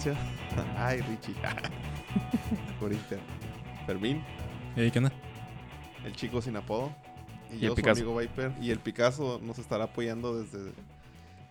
[0.78, 1.34] Ay, Richie.
[2.80, 3.20] Por inter.
[3.84, 4.22] Fermín,
[4.74, 5.12] ¿Y qué onda?
[6.04, 6.94] el chico sin apodo.
[7.52, 8.52] Y, Y yo, el su amigo Viper.
[8.62, 10.72] Y el Picasso nos estará apoyando desde,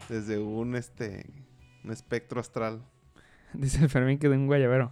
[0.07, 1.29] desde un este
[1.83, 2.83] un espectro astral,
[3.53, 4.89] Dice el Fermín que de un guayabero.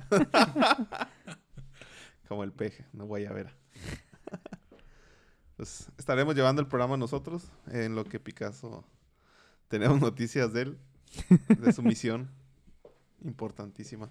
[2.28, 3.56] como el peje, no guayabera.
[5.56, 8.86] pues estaremos llevando el programa nosotros, en lo que Picasso
[9.68, 10.78] tenemos noticias de él,
[11.58, 12.37] de su misión
[13.24, 14.10] importantísima.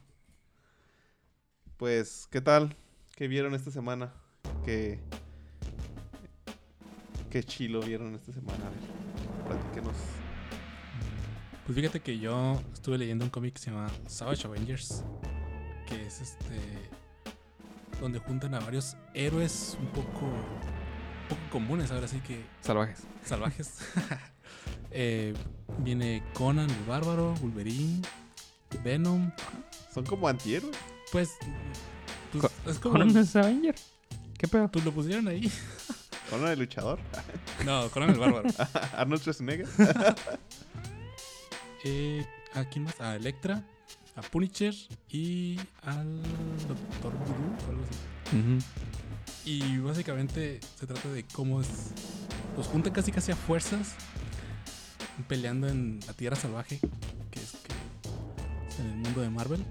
[1.76, 2.74] Pues, ¿qué tal?
[3.14, 4.12] ¿Qué vieron esta semana?
[4.64, 5.00] ¿Qué,
[7.30, 8.66] qué chilo vieron esta semana?
[8.66, 9.96] A ver, platíquenos.
[11.64, 15.02] Pues fíjate que yo estuve leyendo un cómic que se llama Savage Avengers,
[15.88, 16.60] que es este
[18.00, 23.02] donde juntan a varios héroes un poco, un poco comunes, ahora sí que Salvajes.
[23.24, 23.78] salvajes.
[24.98, 25.34] Eh,
[25.80, 28.00] viene Conan el Bárbaro, Wolverine,
[28.84, 29.30] Venom,
[29.92, 30.76] Son como antihéroes.
[31.12, 31.30] pues,
[32.32, 33.74] pues, Co- es como ¿Conan es Avenger?
[34.38, 34.70] ¿Qué pedo?
[34.70, 35.50] pues lo pusieron ahí.
[36.30, 36.98] Conan el luchador.
[37.64, 38.48] No, Conan el Bárbaro.
[38.96, 39.66] Arnold Schwarzenegger.
[41.84, 43.00] Eh, ¿A quién más?
[43.00, 43.62] A Electra,
[44.16, 44.74] a Punisher
[45.08, 46.20] y al
[46.66, 48.64] Doctor Voodoo o algo así.
[49.44, 51.68] Y básicamente se trata de cómo es.
[52.56, 53.94] Los juntan casi casi a fuerzas.
[55.28, 56.80] Peleando en la tierra salvaje.
[58.80, 59.64] En el mundo de Marvel.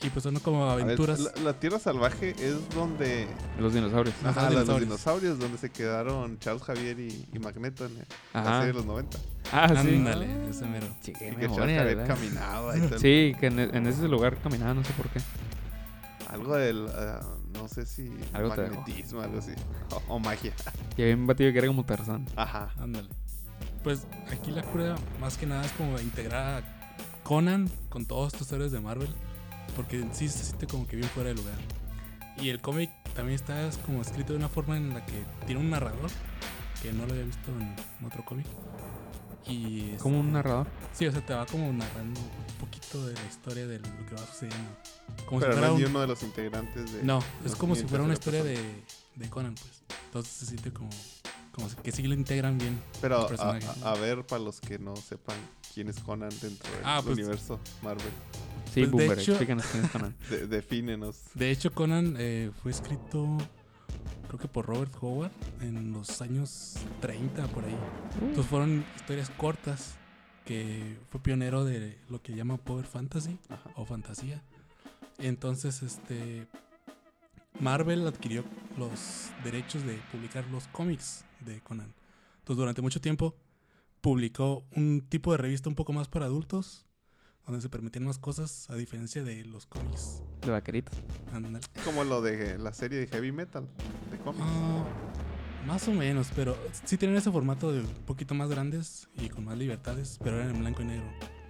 [0.00, 1.18] Y pues son como ver, aventuras.
[1.18, 3.26] la, la Tierra Salvaje es donde...
[3.58, 4.14] Los dinosaurios.
[4.20, 4.88] Ajá, Ajá, los dinosaurios.
[4.88, 7.96] dinosaurios, donde se quedaron Charles Javier y, y Magneto en
[8.32, 9.18] la serie de los 90.
[9.52, 9.96] Ah, sí.
[9.96, 10.86] Ándale, ese mero.
[11.00, 12.14] Sí, que Charles memoria, Javier ¿verdad?
[12.14, 12.98] caminaba y tal.
[13.00, 15.20] Sí, que en, en ese lugar caminaba, no sé por qué.
[16.28, 16.86] Algo del...
[16.94, 17.20] ah,
[17.54, 18.08] no sé si...
[18.34, 19.52] Algo magnetismo, algo así.
[19.90, 20.52] O, o magia.
[20.96, 22.24] Y había un batido que era como Tarzán.
[22.36, 22.70] Ajá.
[22.78, 23.08] Ándale.
[23.82, 26.77] Pues aquí la cura más que nada es como integrar a
[27.28, 29.10] Conan con todos estos héroes de Marvel.
[29.76, 31.54] Porque en sí se siente como que bien fuera de lugar.
[32.40, 35.68] Y el cómic también está como escrito de una forma en la que tiene un
[35.68, 36.10] narrador
[36.82, 38.46] que no lo había visto en, en otro cómic.
[39.46, 40.68] Y es- Como un narrador.
[40.94, 44.14] Sí, o sea, te va como narrando un poquito de la historia de lo que
[44.14, 44.70] va sucediendo.
[45.26, 45.90] Como Pero si no fuera es ni un...
[45.90, 47.02] uno de los integrantes de...
[47.02, 48.58] No, es como si fuera una historia de,
[49.16, 49.82] de Conan, pues.
[50.06, 50.88] Entonces se siente como,
[51.52, 52.80] como que sí lo integran bien.
[53.02, 53.28] Pero
[53.84, 55.36] a ver, para los que no sepan
[55.78, 58.10] quién es Conan dentro del Ah, pues- universo Marvel,
[58.74, 60.16] Sí, Pues, de Boomer, hecho- explícanos quién es Conan.
[60.30, 61.20] de- defínenos.
[61.34, 63.38] De hecho, Conan eh, fue escrito,
[64.26, 65.30] creo que por Robert Howard,
[65.60, 67.76] en los años 30, por ahí.
[68.20, 69.94] Entonces fueron historias cortas,
[70.44, 73.70] que fue pionero de lo que llama Power Fantasy Ajá.
[73.76, 74.42] o fantasía.
[75.18, 76.48] Entonces, este
[77.60, 78.44] Marvel adquirió
[78.76, 81.94] los derechos de publicar los cómics de Conan.
[82.40, 83.34] Entonces, durante mucho tiempo
[84.00, 86.86] publicó un tipo de revista un poco más para adultos,
[87.46, 90.22] donde se permitían más cosas, a diferencia de los cómics.
[90.42, 90.96] De vaqueritos.
[91.32, 91.60] Ándale.
[91.84, 93.66] Como lo de la serie de Heavy Metal,
[94.10, 94.44] de cómics.
[94.46, 94.84] Ah,
[95.66, 99.44] más o menos, pero sí tienen ese formato de un poquito más grandes y con
[99.44, 101.06] más libertades, pero eran en blanco y negro.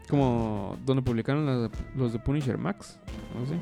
[0.08, 2.98] Como donde publicaron los de, los de Punisher Max.
[3.38, 3.54] ¿No sé?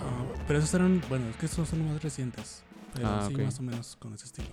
[0.00, 2.62] Ah, pero esos eran, bueno, es que esos son más recientes.
[2.94, 4.48] Pero Ah, sí, más o menos con ese estilo.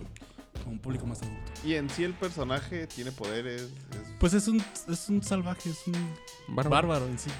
[0.64, 1.52] Con un público más adulto.
[1.64, 3.62] Y en sí el personaje tiene poderes.
[3.62, 3.70] es-
[4.18, 5.94] Pues es un, es un salvaje, es un
[6.48, 6.88] Bárbaro.
[6.88, 7.30] bárbaro en sí.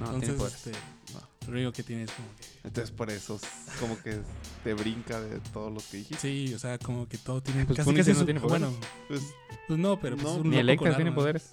[0.00, 0.76] No, tiene Entonces, poder.
[0.76, 1.20] este, No.
[1.48, 2.44] lo único que tiene es como que.
[2.68, 4.20] Entonces por eso es como que
[4.62, 6.20] te brinca de todos los que dijiste.
[6.20, 7.64] Sí, o sea, como que todo tiene.
[7.64, 8.68] Pues casi casi no su- tiene poderes.
[8.68, 9.22] Bueno, Pues
[9.66, 10.34] pues no, pero pues No.
[10.36, 11.50] es un Ni Electra tiene poderes.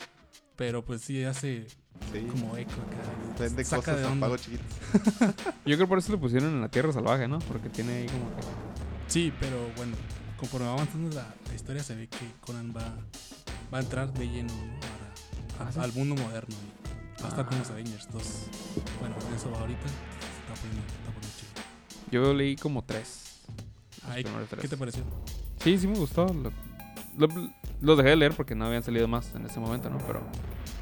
[0.55, 1.67] Pero pues sí hace
[2.13, 3.39] sí, como eco acá.
[3.43, 4.27] vende saca cosas de a onda.
[4.27, 4.63] pago chiquito.
[5.65, 7.39] Yo creo por eso lo pusieron en la Tierra Salvaje, ¿no?
[7.39, 8.43] Porque tiene ahí como que...
[9.07, 9.95] Sí, pero bueno,
[10.37, 12.83] conforme va avanzando la, la historia se ve que Conan va,
[13.73, 14.61] va a entrar de lleno ¿no?
[14.63, 15.05] Ahora
[15.59, 15.79] a- Ah, ¿sí?
[15.79, 17.73] al mundo moderno y va a estar con los Ah.
[17.73, 18.23] Avengers 2.
[18.99, 19.85] Bueno, eso va ahorita.
[19.85, 22.11] Está poniendo, está poniendo chido.
[22.11, 23.39] Yo leí como tres.
[24.09, 24.59] Ay, tres.
[24.61, 25.03] ¿Qué te pareció?
[25.63, 26.27] Sí, sí me gustó.
[26.27, 26.51] Lo-
[27.27, 27.49] lo-
[27.81, 29.97] los dejé de leer porque no habían salido más en ese momento, ¿no?
[30.05, 30.21] Pero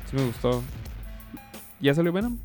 [0.09, 0.63] sí me gustó.
[1.79, 2.37] ¿Ya salió Venom?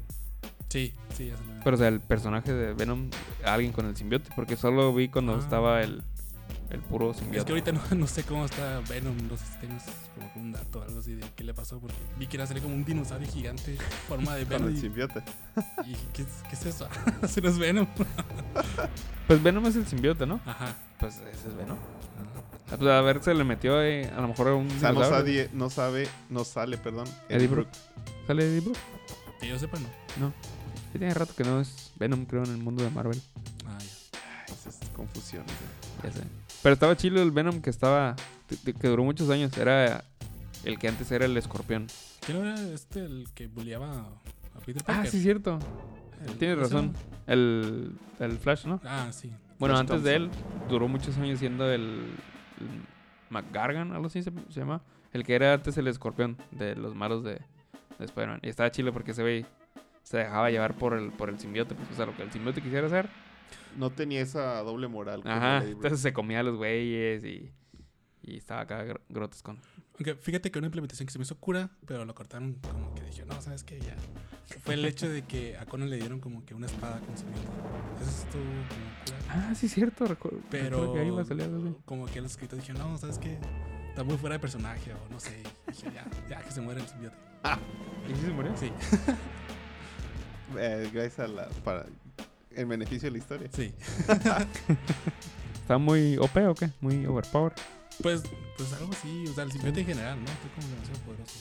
[0.68, 1.60] Sí, Sí, ya lo vi.
[1.64, 3.08] Pero, o sea, el personaje de Venom,
[3.44, 4.30] alguien con el simbiote.
[4.36, 5.38] Porque solo vi cuando Ah.
[5.40, 6.02] estaba el,
[6.70, 7.52] el puro Es que simbiote.
[7.52, 9.82] ahorita no, no sé cómo está Venom, no sé si tienes
[10.14, 12.62] como un dato o algo así de qué le pasó, porque vi que era salir
[12.62, 13.76] como un dinosaurio gigante,
[14.08, 14.68] forma de Con Venom.
[14.68, 15.22] el Y, simbiote.
[15.84, 16.88] y dije, ¿qué, es- ¿qué es eso?
[17.22, 17.86] Ese no es Venom.
[19.26, 20.40] Pues Venom es el simbiote, ¿no?
[20.46, 20.74] Ajá.
[20.98, 21.76] Pues ese es Venom.
[22.70, 24.92] Ah, pues, a ver, se le metió ahí, a lo mejor a un O sea,
[24.92, 27.06] no, sabe, no sabe, no sale, perdón.
[27.28, 27.68] Eddie Brock.
[28.26, 28.76] ¿Sale Eddie Brock?
[29.40, 29.78] Que yo sepa,
[30.18, 30.32] no.
[30.92, 33.20] Sí, tiene rato que no es Venom, creo, en el mundo de Marvel.
[33.66, 34.52] Ah, ya.
[34.54, 35.50] Esas confusiones.
[36.02, 36.22] Ya sé.
[36.62, 38.16] Pero estaba chido el Venom que estaba.
[38.64, 39.56] que- duró muchos años.
[39.56, 40.04] Era
[40.64, 41.86] el que antes era el escorpión.
[42.26, 43.90] ¿Qué no era este el que bulleaba
[44.54, 45.10] a Peter Ah, Parker?
[45.10, 45.58] sí, cierto.
[46.26, 46.94] El- Tienes ¿cómo se razón.
[47.26, 48.80] El, el Flash, ¿no?
[48.84, 49.30] Ah, sí.
[49.58, 50.30] Bueno, Flash antes de él,
[50.68, 51.82] duró muchos años siendo el,
[52.60, 52.82] el
[53.30, 54.82] McGargan, algo así se, se llama.
[55.12, 57.34] El que era antes el escorpión de los malos de,
[57.98, 58.40] de Spider-Man.
[58.42, 59.46] Y estaba chido porque ese güey
[60.02, 61.74] se dejaba llevar por el, por el simbiote.
[61.74, 63.08] Pues, o sea, lo que el simbiote quisiera hacer.
[63.76, 65.22] No tenía esa doble moral.
[65.22, 65.64] como Ajá.
[65.64, 67.52] Entonces se comía a los güeyes y,
[68.22, 69.58] y estaba acá gr- grotescon.
[69.94, 73.02] Aunque fíjate que una implementación que se me hizo cura, pero lo cortaron como que
[73.02, 73.80] dije, no, ¿sabes qué?
[73.80, 73.96] Ya.
[74.62, 77.50] Fue el hecho de que a Conan le dieron como que una espada con simbionte.
[78.00, 78.64] Eso estuvo como
[79.04, 79.18] cura.
[79.28, 80.06] Ah, sí, cierto.
[80.06, 81.74] Recuerdo, Pero que ahí a salir así.
[81.84, 83.38] como que los escritores dijeron, no, ¿sabes qué?
[83.88, 85.42] Está muy fuera de personaje o no sé.
[85.68, 87.18] Y dije, ya, ya que se muere el simbionte.
[88.08, 88.56] ¿Y sí se murió?
[88.56, 88.70] Sí,
[90.58, 91.48] Eh, gracias a la.
[91.64, 91.86] Para,
[92.58, 93.48] en beneficio de la historia.
[93.54, 93.72] sí.
[95.54, 96.70] ¿Está muy OP o qué?
[96.80, 97.52] Muy overpower.
[98.02, 98.22] Pues,
[98.56, 100.26] pues algo así, o sea, el simbionte en general, ¿no?
[100.26, 101.34] Fue como demasiado poderoso.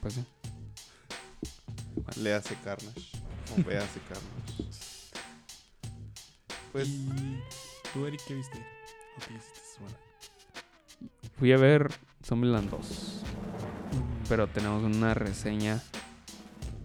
[0.00, 0.24] Pues sí.
[2.20, 3.10] Le hace Carnage.
[3.52, 4.70] O ve hace Carnage.
[6.70, 6.88] Pues.
[6.88, 7.40] ¿Y
[7.92, 8.58] tú, Eric, qué viste?
[8.58, 9.96] ¿O qué hiciste semana?
[11.38, 11.90] Fui a ver
[12.24, 13.22] Zombieland 2.
[14.28, 15.82] Pero tenemos una reseña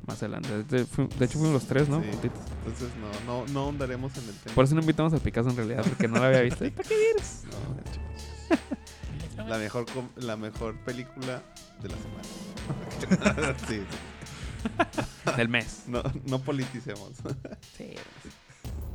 [0.07, 0.63] más adelante.
[0.63, 2.01] De, hecho, fuimos los tres, ¿no?
[2.01, 2.09] Sí.
[2.12, 2.89] Entonces
[3.25, 4.56] no, no, no ahondaremos en el tema.
[4.56, 6.59] Por eso no invitamos a Picasso en realidad, porque no la había visto.
[6.71, 7.44] ¿Para qué vienes?
[7.45, 8.77] No, chicos.
[9.48, 11.42] La mejor, com- la mejor película
[11.81, 13.56] de la semana.
[13.68, 13.81] sí.
[15.38, 15.83] Del mes.
[15.88, 17.12] No, no politicemos.
[17.77, 17.94] Sí.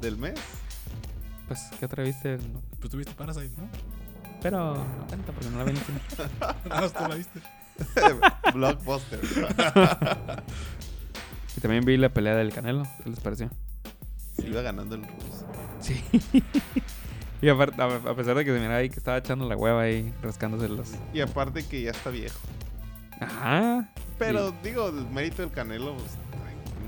[0.01, 0.35] ¿Del mes?
[1.47, 2.39] Pues, ¿qué otra viste?
[2.39, 2.61] No.
[2.81, 3.69] Pues tuviste Parasite, ¿no?
[4.43, 6.01] Pero no cuenta porque no la vi en el cine.
[6.69, 7.41] Más tú la viste.
[8.53, 9.21] Blockbuster.
[11.63, 12.83] También vi la pelea del Canelo.
[13.03, 13.49] ¿Qué les pareció?
[14.35, 15.47] Se iba ganando el ruso.
[15.81, 16.03] Sí.
[17.41, 20.13] y aparte, a, pesar de que se miraba ahí que estaba echando la hueva ahí,
[20.23, 20.91] rascándose los...
[21.15, 22.39] Y aparte que ya está viejo.
[23.21, 23.89] Ajá.
[24.19, 26.17] Pero digo, el mérito del Canelo, pues,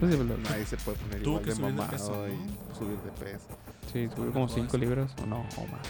[0.00, 2.32] Pues nadie, pero- nadie se puede poner igual que de subir de mamado peso, y
[2.32, 2.74] ¿no?
[2.74, 3.46] subir de peso.
[3.92, 4.60] Sí, subió como Jodas.
[4.60, 5.86] 5 libras o no, o más.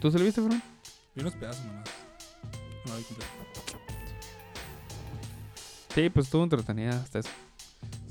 [0.00, 0.62] ¿Tú se lo viste, Fran?
[1.16, 1.88] Vi unos pedazos nomás.
[2.86, 3.04] No la vi.
[5.92, 7.30] Sí, pues estuvo entretenida hasta eso.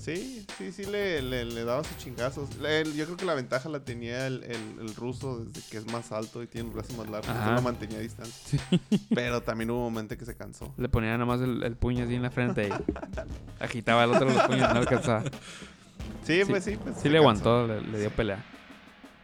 [0.05, 2.49] Sí, sí, sí, le, le, le daba sus chingazos.
[2.63, 5.91] El- yo creo que la ventaja la tenía el, el, el ruso desde que es
[5.91, 7.27] más alto y tiene los brazos más largos.
[7.29, 7.39] Ajá.
[7.39, 8.59] Entonces lo mantenía a distancia.
[9.15, 10.73] Pero también hubo un momento que se cansó.
[10.77, 12.71] Le ponía nada más el, puño así en la frente y
[13.63, 15.23] agitaba el otro los puños, no alcanzaba.
[16.23, 16.77] Sí, Sí, pues sí.
[16.77, 17.55] Pues Sí le cansó.
[17.55, 18.43] aguantó, le, le dio pelea.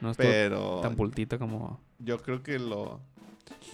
[0.01, 1.79] No estuvo Pero tan pultito como...
[1.99, 2.99] yo creo que lo...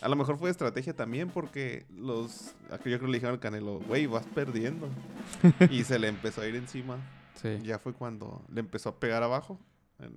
[0.01, 2.53] A lo mejor fue estrategia también porque los...
[2.69, 4.87] Yo creo que le dijeron al Canelo, güey, vas perdiendo.
[5.71, 6.97] y se le empezó a ir encima.
[7.41, 7.59] Sí.
[7.63, 9.59] Ya fue cuando le empezó a pegar abajo.
[9.99, 10.13] En,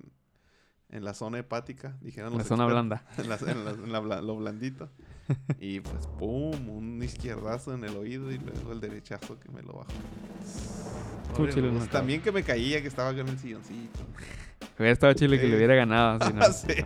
[0.89, 3.05] en la zona hepática, dijeron La los zona blanda.
[3.17, 4.89] en, la- en la- en la lo blandito.
[5.59, 9.73] Y pues, pum, un izquierdazo en el oído y luego el derechazo que me lo
[9.73, 9.91] bajó.
[11.37, 11.89] Pobre knockout.
[11.89, 13.99] También que me caía, que estaba en el silloncito.
[14.77, 16.19] Hubiera estado chile que le hubiera ganado.
[16.27, 16.83] si no- Sí.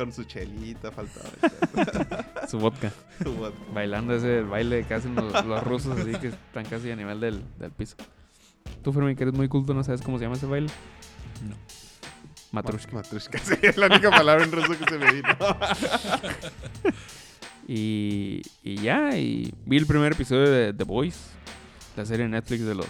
[0.00, 1.28] Con su chelita, faltaba
[2.48, 2.90] Su vodka.
[3.22, 3.58] su vodka.
[3.74, 7.44] Bailando ese baile que hacen los, los rusos, así que están casi a nivel del,
[7.58, 7.96] del piso.
[8.82, 10.70] Tú, Fermín, que eres muy culto, ¿no sabes cómo se llama ese baile?
[11.46, 11.54] No.
[12.50, 12.94] Matrushka.
[12.94, 15.28] Matrushka, sí, es la única palabra en ruso que se me vino.
[17.68, 21.28] Y, y ya, y vi el primer episodio de The Boys,
[21.94, 22.88] la serie de Netflix de los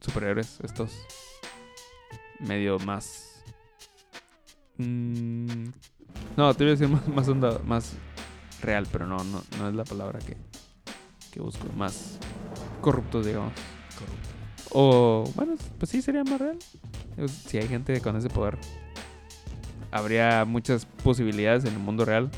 [0.00, 0.90] superhéroes, estos
[2.40, 3.31] medio más...
[4.78, 5.64] mm,
[6.36, 7.92] no, te iba a decir más, más onda, más
[8.62, 10.36] real, pero no, no, no es la palabra que,
[11.30, 12.18] que busco, más
[12.80, 13.52] corruptos, digamos.
[13.98, 14.28] Corrupto.
[14.70, 16.58] O, bueno, pues sí, sería más real.
[17.46, 18.56] Si hay gente con ese poder,
[19.90, 22.30] habría muchas posibilidades en el mundo real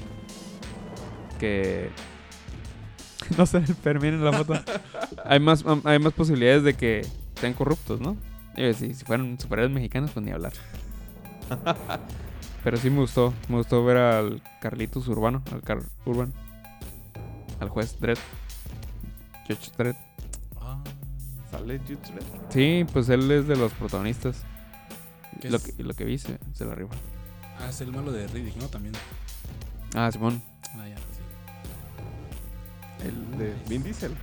[1.39, 1.91] que...
[3.39, 4.55] No sé, Fermín en la foto.
[5.25, 7.07] hay, más, hay más posibilidades de que
[7.41, 8.19] sean corruptos, ¿no?
[8.55, 10.53] Si, si fueran superhéroes mexicanos, pues ni hablar.
[12.65, 13.33] Pero sí me gustó.
[13.49, 16.33] Me gustó ver al Carlitos Urbano, al Car Urban.
[17.61, 18.19] Al juez Dredd.
[19.47, 19.97] Judge Dredd.
[20.61, 20.83] Ah,
[21.51, 22.13] ¿Sale Jutsu?
[22.49, 24.43] Sí, pues él es de los protagonistas.
[25.43, 26.95] Lo que, lo que vi se, se la rifa.
[27.61, 28.69] ah, es el malo de Riddick, ¿no?
[28.69, 28.95] También.
[29.95, 30.43] Ah, Simón.
[30.75, 31.03] Ah, ya, sí.
[33.07, 34.17] El de Vin Diesel.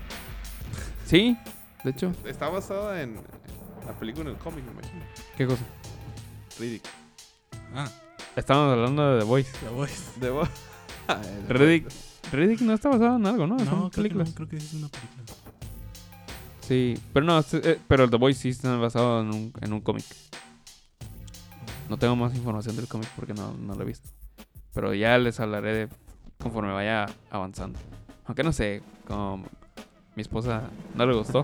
[1.06, 1.38] Sí,
[1.84, 2.12] de hecho.
[2.26, 3.18] Está basada en
[3.86, 5.02] la película, en el cómic, me imagino.
[5.38, 5.64] ¿Qué cosa?
[6.60, 6.84] Riddick.
[7.76, 7.88] Ah,
[8.36, 9.52] Estamos hablando de The Voice.
[9.66, 9.90] la voz.
[10.20, 10.48] De vo-
[11.48, 11.84] De Riddick.
[11.84, 12.08] Voice.
[12.32, 13.60] Riddick no está basado en algo, ¿no?
[13.60, 15.24] Son No, creo que, no, creo que es una película.
[16.62, 20.06] Sí, pero no, eh, pero The Voice sí está basado en un, en un cómic.
[21.90, 24.08] No tengo más información del cómic porque no, no lo he visto.
[24.74, 25.90] Pero ya les hablaré de
[26.42, 27.78] conforme vaya avanzando.
[28.26, 29.44] Aunque no sé, como
[30.16, 30.62] mi esposa
[30.96, 31.44] no le gustó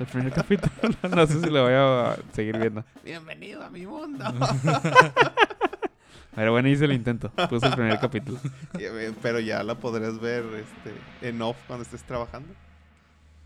[0.00, 0.72] el primer capítulo,
[1.14, 2.82] no sé si lo voy a seguir viendo.
[3.04, 4.24] Bienvenido a mi mundo.
[6.34, 7.30] Pero bueno, hice el intento.
[7.48, 8.38] Puse el primer capítulo.
[8.78, 12.54] Eh, Pero ya la podrás ver este, en off cuando estés trabajando.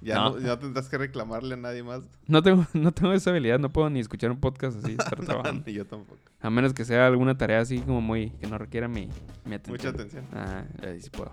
[0.00, 0.30] Ya No.
[0.32, 2.02] no, ya no tendrás que reclamarle a nadie más.
[2.26, 5.62] No tengo, no tengo esa habilidad, no puedo ni escuchar un podcast así, estar trabajando.
[5.66, 6.18] Ni yo tampoco.
[6.42, 9.08] A menos que sea alguna tarea así como muy, que no requiera mi,
[9.46, 9.70] mi atención.
[9.76, 10.24] Mucha atención.
[10.34, 11.32] Ah, ahí sí puedo.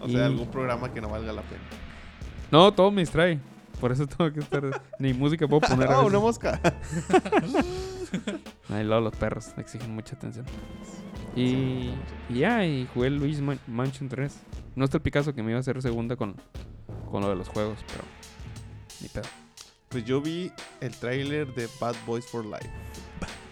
[0.00, 1.62] O Y- sea, algún programa que no valga la pena.
[2.50, 3.38] No, todo me distrae.
[3.78, 4.62] Por eso tengo que estar.
[4.98, 5.88] Ni música puedo poner.
[5.88, 6.10] a ¡Oh, veces.
[6.10, 6.60] una mosca!
[8.68, 10.44] Ay, luego los perros exigen mucha atención.
[11.36, 11.90] Y,
[12.28, 14.34] y ya, y jugué Luis Man- Mansion 3.
[14.76, 16.36] No está el Picasso que me iba a hacer segunda con,
[17.10, 18.04] con lo de los juegos, pero.
[19.00, 19.24] Ni pedo.
[19.88, 20.50] Pues yo vi
[20.80, 22.70] el tráiler de Bad Boys for Life.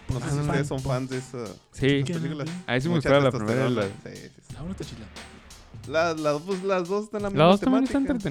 [0.09, 2.49] No sé Ah, si ustedes son fans de esa, Sí, películas.
[2.67, 3.69] a sí me Mucha gustaba la primera.
[3.69, 3.83] La.
[3.83, 4.55] Sí, sí, sí.
[4.61, 5.05] Una está chila.
[5.87, 8.21] La- la- pues, las dos están la misma la dos también está temática.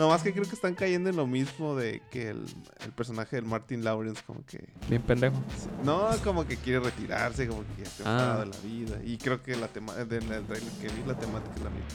[0.00, 2.46] No, más que creo que están cayendo en lo mismo de que el,
[2.82, 4.66] el personaje del Martin Lawrence como que...
[4.88, 5.36] Bien pendejo.
[5.84, 8.38] No, como que quiere retirarse, como que ya está Ah.
[8.38, 8.98] de la vida.
[9.04, 11.90] Y creo que la tema en el trailer que vi, la temática es la misma.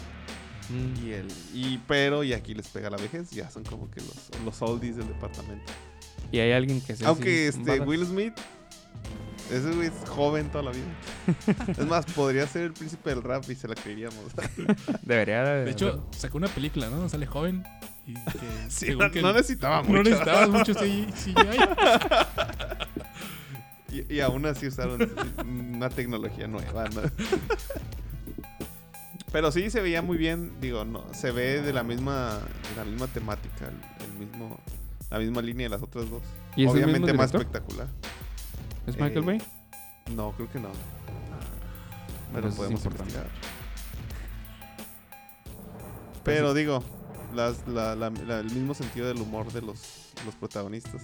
[0.70, 1.04] Mm.
[1.04, 4.30] Y el, y pero, y aquí les pega la vejez, ya son como que los,
[4.46, 5.74] los oldies del departamento.
[6.32, 8.34] Y hay alguien que se Aunque este Will Smith,
[9.52, 10.86] ese güey es joven toda la vida.
[11.76, 14.26] es más, podría ser el príncipe del rap y se la creeríamos.
[15.02, 15.66] Debería de.
[15.66, 17.10] De hecho, sacó una película, ¿no?
[17.10, 17.64] Sale joven.
[18.08, 19.94] Y que, Sí, no, que no necesitaba mucho.
[19.94, 21.08] no necesitabas mucho CGI.
[23.92, 25.00] Y, y aún así usaron
[25.48, 27.02] una tecnología nueva, ¿no?
[29.32, 32.40] Pero sí se veía muy bien, digo, no, se ve de la misma,
[32.72, 34.60] de la misma temática, el, el mismo,
[35.10, 36.24] la misma línea de las otras dos.
[36.58, 37.88] ¿Y es el mismo Obviamente más espectacular.
[38.88, 39.42] ¿Es Michael eh, Bay?
[40.14, 40.70] No, creo que no.
[42.34, 43.14] Pero Pero eso es podemos importante.
[43.14, 43.28] investigar.
[46.24, 46.84] Pero digo,
[47.36, 51.02] las, la- la- la- el mismo sentido del humor de los, los protagonistas.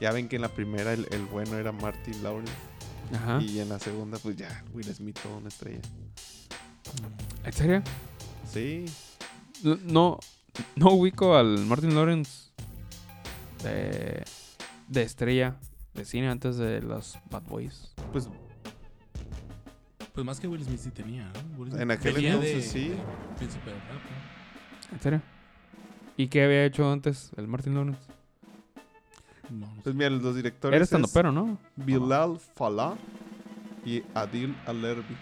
[0.00, 2.52] Ya ven que en la primera el, el bueno era Martin Lawrence.
[3.14, 3.40] Ajá.
[3.42, 5.80] Y en la segunda, pues ya, Will Smith, toda una estrella.
[7.44, 7.82] ¿En serio?
[8.50, 8.84] Sí,
[9.84, 10.18] No-
[10.76, 12.50] No, ubico al Martin Lawrence
[13.62, 14.24] de,
[14.88, 15.56] de estrella
[15.94, 17.92] de cine antes de los Bad Boys.
[18.12, 18.28] pues
[20.14, 21.58] Pues más que Will Smith sí tenía, ¿no?
[21.58, 22.88] Will Smith En aquel entonces, de- sí.
[22.90, 22.98] de
[23.36, 23.90] Príncipe del rap,
[24.90, 24.96] ¿no?
[24.96, 25.22] ¿En serio?
[26.20, 28.02] ¿Y qué había hecho antes el Martin Lawrence?
[29.48, 29.80] No, no sé.
[29.84, 31.58] pues mira, los directores Era estando es pero, ¿no?
[31.76, 32.94] Bilal Falah
[33.86, 35.16] y Adil Alerbi.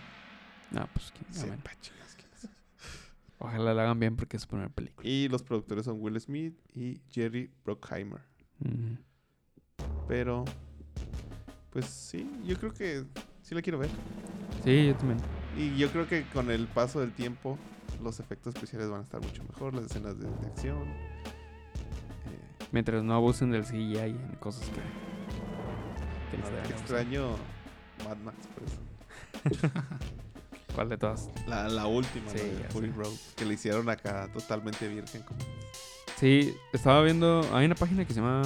[0.73, 1.57] No, pues quién sabe.
[1.81, 2.49] Quién es.
[3.39, 5.09] Ojalá la hagan bien porque es su primera película.
[5.09, 8.23] Y los productores son Will Smith y Jerry Bruckheimer.
[8.59, 8.99] Ujú.
[10.09, 10.47] Pero,
[11.71, 13.05] pues sí, yo creo que
[13.43, 13.91] sí la quiero ver.
[14.65, 15.21] Sí, yo también.
[15.57, 17.57] Y yo creo que con el paso del tiempo,
[18.03, 20.83] los efectos especiales van a estar mucho mejor, las escenas de, de acción.
[20.89, 24.81] Eh, Mientras no abusen del CGI en cosas que...
[26.67, 27.37] que extraño
[28.05, 29.73] Mad Max, por eso.
[30.75, 31.29] ¿Cuál de todas?
[31.49, 32.91] La, la última, Sí, la de Fury.
[32.91, 35.23] Road, que le hicieron acá totalmente virgen.
[35.23, 35.41] Como...
[36.17, 37.41] Sí, estaba viendo...
[37.53, 38.43] Hay una página que se llama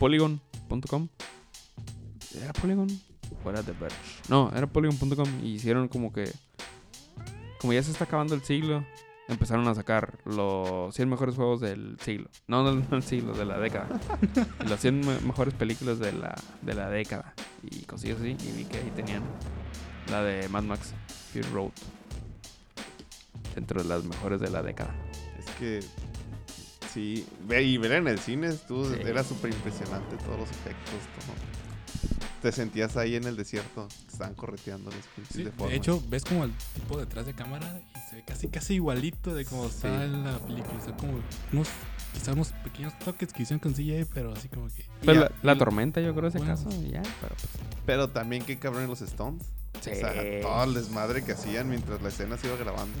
[0.00, 1.08] polygon.com.
[2.42, 2.88] ¿Era Polygon?
[3.44, 3.96] ¿O era The Verge?
[4.28, 6.30] No, era polygon.com y hicieron como que...
[7.66, 8.84] Como ya se está acabando el siglo,
[9.26, 12.28] empezaron a sacar los 100 mejores juegos del siglo.
[12.46, 13.88] No, no, no del siglo, de la década.
[14.68, 16.32] las 100 me- mejores películas de la,
[16.62, 17.34] de la década.
[17.68, 18.36] Y cosillas así.
[18.40, 19.24] Y vi que ahí tenían
[20.12, 20.94] la de Mad Max
[21.32, 21.70] Fury Road.
[23.56, 24.94] Dentro de las mejores de la década.
[25.40, 25.80] Es que,
[26.94, 28.94] sí, y ver en el cine estuvo, Sí.
[29.04, 30.92] era súper impresionante todos los efectos.
[31.18, 31.65] todo.
[32.46, 36.44] Te sentías ahí en el desierto, estaban correteando los pinches Sí, de hecho, ves como
[36.44, 39.70] el tipo detrás de cámara y se ve casi casi igualito de como Sí.
[39.74, 40.78] está en la película.
[40.80, 41.14] O sea, como
[41.52, 41.68] unos,
[42.14, 44.84] quizá unos pequeños toques que hicieron con CGI, pero así como que...
[45.42, 46.70] La, tormenta, yo creo, ese bueno, caso.
[46.82, 47.48] ya, pero pues.
[47.84, 49.42] Pero también qué cabrón los Stones.
[49.80, 49.90] Sí.
[49.90, 52.96] O sea, todo el desmadre que hacían mientras la escena se iba grabando.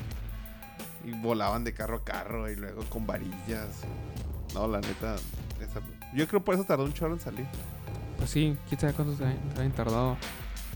[1.04, 3.68] Y volaban de carro a carro y luego con varillas.
[4.54, 5.14] No, la neta.
[5.60, 5.82] esa-
[6.16, 7.46] Yo creo por eso tardó un chorro en salir.
[8.26, 10.16] Pues sí, quién sabe cuánto se ha- se hayan tardado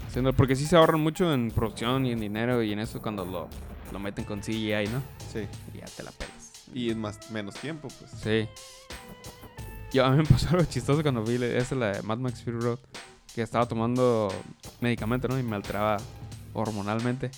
[0.06, 0.32] haciendo.
[0.32, 3.48] Porque sí se ahorran mucho en producción y en dinero y en eso cuando lo,
[3.90, 5.02] lo meten con CGI, ¿no?
[5.32, 5.48] Sí.
[5.74, 6.52] Y ya te la pelas.
[6.72, 8.12] Y en más, menos tiempo, pues.
[8.22, 8.48] Sí.
[9.92, 12.60] Yo, a mí me pasó algo chistoso cuando vi esa, la de Mad Max Fury
[12.60, 12.78] Road.
[13.34, 14.32] Que estaba tomando
[14.80, 15.36] medicamento, ¿no?
[15.36, 15.96] Y me alteraba
[16.52, 17.32] hormonalmente.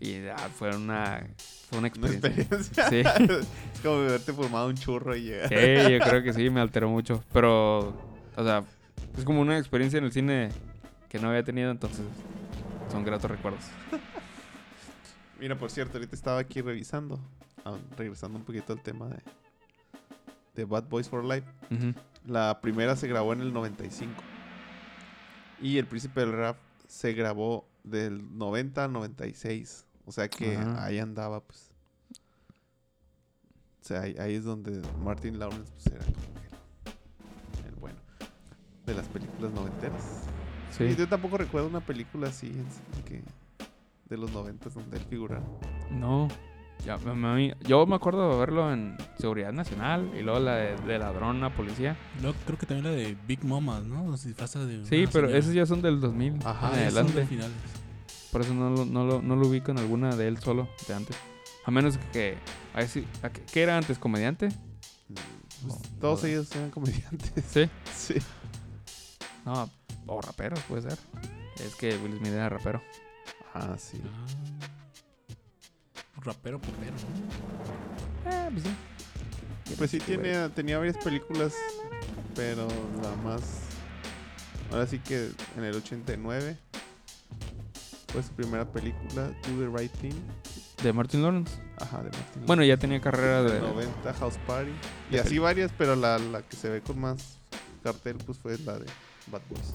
[0.00, 1.24] Y ah, fue una,
[1.70, 2.28] fue una Una experiencia.
[2.42, 2.88] experiencia.
[2.88, 3.24] Sí.
[3.74, 5.48] es como haberte fumado un churro y llegar.
[5.48, 7.22] Sí, yo creo que sí, me alteró mucho.
[7.32, 7.94] Pero,
[8.36, 8.64] o sea,
[9.16, 10.50] es como una experiencia en el cine
[11.08, 12.04] que no había tenido, entonces
[12.90, 13.64] son gratos recuerdos.
[15.40, 17.20] Mira, por cierto, ahorita estaba aquí revisando,
[17.64, 19.18] ah, regresando un poquito al tema de,
[20.54, 21.46] de Bad Boys for Life.
[22.26, 24.12] La primera se grabó en el 95.
[25.60, 26.56] Y El Príncipe del Rap
[26.86, 29.86] se grabó del 90 al 96.
[30.06, 31.70] O sea que ahí andaba, pues.
[33.80, 36.33] O sea, ahí, ahí es donde Martin Lawrence pues, era como
[38.86, 40.22] de las películas noventeras.
[40.72, 40.96] Y Sí.
[40.96, 43.22] yo tampoco recuerdo una película así en sí que
[44.08, 45.42] de los noventas donde él figurara.
[45.90, 46.28] No.
[46.84, 46.98] Ya,
[47.66, 51.54] yo me acuerdo de verlo en Seguridad Nacional y luego la de, de ladrón a
[51.54, 51.96] policía.
[52.20, 54.04] Luego creo que también la de Big Mama, ¿no?
[54.10, 54.84] Los disfraza de.
[54.84, 55.38] Sí, pero señora.
[55.38, 57.52] esos ya son del 2000 Ajá, en son de finales.
[58.32, 60.94] Por eso no lo, no, lo, no lo ubico en alguna de él solo, de
[60.94, 61.16] antes.
[61.64, 62.36] A menos que...
[62.74, 63.96] a ver si- ¿a qué, qué era antes?
[63.98, 64.48] ¿Comediante?
[65.08, 65.24] Pues,
[65.66, 67.44] Oh, todos ellos eran comediantes.
[67.48, 67.70] Sí.
[67.94, 68.14] Sí.
[69.44, 69.70] No,
[70.06, 70.98] o raperos, puede ser.
[71.64, 72.82] Es que Will Smith era rapero.
[73.54, 74.00] Ah, sí.
[74.04, 74.26] Ah.
[76.22, 78.30] Rapero, popero, ¿no?
[78.30, 79.74] Eh, pues sí.
[79.76, 81.54] Pues sí tiene, tenía varias películas,
[82.34, 82.68] pero
[83.02, 83.42] la más...
[84.70, 86.56] Ahora sí que en el 89
[88.08, 90.14] fue su primera película, Do the Right Thing.
[90.82, 91.52] De Martin Lawrence.
[91.80, 92.46] Ajá, de Martin.
[92.46, 93.56] Bueno, ya tenía carrera En de...
[93.56, 94.70] el 90 House Party.
[95.10, 97.38] Y así varias, pero la, la que se ve con más
[97.82, 98.86] cartel pues fue la de
[99.26, 99.74] Bad Boys.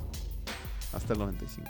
[0.94, 1.70] Hasta el 95.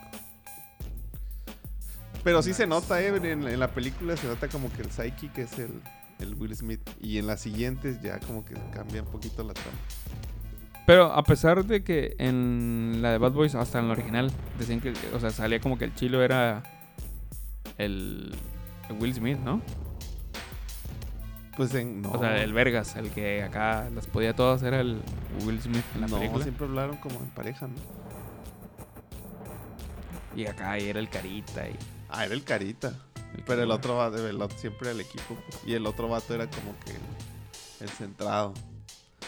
[2.24, 5.32] Pero sí se nota, eh, en, en la película se nota como que el Psyche
[5.34, 5.82] que es el,
[6.20, 6.82] el Will Smith.
[7.00, 9.78] Y en las siguientes ya como que cambia un poquito la trama.
[10.86, 14.82] Pero a pesar de que en la de Bad Boys, hasta en la original, decían
[14.82, 16.64] que, o sea, salía como que el chilo era
[17.78, 18.36] el,
[18.90, 19.62] el Will Smith, ¿no?
[21.60, 22.02] Pues en...
[22.02, 25.02] No, O sea, el Vergas, el que acá las podía todas, era el
[25.44, 26.44] Will Smith en la no, película.
[26.46, 27.76] siempre hablaron como en pareja, ¿no?
[30.38, 31.76] Y acá y era el Carita y...
[32.08, 32.94] Ah, era el Carita.
[33.36, 35.36] el Pero el otro vato, el otro siempre el equipo.
[35.36, 36.94] pues, y el otro vato era como que
[37.84, 38.54] el, centrado.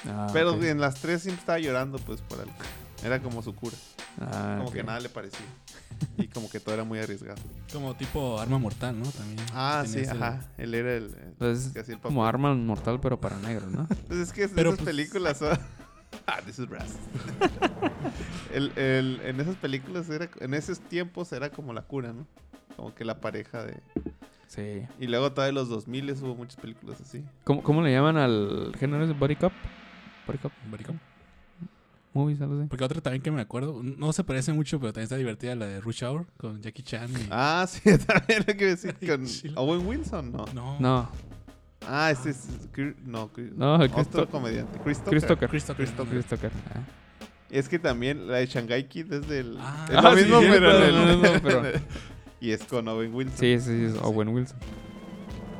[0.07, 0.63] Ah, Pero ok.
[0.63, 2.53] en las tres siempre estaba llorando, pues, por algo.
[3.03, 3.75] Era como su cura.
[4.21, 4.73] Ah, Como ok.
[4.75, 5.39] que nada le parecía.
[6.23, 7.41] Y como que todo era muy arriesgado.
[7.71, 9.05] Como tipo arma mortal, ¿no?
[9.09, 9.39] También.
[9.53, 10.39] Ah, sí, ese- ajá.
[10.57, 11.99] Él era el, el papel.
[12.01, 13.87] como arma mortal, pero para negros, ¿no?
[14.07, 15.57] Pues es que Pero, esas pues- películas son...
[16.27, 16.67] ah, this is
[18.77, 22.27] el- en esas películas, era, en esos tiempos era como la cura, ¿no?
[22.75, 23.79] Como que la pareja de...
[24.47, 24.81] Sí.
[24.99, 27.23] Y luego todavía en los 2000 hubo muchas películas así.
[27.45, 29.13] ¿Cómo, cómo le llaman al género ese?
[29.13, 29.53] ¿Body Cop?
[30.27, 30.51] ¿Body Cop?
[30.69, 30.99] Maricón.
[32.13, 32.67] Movies, algo así.
[32.67, 35.65] Porque otra también que me acuerdo, no se parece mucho, pero también está divertida, la
[35.65, 37.09] de Rush Hour con Jackie Chan.
[37.11, 39.57] y- Ah, sí, también lo que iba a decir con.
[39.57, 40.45] Owen Wilson, ¿no?
[40.53, 40.79] no.
[40.79, 41.09] No,
[41.87, 42.47] Ah, este es...
[43.05, 44.79] No, Chris- No, otro comediante.
[44.83, 45.49] Chris Tucker.
[45.49, 46.51] Chris Tucker.
[46.75, 46.81] Ah.
[47.49, 49.57] Es que también la de Shanghai Kid es del...
[49.59, 49.87] Ah.
[49.89, 51.63] es Ah, lo sí, mismo, sí, pero, pero en no, el- no, pero-
[52.39, 53.37] y es con Owen Wilson.
[53.37, 54.57] Sí, sí, sí, es Owen Wilson.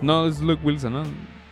[0.02, 1.04] No, es Luke Wilson, ¿no?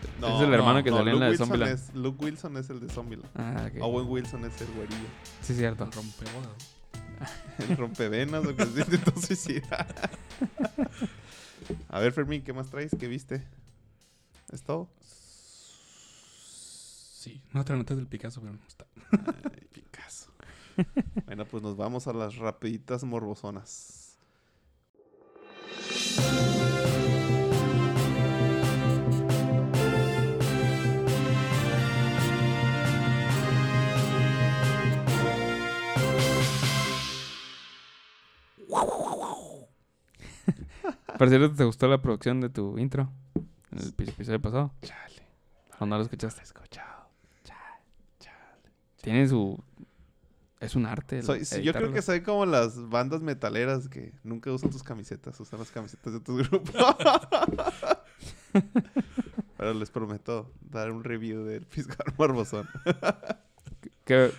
[0.02, 1.74] Es el hermano que no, salió en Luke la de Wilson Zombieland.
[1.80, 3.30] es- Luke Wilson es el de Zombieland.
[3.36, 3.70] Ah.
[3.82, 5.08] Owen Wilson es el güerillo.
[5.42, 5.84] Sí, cierto.
[5.86, 6.76] El rompebodas.
[7.70, 9.88] El rompevenas o que se intentó suicidar.
[11.90, 12.96] A ver, Fermín, ¿qué más traes?
[12.98, 13.46] ¿Qué viste?
[14.52, 14.88] ¿Es todo?
[17.20, 18.86] Sí, no te notas del Picasso, pero no está.
[19.12, 20.32] Ay, Picasso.
[21.26, 24.18] bueno, pues nos vamos a las rapiditas morbosonas.
[41.18, 43.12] Por cierto, ¿te gustó la producción de tu intro?
[43.72, 44.74] En el epi- episodio pasado.
[44.82, 45.24] Chale.
[45.80, 46.42] ¿O no lo escuchaste?
[46.44, 46.90] escuchado.
[49.02, 49.58] Tiene su...
[50.60, 51.22] Es un arte.
[51.24, 55.40] Soy- sí, yo creo que soy como las bandas metaleras que nunca usan tus camisetas,
[55.40, 56.70] usan las camisetas de tu grupo.
[59.58, 62.68] Pero les prometo dar un review del Fiscal Morbosón.
[64.04, 64.32] que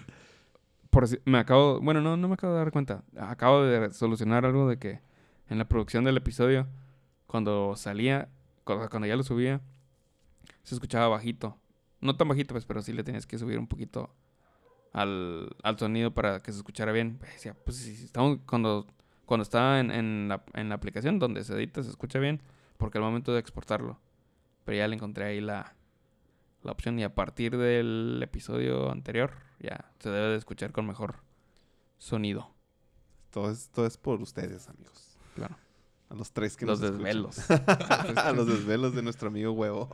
[0.90, 4.68] por me acabo bueno no no me acabo de dar cuenta acabo de solucionar algo
[4.68, 5.00] de que
[5.48, 6.66] en la producción del episodio
[7.26, 8.29] cuando salía
[8.64, 9.61] cuando, ya lo subía
[10.62, 11.57] se escuchaba bajito
[12.00, 14.11] no tan bajito pues pero sí le tenías que subir un poquito
[14.92, 17.18] al, al sonido para que se escuchara bien.
[17.18, 18.87] Pues, pues si estamos cuando,
[19.26, 22.42] cuando estaba en, en la, en la aplicación donde se edita se escucha bien,
[22.76, 23.98] porque al momento de exportarlo.
[24.64, 25.74] Pero ya le encontré ahí la,
[26.62, 31.16] la opción y a partir del episodio anterior ya se debe de escuchar con mejor
[31.99, 32.51] sonido.
[33.31, 35.16] Todo es, todo es por ustedes, amigos.
[35.35, 35.57] Claro.
[36.09, 37.51] A los tres que Los nos desvelos.
[38.16, 39.90] a los desvelos de nuestro amigo huevo.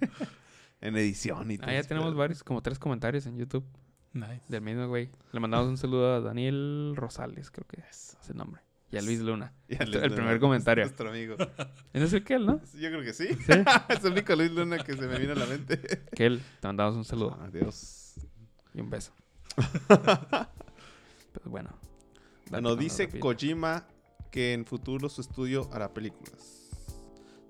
[0.80, 1.70] en edición y todo.
[1.70, 3.64] Ah, ya tenemos varios, como tres comentarios en YouTube
[4.12, 4.42] Nice.
[4.48, 5.10] del mismo güey.
[5.32, 8.62] Le mandamos un saludo a Daniel Rosales, creo que es ese nombre.
[8.90, 9.52] Y a Luis Luna.
[9.68, 10.84] El primer comentario.
[10.84, 11.36] Nuestro amigo.
[11.92, 12.60] ¿Ese es el él, no?
[12.74, 13.28] Yo creo que sí.
[13.28, 13.52] Sí.
[13.88, 16.06] es el único Luis Luna que se me vino a la mente.
[16.12, 16.42] Él.
[16.60, 18.14] Te mandamos un saludo Adiós.
[18.72, 19.12] y un beso.
[19.56, 21.70] Pues bueno.
[22.50, 23.08] la dice.
[23.18, 23.86] Kojima
[24.30, 26.70] que en futuro su estudio hará películas.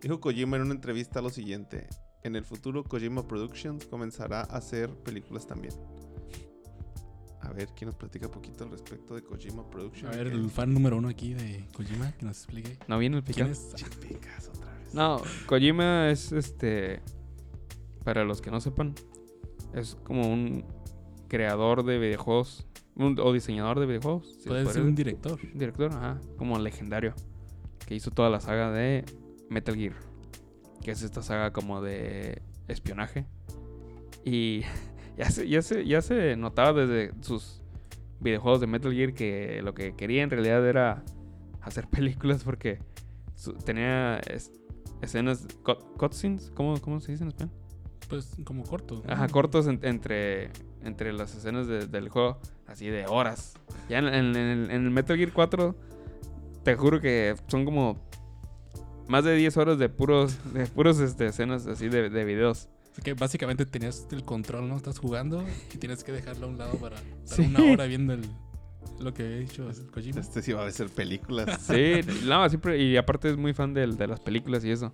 [0.00, 1.88] Dijo Kojima en una entrevista lo siguiente.
[2.24, 5.74] En el futuro Kojima Productions comenzará a hacer películas también.
[7.40, 10.12] A ver, ¿quién nos platica un poquito al respecto de Kojima Productions?
[10.14, 12.76] A ver, ¿Qué- el fan número uno aquí de Kojima, que nos explique.
[12.88, 13.74] ¿No viene el vez.
[14.92, 17.00] No, Kojima es este.
[18.04, 18.94] Para los que no sepan,
[19.74, 20.64] es como un
[21.28, 24.34] creador de videojuegos un- o diseñador de videojuegos.
[24.42, 25.38] si Puede ser un director.
[25.54, 27.14] director, ajá, como legendario,
[27.86, 29.04] que hizo toda la saga de
[29.50, 29.94] Metal Gear,
[30.82, 33.26] que es esta saga como de espionaje.
[34.24, 34.62] Y
[35.18, 37.62] ya se, ya se, ya se notaba desde sus
[38.20, 41.04] videojuegos de Metal Gear que lo que quería en realidad era
[41.60, 42.78] hacer películas porque
[43.34, 44.52] su- tenía es-
[45.02, 47.52] escenas, cut- cutscenes, ¿cómo, ¿cómo se dice en español?
[48.08, 49.02] Pues como corto.
[49.06, 49.12] ¿no?
[49.12, 50.50] Ajá, cortos en- entre,
[50.82, 53.54] entre las escenas de- del juego, así de horas.
[53.88, 55.74] Ya en el Metal Gear 4,
[56.64, 57.98] te juro que son como
[59.08, 62.68] más de 10 horas de puros, de puros este, escenas así de, de videos.
[62.98, 64.76] Así que básicamente tenías el control, ¿no?
[64.76, 67.42] Estás jugando y tienes que dejarlo a un lado para estar Sí.
[67.42, 68.22] una hora viendo el,
[68.98, 70.20] lo que había dicho el Kojima.
[70.20, 71.62] Este sí va a ser películas.
[71.72, 74.92] Sí, no, siempre, y aparte es muy fan del- de, las películas y eso.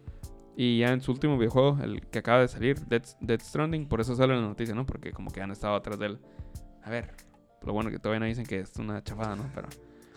[0.55, 4.03] Y ya en su último videojuego, el que acaba de salir, Dead, Dead Stranding, por
[4.03, 4.85] eso sale en la noticia, ¿no?
[4.85, 6.19] Porque como que han estado atrás de él.
[6.83, 7.11] A ver,
[7.63, 9.51] lo bueno que todavía no dicen que es una chafada, ¿no?
[9.55, 9.69] Pero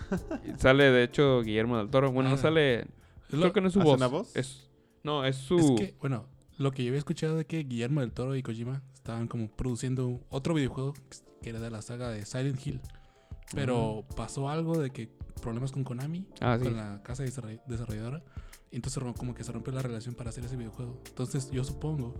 [0.58, 2.12] sale de hecho Guillermo del Toro.
[2.12, 2.39] Bueno, no Ah.
[2.39, 2.86] sale,
[3.30, 3.97] creo que no es su ¿hace voz.
[3.97, 4.36] una voz?
[4.36, 4.69] Es,
[5.04, 5.58] no, es su...
[5.58, 8.81] Es que, bueno, lo que yo había escuchado de que Guillermo del Toro y Kojima
[8.93, 10.93] estaban como produciendo otro videojuego
[11.41, 12.81] que era de la saga de Silent Hill.
[13.53, 15.09] Pero pasó algo de que
[15.41, 16.65] problemas con Konami, Ah, sí.
[16.65, 18.23] con la casa desarroll- desarrolladora.
[18.71, 21.01] Y entonces como que se rompió la relación para hacer ese videojuego.
[21.07, 22.13] Entonces yo supongo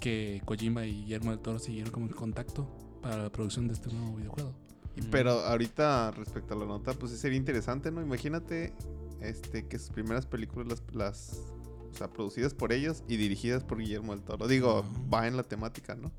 [0.00, 2.66] que Kojima y Guillermo del Toro siguieron como en contacto
[3.02, 4.54] para la producción de este nuevo videojuego.
[4.96, 8.00] Y- Pero ahorita, respecto a la nota, pues sí sería interesante, ¿no?
[8.00, 8.72] Imagínate
[9.20, 11.42] este, que sus primeras películas las, las
[11.92, 14.46] o sea, producidas por ellos y dirigidas por Guillermo del Toro.
[14.48, 16.12] Digo, va en la temática, ¿no?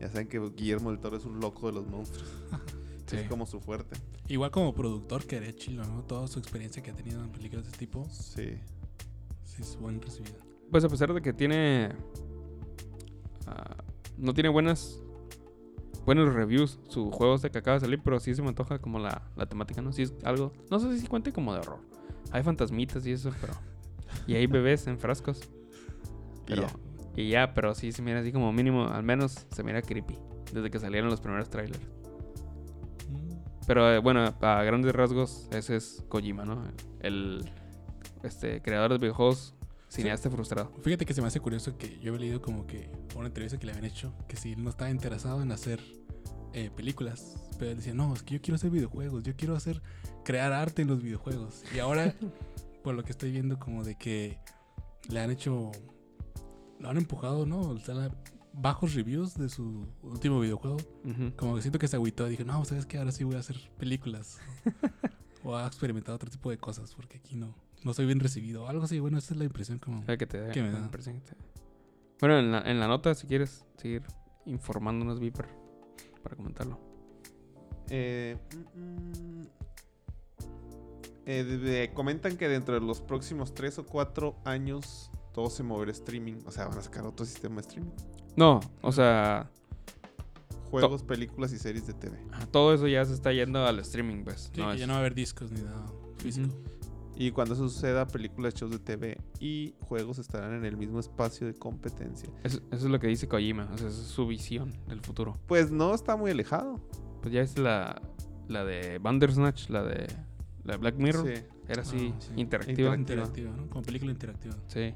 [0.00, 2.28] Ya saben que Guillermo del Toro es un loco de los monstruos.
[3.04, 3.18] Sí.
[3.18, 3.94] Es como su fuerte.
[4.28, 6.02] Igual como productor que chilo, ¿no?
[6.04, 8.58] Toda su experiencia que ha tenido en películas de este tipo, Sí.
[9.44, 10.38] sí es buen recibida.
[10.70, 11.90] Pues a pesar de que tiene...
[13.46, 13.76] ah,
[14.16, 15.02] no tiene buenas...
[16.06, 18.98] Buenos reviews, su juego este que acaba de salir, pero sí se me antoja como
[18.98, 19.92] la, la temática, ¿no?
[19.92, 20.54] Sí es algo...
[20.70, 21.80] No sé si cuente como de horror.
[22.30, 23.52] Hay fantasmitas y eso, pero...
[24.26, 25.40] Y hay bebés en frascos.
[26.46, 26.72] Y Pero, ya.
[27.16, 30.18] y ya, pero sí se mira así como mínimo, al menos se mira creepy.
[30.52, 31.80] Desde que salieron los primeros trailers.
[33.08, 33.36] Mm.
[33.66, 36.62] Pero eh, bueno, a grandes rasgos, ese es Kojima, ¿no?
[37.00, 37.50] El
[38.22, 39.54] este, creador de videojuegos,
[39.88, 40.72] cineasta frustrado.
[40.82, 43.66] Fíjate que se me hace curioso que yo había leído como que una entrevista que
[43.66, 45.80] le habían hecho que si él no estaba interesado en hacer
[46.54, 49.82] eh, películas, pero él decía, no, es que yo quiero hacer videojuegos, yo quiero hacer,
[50.24, 51.62] crear arte en los videojuegos.
[51.74, 52.14] Y ahora,
[52.82, 54.38] por lo que estoy viendo, como de que
[55.08, 55.70] le han hecho,
[56.78, 57.76] lo han empujado, ¿no?
[57.76, 58.10] Están a-
[58.54, 60.76] bajos reviews de su último videojuego.
[61.36, 62.98] Como que siento que se agüitó dije, no, ¿sabes qué?
[62.98, 64.38] Ahora sí voy a hacer películas.
[65.44, 68.68] o ha experimentado otro tipo de cosas, porque aquí no, no soy bien recibido.
[68.68, 70.04] Algo así, bueno, esa es la impresión como...
[70.04, 71.36] Que te da, ¿Qué me que te da.
[72.20, 74.02] Bueno, en la, en la nota, si quieres seguir
[74.46, 75.46] informándonos, Viper,
[76.22, 76.78] para comentarlo.
[77.88, 78.36] Eh,
[78.76, 79.46] mm, mm,
[81.26, 85.62] eh, de- de- comentan que dentro de los próximos 3 o 4 años todo se
[85.62, 86.40] moverá streaming.
[86.46, 87.92] O sea, van a sacar otro sistema de streaming.
[88.36, 89.50] No, o sea,
[90.70, 92.16] Juegos, películas y series de TV.
[92.50, 94.50] todo eso ya se está yendo al streaming, pues.
[94.54, 95.84] Sí, no que es- ya no va a haber discos ni nada
[96.16, 96.48] físico.
[97.14, 101.46] Y cuando eso suceda, películas, shows de TV y juegos estarán en el mismo espacio
[101.46, 102.30] de competencia.
[102.42, 105.36] Eso, eso es lo que dice Kojima, o sea, esa es su visión del futuro.
[105.46, 106.80] Pues no está muy alejado.
[107.20, 108.00] Pues ya es la,
[108.48, 110.06] la de Bandersnatch, la de,
[110.64, 111.26] la de Black Mirror.
[111.26, 111.42] Sí.
[111.68, 112.32] Era así, Ah, sí.
[112.36, 112.94] interactiva.
[112.96, 113.68] Interactiva, ¿no?
[113.68, 114.54] Como película interactiva.
[114.68, 114.94] Sí.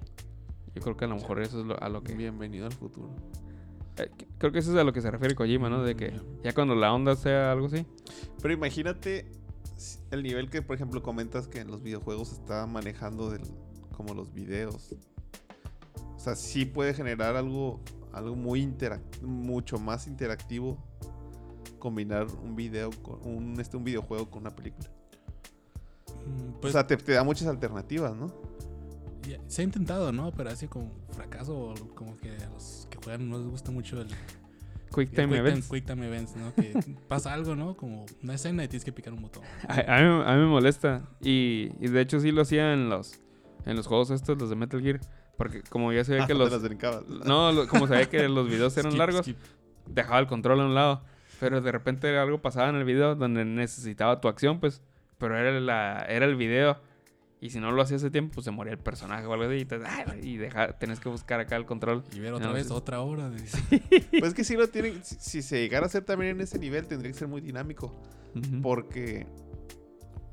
[0.75, 2.15] Yo creo que a lo mejor eso es lo- a lo que...
[2.15, 3.11] Bienvenido al futuro.
[3.99, 5.83] eh, creo que eso es a lo que se refiere Kojima, ¿no?
[5.83, 6.13] De que
[6.45, 7.87] ya cuando la onda sea algo así.
[8.43, 9.25] Pero imagínate
[10.11, 13.41] el nivel que, por ejemplo, comentas que en los videojuegos está manejando del,
[13.97, 14.95] como los videos.
[16.15, 17.81] O sea, sí puede generar algo,
[18.13, 18.71] algo muy
[19.23, 20.77] mucho más interactivo
[21.79, 24.91] combinar un video con un, este, un videojuego con una película.
[26.27, 28.33] Mm, Pues o sea, te, te da muchas alternativas, ¿no?
[29.49, 30.31] se ha intentado, ¿no?
[30.31, 31.57] Pero ha sido como fracaso.
[31.59, 34.07] o Como que a los que juegan no les gusta mucho el,
[34.95, 35.67] Quick Time quick, Events.
[35.69, 36.55] time, quick time events, ¿no?
[36.55, 36.73] Que
[37.09, 37.77] pasa algo, ¿no?
[37.77, 39.43] Como una escena y tienes que picar un botón.
[39.69, 41.03] A, a mí, a mí me molesta.
[41.21, 43.19] Y, y de hecho sí lo hacía en los,
[43.65, 45.01] en los juegos estos, los de Metal Gear.
[45.37, 46.51] Porque como ya se ve Ah, que los...
[47.27, 49.37] No, lo- como sabía que los videos eran Skip, largos, skip.
[49.89, 51.03] dejaba el control a un lado.
[51.41, 54.83] Pero de repente algo pasaba en el video donde necesitaba tu acción, pues.
[55.19, 56.79] Pero era, la, era el video.
[57.41, 59.57] Y si no lo hacía ese tiempo, pues se moría el personaje o algo así.
[59.57, 59.79] Y, te-
[60.23, 62.03] y deja, tenés que buscar acá el control.
[62.15, 62.73] Y ver otra No, vez sí.
[62.73, 63.39] otra hora de...
[64.11, 66.59] Pues es que si lo tienen, si, si se llegara a hacer también en ese
[66.59, 67.95] nivel, tendría que ser muy dinámico.
[68.63, 69.27] Porque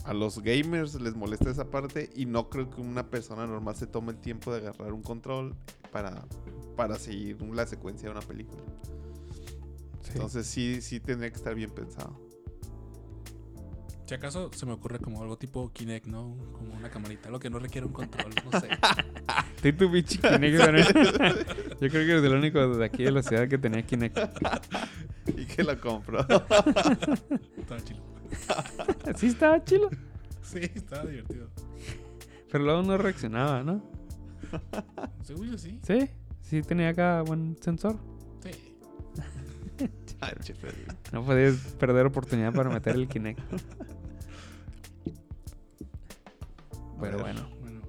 [0.06, 3.88] a los gamers les molesta esa parte y no creo que una persona normal se
[3.88, 5.56] tome el tiempo de agarrar un control
[5.91, 6.26] para,
[6.76, 8.62] para seguir la secuencia de una película.
[10.02, 10.12] Sí.
[10.15, 12.19] Entonces sí, sí tendría que estar bien pensado.
[14.13, 16.38] Si acaso se me ocurre como algo tipo Kinect, ¿no?
[16.52, 18.69] Como una camarita, lo que no requiere un control, no sé.
[19.63, 20.56] Tú y tu bichi Kinect.
[21.82, 24.15] Yo creo que eres el único de aquí de la ciudad que tenía Kinect.
[25.36, 26.19] Y que lo compro.
[27.58, 28.04] Estaba chido.
[29.15, 29.89] Sí estaba chilo.
[30.43, 31.49] Sí, estaba divertido.
[32.52, 33.82] Pero luego no reaccionaba, ¿no?
[35.23, 35.80] Según yo sí.
[35.82, 36.08] Sí,
[36.43, 37.97] sí tenía acá buen sensor.
[38.43, 38.52] Sí.
[40.54, 40.86] Freddy.
[41.12, 43.39] No podías perder oportunidad para meter el Kinect.
[47.12, 47.36] Pero ver.
[47.36, 47.50] bueno.
[47.62, 47.82] Bueno.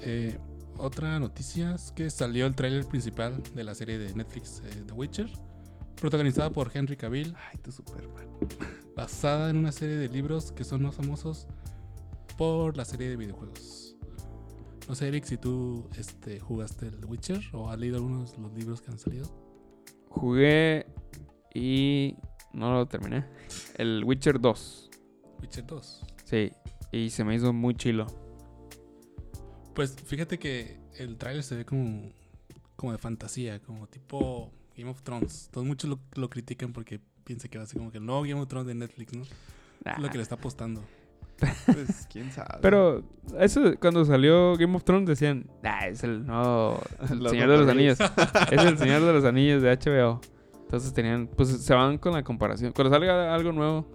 [0.00, 0.38] Eh,
[0.78, 4.92] otra noticia es que salió el tráiler principal de la serie de Netflix eh, The
[4.92, 5.30] Witcher,
[6.00, 8.28] protagonizada por Henry Cavill, Ay, tu Superman.
[8.94, 11.46] basada en una serie de libros que son más famosos
[12.36, 13.96] por la serie de videojuegos.
[14.88, 18.38] No sé, Eric, si tú este, jugaste el The Witcher o has leído algunos de
[18.42, 19.26] los libros que han salido.
[20.10, 20.86] Jugué
[21.54, 22.16] y
[22.52, 23.24] no lo terminé.
[23.76, 24.90] El Witcher 2.
[25.40, 26.02] Witcher 2.
[26.24, 26.52] Sí,
[26.92, 28.06] y se me hizo muy chilo.
[29.74, 32.10] Pues fíjate que el tráiler se ve como,
[32.76, 35.48] como de fantasía, como tipo Game of Thrones.
[35.52, 38.22] Todos muchos lo, lo critican porque piensan que va a ser como que el nuevo
[38.22, 39.22] Game of Thrones de Netflix, ¿no?
[39.22, 40.82] Es lo que le está apostando.
[41.66, 42.60] Pues quién sabe.
[42.62, 43.04] Pero
[43.38, 47.68] eso cuando salió Game of Thrones decían, ah, es el nuevo el Señor de los
[47.68, 48.00] Anillos.
[48.00, 48.50] Anillos.
[48.52, 50.20] es el Señor de los Anillos de HBO.
[50.62, 52.72] Entonces tenían, pues se van con la comparación.
[52.72, 53.86] Cuando salga algo nuevo,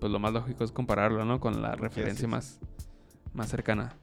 [0.00, 1.40] pues lo más lógico es compararlo, ¿no?
[1.40, 2.58] Con la referencia más,
[3.34, 3.94] más cercana.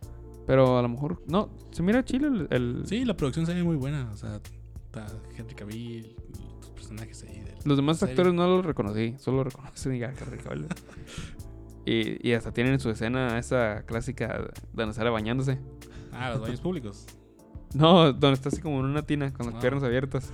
[0.47, 2.47] Pero a lo mejor, no, se mira chile el...
[2.51, 4.09] el- Sí, la producción se ve muy buena.
[4.13, 4.39] O sea,
[4.85, 6.15] está Henry Cavill y
[6.61, 7.39] tus personajes ahí.
[7.39, 8.13] del- Los demás serie.
[8.13, 10.67] actores no los reconocí, solo reconocí a Henry Cavill.
[11.85, 15.59] y, y hasta tienen su escena esa clásica donde sale bañándose.
[16.13, 17.05] Ah, los baños públicos.
[17.73, 19.59] No, donde está así como en una tina con las Ah.
[19.59, 20.29] piernas abiertas.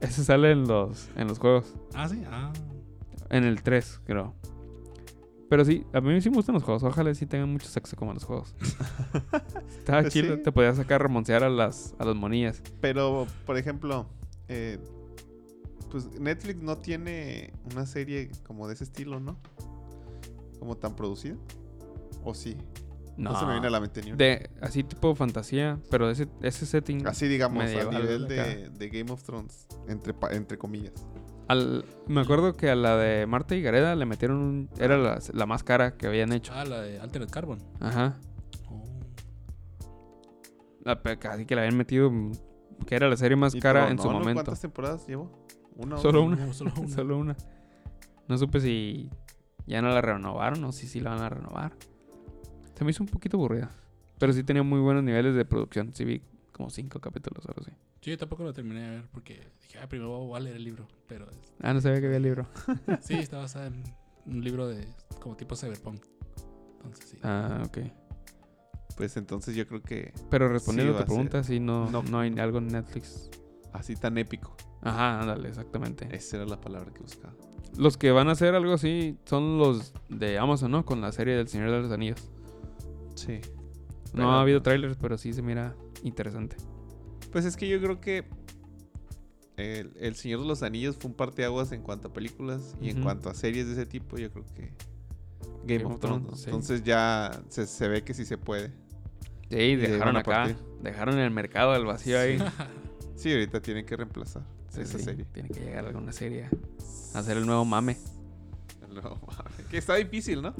[0.00, 1.74] Ese sale en los, en los juegos.
[1.94, 2.22] Ah, sí.
[2.30, 2.52] Ah,
[3.28, 4.34] En el 3, creo.
[5.50, 6.82] Pero sí, a mí sí me gustan los juegos.
[6.84, 8.54] Ojalá sí tengan mucho sexo como los juegos.
[9.78, 10.36] Estaba Pues chido.
[10.36, 10.42] sí.
[10.44, 12.62] Te podías sacar remoncear a las, a las monillas.
[12.80, 14.06] Pero, por ejemplo,
[14.48, 14.78] eh,
[15.90, 19.36] pues Netflix no tiene una serie como de ese estilo, ¿no?
[20.60, 21.36] Como tan producida.
[22.22, 22.56] ¿O sí?
[23.16, 24.16] No, se me viene a la mente ni una.
[24.16, 27.06] De, así tipo fantasía, pero ese, ese setting.
[27.06, 30.94] Así digamos, a nivel de, de Game of Thrones, entre, entre comillas.
[31.50, 34.70] Al- me acuerdo que a la de Marta y Gareda le metieron un.
[34.78, 36.52] Era la, la más cara que habían hecho.
[36.54, 37.58] ah, la de Altered Carbon.
[37.80, 38.18] Ajá.
[38.68, 38.84] Oh.
[40.84, 42.12] La, casi que la habían metido.
[42.86, 44.12] Que era la serie más cara en su ¿no?
[44.20, 44.34] momento.
[44.44, 45.30] ¿Cuántas temporadas llevó?
[45.76, 46.36] ¿Una o Solo una.
[46.36, 46.88] No, solo una.
[46.88, 47.36] Solo una.
[48.28, 49.10] No supe si
[49.66, 51.72] ya no la renovaron o si sí la van a renovar.
[52.74, 53.70] Se me hizo un poquito aburrida.
[54.18, 55.92] Pero sí tenía muy buenos niveles de producción.
[55.94, 57.72] Sí vi como cinco capítulos o algo así.
[58.00, 60.64] Sí, yo tampoco lo terminé de ver porque dije, ah, primero voy a leer el
[60.64, 60.86] libro.
[61.06, 62.46] Pero es- Ah, no sabía que había libro.
[63.02, 63.82] sí, está basada en
[64.26, 64.86] un libro de
[65.20, 66.02] como tipo cyberpunk.
[66.76, 67.18] Entonces sí.
[67.22, 67.78] Ah, ok.
[68.96, 71.14] Pues entonces yo creo que Pero respondiendo Sí, a tu a ser.
[71.28, 72.02] pregunta, sí, no, No.
[72.02, 72.20] no.
[72.20, 73.30] hay algo en Netflix.
[73.72, 74.56] así tan épico.
[74.82, 76.08] Ajá, ándale, exactamente.
[76.10, 77.34] Esa era la palabra que buscaba.
[77.78, 80.84] Los que van a hacer algo así son los de Amazon, ¿no?
[80.84, 82.30] Con la serie del Señor de los Anillos.
[83.14, 83.40] Sí.
[84.06, 86.56] No Pero- ha habido trailers, pero sí se mira interesante.
[87.32, 88.24] Pues es que yo creo que
[89.56, 93.02] el, el Señor de los Anillos fue un parteaguas en cuanto a películas y en
[93.02, 94.72] cuanto a series de ese tipo, yo creo que
[95.64, 96.44] Game, of Thrones.
[96.46, 98.72] Entonces ya se, se ve que sí se puede.
[99.50, 100.54] Sí, dejaron acá.
[100.82, 102.38] Dejaron el mercado del vacío ahí.
[103.16, 104.42] Sí, ahorita tienen que reemplazar.
[104.70, 105.26] Sí, esa serie.
[105.26, 106.48] Tiene que llegar alguna serie
[107.12, 107.98] a hacer el nuevo mame.
[108.88, 109.66] No, mames.
[109.70, 110.54] que está difícil, ¿no?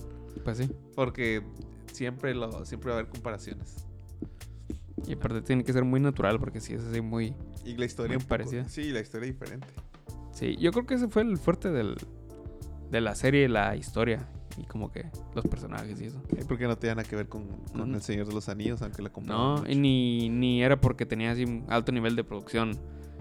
[0.44, 0.70] Pues sí.
[0.94, 1.42] Porque
[1.90, 3.86] siempre, lo, siempre va a haber comparaciones.
[5.06, 7.34] Y aparte tiene que ser muy natural porque si es así muy...
[7.64, 8.68] Y la historia Muy poco- parecida.
[8.68, 9.66] Sí, la historia diferente.
[10.32, 11.96] Sí, yo creo que ese fue el fuerte del,
[12.90, 16.22] de la serie, la historia y como que los personajes y eso.
[16.48, 17.94] Porque no tiene nada que ver con, con Ujú.
[17.94, 19.70] El Señor de los Anillos, aunque la No, mucho.
[19.70, 22.72] y ni, ni era porque tenía así un alto nivel de producción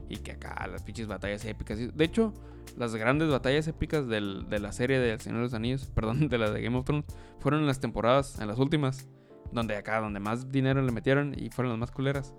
[0.09, 1.77] y que acá las pinches batallas épicas.
[1.95, 2.33] De hecho,
[2.77, 6.29] las grandes batallas épicas del- de la serie de El Señor de los Anillos, perdón,
[6.29, 7.05] de la de Game of Thrones,
[7.39, 9.07] fueron en las temporadas, en las últimas,
[9.51, 12.33] donde acá, donde más dinero le metieron y fueron las más culeras.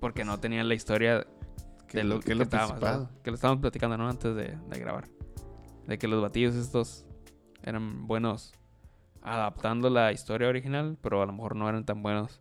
[0.00, 1.26] Porque no tenían la historia
[1.88, 4.08] Que de lo- que es lo basado, que lo estábamos platicando, ¿no?
[4.08, 5.08] Antes de, de grabar.
[5.86, 7.06] De que los batillos estos
[7.62, 8.54] eran buenos
[9.22, 12.40] adaptando la historia original, pero a lo mejor no eran tan buenos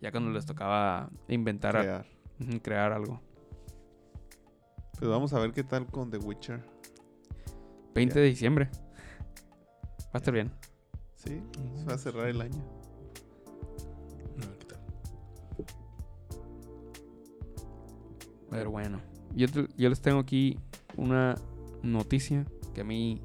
[0.00, 2.06] ya cuando les tocaba inventar, Crear.
[2.62, 3.20] crear algo.
[4.98, 6.62] Pues vamos a ver qué tal con The Witcher.
[7.94, 8.70] 20 de diciembre.
[10.06, 10.50] Va a estar bien.
[11.14, 11.42] Sí,
[11.76, 12.62] se va a cerrar el año.
[18.50, 19.00] Pero bueno,
[19.34, 20.58] yo, te- yo les tengo aquí
[20.96, 21.36] una
[21.82, 23.20] noticia que a mí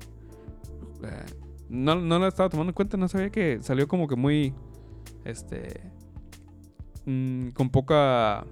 [1.04, 1.26] eh,
[1.70, 4.54] no, no la estaba tomando en cuenta, no sabía que salió como que muy,
[5.24, 5.82] este,
[7.06, 8.46] mm, con poca,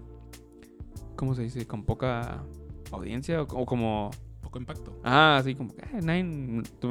[1.15, 1.65] ¿cómo se dice?
[1.67, 2.43] Con poca
[2.91, 4.09] audiencia o, o como,
[4.41, 4.99] Poco impacto.
[5.03, 6.23] ah, así como, que, eh,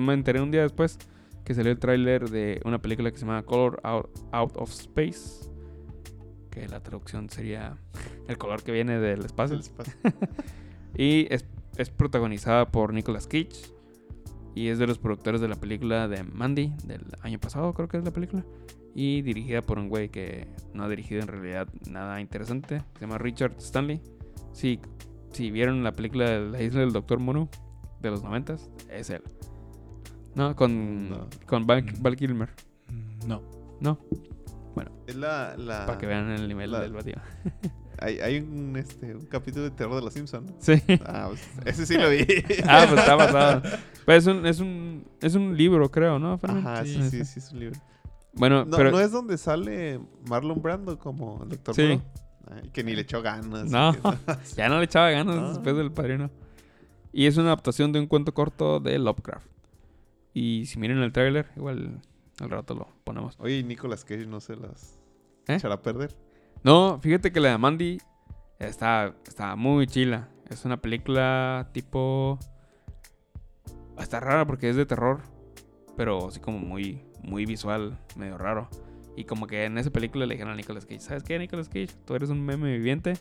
[0.01, 0.99] me enteré un día después
[1.45, 5.51] que salió el tráiler de una película que se llama Color Out, Out of Space,
[6.53, 7.77] que la traducción sería
[8.29, 9.59] el color que viene del espacio.
[10.95, 11.47] Y es,
[11.79, 13.49] es protagonizada por Nicolas Cage.
[14.55, 17.97] Y es de los productores de la película de Mandy, del año pasado creo que
[17.97, 18.45] es la película.
[18.95, 22.83] Y dirigida por un güey que no ha dirigido en realidad nada interesante.
[22.95, 24.03] Se llama Richard Stanley.
[24.53, 24.81] Si,
[25.33, 27.49] si vieron la película de La isla del Doctor Mono
[28.03, 29.23] de los noventas, es él.
[30.35, 31.29] No, con, No.
[31.47, 32.03] con Val, Mm.
[32.03, 32.51] Val Kilmer.
[32.91, 33.27] Mm,
[33.81, 33.99] No.
[34.77, 35.55] No, Es la.
[35.57, 37.21] la para que vean el nivel la- del batido.
[37.99, 40.53] hay, hay un, este, un capítulo de terror de los Simpsons.
[40.59, 40.83] Sí.
[41.07, 42.21] Ah, pues, ese sí lo vi.
[42.69, 43.63] ah, pues está basado.
[44.05, 46.37] Pero es un, es un, es un libro, creo, ¿no?
[46.39, 46.67] Fermín?
[46.67, 47.81] Ajá, sí, Sí, sí, sí, es un libro.
[48.35, 48.91] Bueno, No, pero...
[48.91, 52.01] no es donde sale Marlon Brando como el Doctor Sí.
[52.51, 53.71] Ay, que ni le echó ganas.
[53.71, 53.93] No.
[54.57, 56.31] Ya no le echaba ganas después del padrino.
[57.13, 59.47] Y es una adaptación de un cuento corto de Lovecraft.
[60.35, 62.01] Y si miren el tráiler, igual
[62.43, 63.37] al rato lo ponemos.
[63.39, 64.99] Oye, y Nicolas Cage no se las
[65.47, 65.55] ¿Eh?
[65.55, 66.17] echará a perder.
[66.63, 67.99] No, fíjate que la de Mandy
[68.59, 70.29] está, está muy chila.
[70.51, 72.39] Es una película tipo...
[73.99, 75.21] Está rara porque es de terror.
[75.97, 78.69] Pero así como muy, muy visual, medio raro.
[79.17, 81.91] Y como que en esa película le dijeron a Nicolas Cage, ¿sabes qué, Nicolas Cage?
[82.07, 83.15] Tú eres un meme viviente.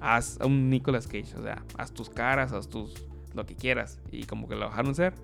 [0.00, 2.94] Haz un Nicolas Cage, o sea, haz tus caras, haz tus...
[3.32, 4.00] lo que quieras.
[4.10, 5.14] Y como que lo dejaron hacer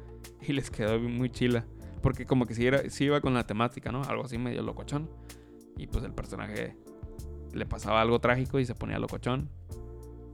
[0.40, 1.64] y les quedó muy chila.
[2.02, 4.02] Porque como que sí, era, sí iba con la temática, ¿no?
[4.02, 5.08] Algo así medio locochón.
[5.76, 6.76] Y pues el personaje
[7.52, 9.48] le pasaba algo trágico y se ponía locochón.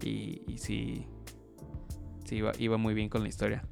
[0.02, 1.06] Y, y sí,
[2.24, 3.64] sí iba, iba muy bien con la historia.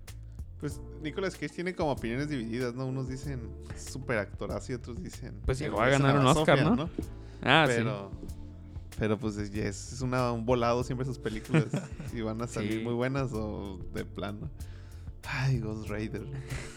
[0.61, 2.87] Pues Nicolas Cage tiene como opiniones divididas, ¿no?
[2.87, 5.41] Unos dicen súper actorazo y otros dicen.
[5.45, 6.89] Pues llegó a ganar un Oscar, ¿no?
[7.43, 8.11] Ah, Pero,
[8.99, 11.67] pero pues es, una, un volado siempre sus películas.
[12.11, 12.85] si van a salir Sí.
[12.85, 14.49] muy buenas o de plano.
[15.27, 16.23] Ay, Ghost Rider.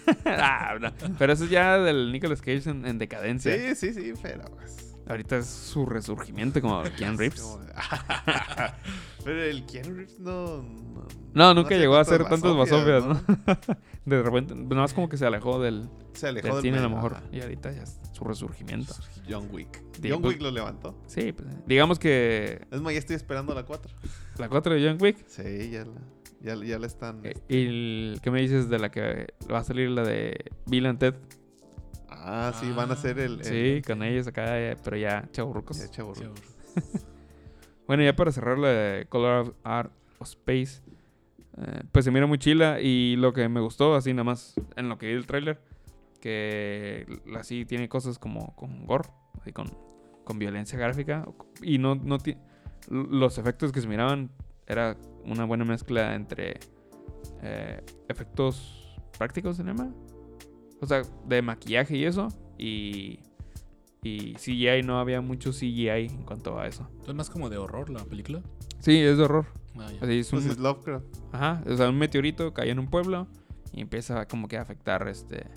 [0.25, 0.91] Ah, no.
[1.19, 3.53] Pero eso es ya del Nicolas Cage en, en decadencia.
[3.75, 4.95] Sí, sí, sí, pero pues.
[5.09, 7.57] Ahorita es su resurgimiento como Keanu Reeves.
[9.23, 10.61] pero el Keanu Reeves no.
[10.61, 13.21] No, No, nunca llegó a hacer tantas tantos basofias, ¿no?
[14.05, 16.89] De repente, más como que se alejó del, Se alejó del del cine a lo
[16.89, 17.17] medio, mejor.
[17.17, 17.25] ajá.
[17.31, 18.93] Y ahorita ya es su resurgimiento.
[19.29, 19.81] John Wick.
[19.99, 21.01] Digo, John pues- Wick lo levantó.
[21.07, 23.91] Sí, pues, digamos que Es más, ya estoy esperando la 4.
[24.37, 25.25] la 4 de John Wick.
[25.27, 25.91] Sí, ya la,
[26.47, 27.21] ya, ya la están.
[27.25, 30.85] eh, ¿Y el- qué me dices de la que va a salir la de Bill
[30.87, 31.15] and Ted?
[32.09, 33.39] Ah, sí, van a hacer el.
[33.41, 35.77] el- Sí, con ellos acá, eh, pero ya chaburrucos.
[35.77, 35.87] Ya.
[36.15, 36.23] Sí,
[37.87, 40.81] Bueno, ya para cerrar la de Color of Art of Space,
[41.57, 44.89] eh, pues se mira muy chila y lo que me gustó, así nada más en
[44.89, 45.61] lo que vi el tráiler,
[46.19, 47.05] que
[47.39, 49.07] así tiene cosas como con gore,
[49.39, 49.67] así con,
[50.25, 51.25] con violencia gráfica
[51.61, 52.17] y no, no
[52.89, 54.31] los efectos que se miraban
[54.67, 54.97] era
[55.27, 56.59] una buena mezcla entre
[57.41, 59.93] eh, efectos prácticos se llama,
[60.81, 63.19] o sea, de maquillaje y eso y
[64.03, 66.87] y CGI no había mucho CGI en cuanto a eso.
[67.05, 68.41] Es más como de horror la película.
[68.79, 69.47] Sí, es de horror.
[69.77, 69.89] Ah.
[70.01, 71.05] Así es un, Pues es Lovecraft.
[71.33, 73.27] ajá, o sea, un meteorito cayó en un pueblo
[73.73, 75.47] y empieza como que a afectar este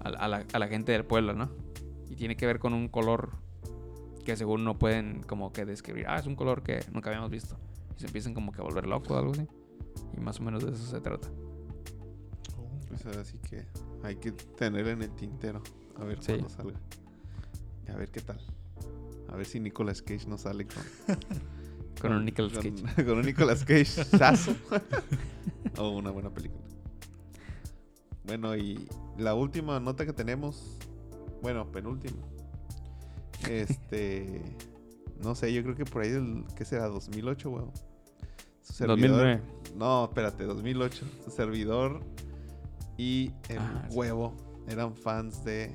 [0.00, 1.50] a, la- a la, a la gente del pueblo, ¿no?
[2.10, 3.30] Y tiene que ver con un color
[4.24, 6.04] que según no pueden como que describir.
[6.06, 7.56] Ah, es un color que nunca habíamos visto.
[7.96, 9.46] Y se empiezan como que a volver locos o algo así.
[10.16, 11.28] Y más o menos de eso se trata.
[12.88, 13.66] Pues ahora sí que
[14.02, 15.62] hay que tener en el tintero.
[15.98, 16.32] A ver Sí.
[16.32, 16.80] cuándo salga.
[17.86, 18.40] Y a ver qué tal.
[19.28, 20.82] A ver si Nicolas Cage no sale con,
[22.00, 23.04] Con un Nicolas con- Cage.
[23.06, 24.54] con un Nicolas Cage sazo.
[25.78, 26.62] o una buena película.
[28.26, 28.88] Bueno, y
[29.18, 30.78] la última nota que tenemos.
[31.42, 32.22] Bueno, penúltima.
[33.48, 34.40] Este.
[35.22, 36.44] No sé, yo creo que por ahí del.
[36.56, 36.86] ¿Qué será?
[36.88, 37.70] 2008, weón.
[38.62, 39.42] Su servidor- 2009.
[39.76, 41.04] No, espérate, 2008.
[41.24, 42.00] Su servidor
[42.96, 43.96] y el Ah, sí.
[43.96, 44.34] huevo
[44.68, 45.74] eran fans de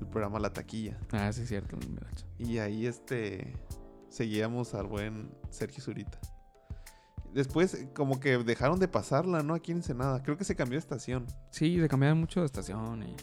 [0.00, 0.98] el programa La Taquilla.
[1.12, 1.76] Ah, sí, es cierto.
[1.76, 2.26] 2008.
[2.38, 3.54] Y ahí este
[4.08, 6.18] seguíamos al buen Sergio Zurita.
[7.32, 9.54] Después como que dejaron de pasarla, ¿no?
[9.54, 10.22] Aquí en Ensenada.
[10.22, 11.26] Creo que se cambió de estación.
[11.50, 13.14] Sí, se cambiaron mucho de estación y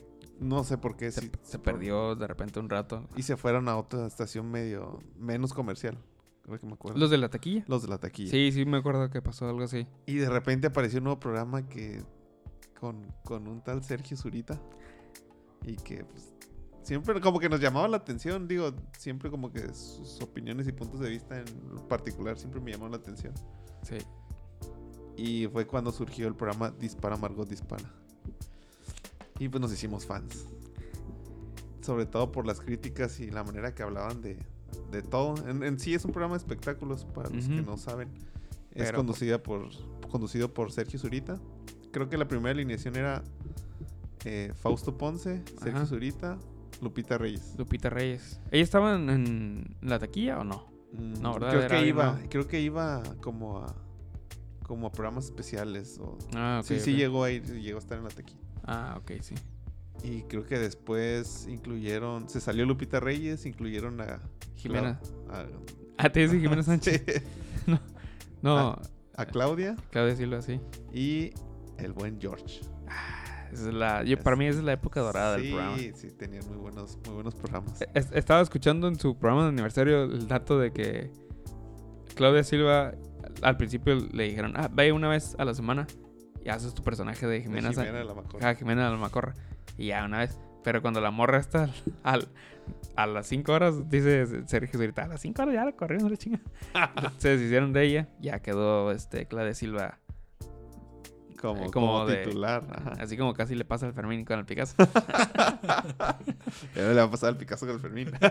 [0.44, 1.12] No sé por qué.
[1.12, 3.08] se, sí, se perdió de repente un rato.
[3.16, 5.98] Y se fueron a otra estación medio menos comercial.
[6.44, 7.00] Creo que me acuerdo.
[7.00, 7.64] ¿Los de la taquilla?
[7.68, 8.30] Los de la taquilla.
[8.30, 9.88] Sí, sí, me acuerdo que pasó algo así.
[10.06, 12.04] Y de repente apareció un nuevo programa que
[12.80, 14.62] con, con un tal Sergio Zurita.
[15.66, 16.34] Y que pues,
[16.82, 18.48] siempre como que nos llamaba la atención.
[18.48, 21.46] Digo, siempre como que sus opiniones y puntos de vista en
[21.88, 23.34] particular siempre me llamaron la atención.
[23.82, 23.98] Sí.
[25.16, 28.03] Y fue cuando surgió el programa Dispara Margot Dispara.
[29.44, 30.48] Y pues nos hicimos fans.
[31.82, 34.38] Sobre todo por las críticas y la manera que hablaban de,
[34.92, 35.36] de todo.
[35.50, 38.08] En, en sí es un programa de espectáculos, para los que no saben.
[38.72, 39.68] Es conducida por,
[40.10, 41.40] conducido por Sergio Zurita.
[41.92, 43.22] Creo que la primera alineación era
[44.24, 45.86] eh, Fausto Ponce, Sergio Ajá.
[45.86, 46.38] Zurita,
[46.82, 47.54] Lupita Reyes.
[47.58, 48.40] Lupita Reyes.
[48.50, 50.66] ¿Ellos estaban en la taquilla o no?
[50.94, 51.68] Mm, No, ¿verdad?
[51.68, 53.76] Creo que iba, creo que iba como a
[54.66, 56.66] como a programas especiales o Ah, ok.
[56.68, 58.40] sí, sí llegó a ir, llegó a estar en la taquilla.
[58.66, 59.36] Ah, ok, sí.
[60.04, 64.20] Y creo que después incluyeron, se salió Lupita Reyes, incluyeron a
[64.56, 65.00] Jimena.
[65.28, 65.48] Clau-
[65.98, 67.04] Ah, te dice Jimena a, Sánchez.
[67.06, 67.72] sí,
[68.42, 68.82] No, Ah.
[69.16, 70.60] a Claudia Claudia Silva, sí.
[70.94, 71.32] y
[71.78, 72.62] el buen George.
[73.52, 75.78] Esa es la, yo, para mí esa es la época dorada sí, del programa.
[75.96, 77.80] Sí, tenían muy buenos, muy buenos programas.
[77.94, 81.12] Es- Estaba escuchando en su programa de aniversario el dato de que
[82.16, 82.94] Claudia Silva
[83.44, 85.86] al principio le dijeron, ah, ve una vez a la semana
[86.44, 87.84] y haces tu personaje de De Jimena, Sánchez.
[87.86, 88.56] Jimena de la Macorra.
[88.56, 89.34] Jimena de la Macorra.
[89.78, 90.38] Y ya una vez.
[90.64, 91.70] Pero cuando la morra está
[92.04, 92.30] al,
[92.96, 96.16] a las 5 horas, dice Sergio Zurita, a las 5 horas ya la corrieron la
[96.18, 96.40] chinga.
[97.18, 100.00] Se deshicieron de ella, ya quedó este Claudia Silva,
[101.42, 102.64] como, eh, como, como de- titular.
[102.74, 102.94] ajá.
[103.02, 104.76] así como casi le pasa al Fermín con el Picasso.
[106.76, 108.10] Le va a pasar al Picasso con el Fermín.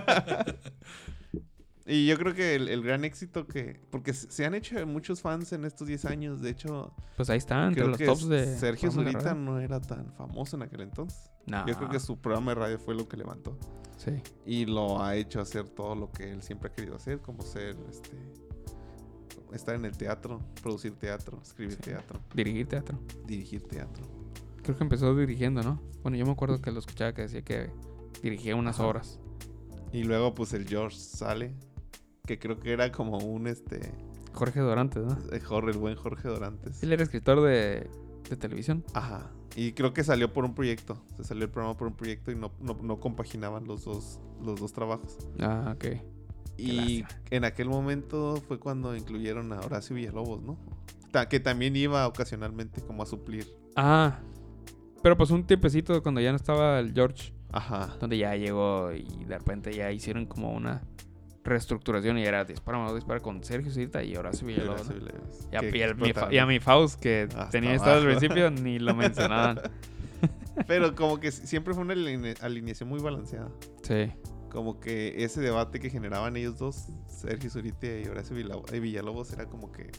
[1.93, 3.81] y yo creo que el, el gran éxito que...
[3.91, 6.41] Porque se han hecho muchos fans en estos 10 años.
[6.41, 8.57] De hecho, Pues ahí está, entre creo los que tops de.
[8.59, 11.31] Sergio Zurita no era tan famoso en aquel entonces.
[11.47, 11.67] No.
[11.67, 13.59] Yo creo que su programa de radio fue lo que levantó.
[13.97, 14.13] Sí.
[14.47, 17.77] Y lo ha hecho hacer todo lo que él siempre ha querido hacer, como ser,
[17.91, 18.17] este,
[19.53, 21.83] estar en el teatro, producir teatro, escribir Sí.
[21.83, 22.99] teatro, Dirigir teatro.
[23.27, 24.05] dirigir teatro.
[24.63, 25.81] Creo que empezó dirigiendo, ¿no?
[26.03, 27.71] Bueno, yo me acuerdo que lo escuchaba que decía que
[28.23, 28.87] dirigía unas Ajá.
[28.89, 29.19] obras.
[29.93, 31.55] Y luego, pues, el George sale,
[32.27, 33.93] que creo que era como un, este,
[34.33, 35.19] Jorge Dorantes, ¿no?
[35.33, 36.83] el Jorge, el buen Jorge Dorantes.
[36.83, 37.89] Él era escritor de,
[38.31, 38.85] de televisión.
[38.95, 39.31] Ajá.
[39.57, 41.03] Y creo que salió por un proyecto.
[41.17, 44.61] Se salió el programa por un proyecto y no, no, no compaginaban los dos, los
[44.61, 45.19] dos trabajos.
[45.41, 45.85] Ah, ok.
[46.57, 50.59] Y en aquel momento fue cuando incluyeron a Horacio Villalobos, ¿no?
[51.11, 53.47] Ta- que también iba ocasionalmente como a suplir.
[53.75, 54.21] Ah.
[55.03, 57.97] Pero pues un tiempecito cuando ya no estaba el George, Ajá.
[58.01, 60.83] donde ya llegó y de repente ya hicieron como una
[61.45, 64.89] reestructuración y era dispara, Mago, dispara con Sergio Zurita y Horacio Villalobos.
[65.51, 66.15] Y a, y mi explotaron.
[66.29, 69.61] fa- y a mi Faust, que Hasta tenía estado al principio, ni lo mencionaban.
[70.67, 73.51] Pero como que siempre fue una aline- alineación muy balanceada.
[73.83, 74.13] Sí.
[74.51, 79.73] Como que ese debate que generaban ellos dos, Sergio Zurita y Horacio Villalobos, era como
[79.73, 79.91] que.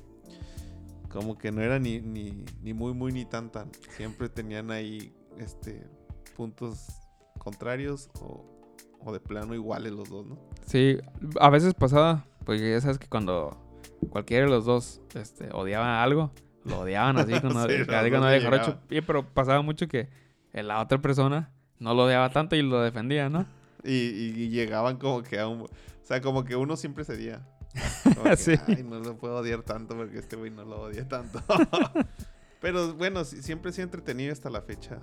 [1.09, 3.69] Como que no era ni, ni, ni muy, muy, ni tan, tan.
[3.97, 5.85] Siempre tenían ahí este
[6.35, 6.87] puntos
[7.37, 8.52] contrarios o,
[9.05, 10.37] o de plano iguales los dos, ¿no?
[10.65, 10.97] Sí,
[11.39, 13.57] a veces pasaba, porque ya sabes que cuando
[14.09, 16.31] cualquiera de los dos este, odiaba algo,
[16.65, 18.77] lo odiaban así cuando, Sí, así cuando había jarocho.
[19.05, 20.07] pero pasaba mucho que
[20.53, 23.45] la otra persona no lo odiaba tanto y lo defendía, ¿no?
[23.85, 25.63] Y, y- y llegaban como que a un...
[25.63, 25.67] O
[26.03, 27.45] sea, como que uno siempre cedía.
[28.15, 28.53] Como que, Sí.
[28.67, 31.41] Ay, no lo puedo odiar tanto porque este güey no lo odia tanto.
[32.61, 34.99] Pero bueno, siempre ha sido entretenido hasta la fecha.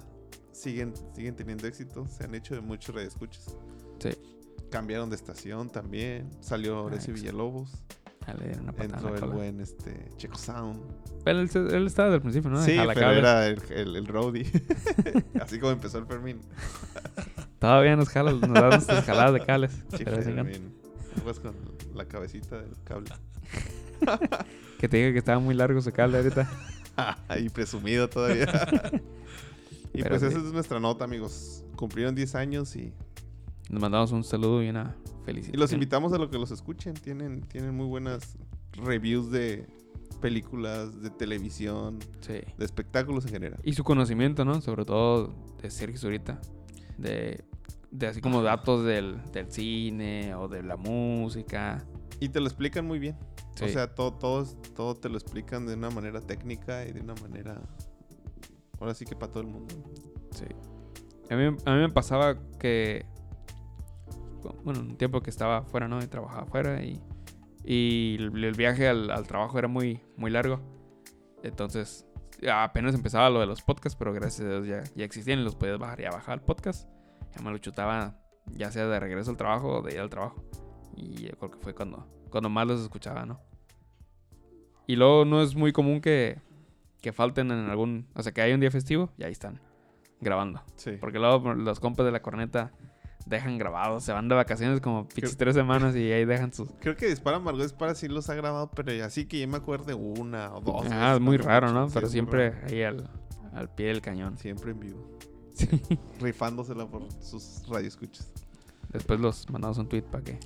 [0.53, 2.07] Siguen, siguen teniendo éxito.
[2.07, 3.55] Se han hecho de muchos redescuchas.
[4.01, 4.11] Sí.
[4.70, 6.30] Cambiaron de estación también.
[6.40, 7.82] Salió Horacio pues, Villalobos.
[8.62, 10.80] Una patada Entró el buen este, Checo Sound.
[11.24, 12.62] Pero él, estaba desde el principio, ¿no?
[12.62, 13.18] Sí, pero Jalacables.
[13.18, 14.46] era el, el, el roadie.
[15.40, 16.40] Así como empezó el Fermín.
[17.59, 19.72] Todavía nos jala, nos da nuestras jaladas de cables.
[19.90, 20.74] Fermín.
[21.24, 21.55] Pues con
[21.94, 23.11] la cabecita del cable.
[24.78, 26.48] que te diga que estaba muy largo su cable ahorita.
[27.38, 28.46] y presumido todavía.
[29.92, 30.46] y Pero pues esa sí.
[30.46, 31.64] es nuestra nota, amigos.
[31.76, 32.94] Cumplieron 10 años y,
[33.71, 35.61] Nos mandamos un saludo y una y felicitación.
[35.61, 36.95] los invitamos a lo que los escuchen.
[36.95, 38.37] Tienen, tienen muy buenas
[38.73, 39.66] reviews de
[40.21, 42.35] películas, de televisión, Sí.
[42.59, 43.61] de espectáculos en general.
[43.62, 44.61] Y su conocimiento, ¿no?
[44.61, 46.41] Sobre todo de Sergio Zurita.
[46.99, 47.45] De,
[47.91, 51.87] de así como datos del, del cine o de la música.
[52.18, 53.16] Y te lo explican muy bien.
[53.62, 53.71] O Sí.
[53.73, 54.45] sea, todo, todo,
[54.75, 57.61] todo te lo explican de una manera técnica y de una manera...
[58.81, 59.75] Ahora sí que para todo el mundo.
[60.33, 60.45] Sí.
[61.31, 63.05] A mí, a mí me pasaba que.
[64.64, 66.03] Bueno, un tiempo que estaba afuera, ¿no?
[66.03, 67.01] Y trabajaba afuera y.
[67.62, 70.61] Y el, el viaje al, al trabajo era muy, muy largo.
[71.43, 72.07] Entonces,
[72.51, 75.57] apenas empezaba lo de los podcasts, pero gracias a Dios ya, ya existían y los
[75.57, 76.01] podías bajar.
[76.01, 76.88] Ya bajaba el podcast.
[77.34, 80.43] Ya me lo chutaba, ya sea de regreso al trabajo o de ir al trabajo.
[80.97, 83.41] Y yo creo que fue cuando, cuando más los escuchaba, ¿no?
[84.86, 86.41] Y luego no es muy común que,
[87.01, 88.09] que falten en algún.
[88.14, 89.61] O sea, que haya un día festivo y ahí están,
[90.20, 90.62] grabando.
[90.76, 90.93] Sí.
[91.01, 92.72] Porque luego los compas de la corneta
[93.27, 96.68] dejan grabados, se van de vacaciones como pichis tres semanas y ahí dejan sus.
[96.81, 99.87] Creo que Dispara Margot Dispara sí los ha grabado, pero así que yo me acuerdo
[99.87, 100.87] de una o dos.
[100.91, 101.73] Ah, es muy raro.
[101.73, 101.89] ¿no?
[101.89, 103.09] Pero siempre ahí al,
[103.53, 104.37] al pie del cañón.
[104.39, 105.18] Siempre en vivo.
[105.55, 105.68] Sí.
[106.21, 108.33] Rifándosela por sus radioescuchas.
[108.93, 110.39] Después los mandamos un tweet para que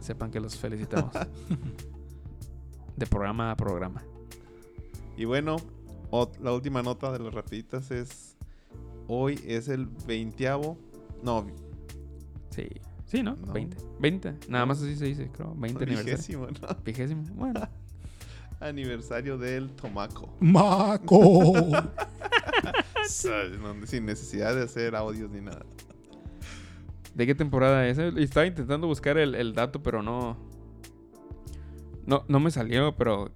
[0.00, 1.12] sepan que los felicitamos.
[2.96, 4.04] de programa a programa.
[5.16, 5.56] Y bueno,
[6.40, 8.36] la última nota de las rapiditas es...
[9.08, 10.78] Hoy es el veinteavo...
[11.22, 11.46] No,
[12.50, 12.68] Sí.
[13.06, 13.34] Sí, ¿no?
[13.36, 13.52] No.
[13.52, 13.76] 20.
[13.98, 14.34] 20.
[14.48, 15.54] Nada más así se dice, creo.
[15.56, 16.16] 20 aniversario.
[16.16, 16.76] vigésimo, ¿no?
[16.84, 17.22] Vigésimo.
[17.34, 17.68] Bueno.
[18.60, 20.36] Aniversario del Tomaco.
[20.40, 21.54] ¡Maco!
[23.08, 25.64] Sin necesidad de hacer audios ni nada.
[27.14, 27.98] ¿De qué temporada es?
[27.98, 30.36] Eh, Estaba intentando buscar el, el dato, pero no.
[32.06, 33.30] No, no me salió, pero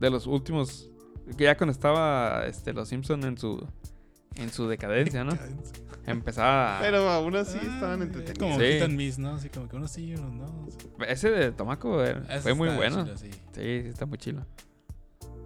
[0.00, 0.90] de los últimos.
[1.36, 3.66] Que ya cuando estaba este, los Simpson en su.
[4.34, 5.32] En su decadencia, ¿no?
[6.06, 6.78] Empezaba.
[6.80, 8.38] Pero aún así Ah, estaban entretenidos.
[8.38, 8.94] Como Sí.
[8.96, 9.34] miss, ¿no?
[9.34, 11.04] Así como que unos sí y unos no.
[11.06, 13.04] Ese de Tomaco eh, Ese fue muy bueno.
[13.04, 13.30] chido, sí.
[13.30, 14.46] Sí, sí, está muy chilo.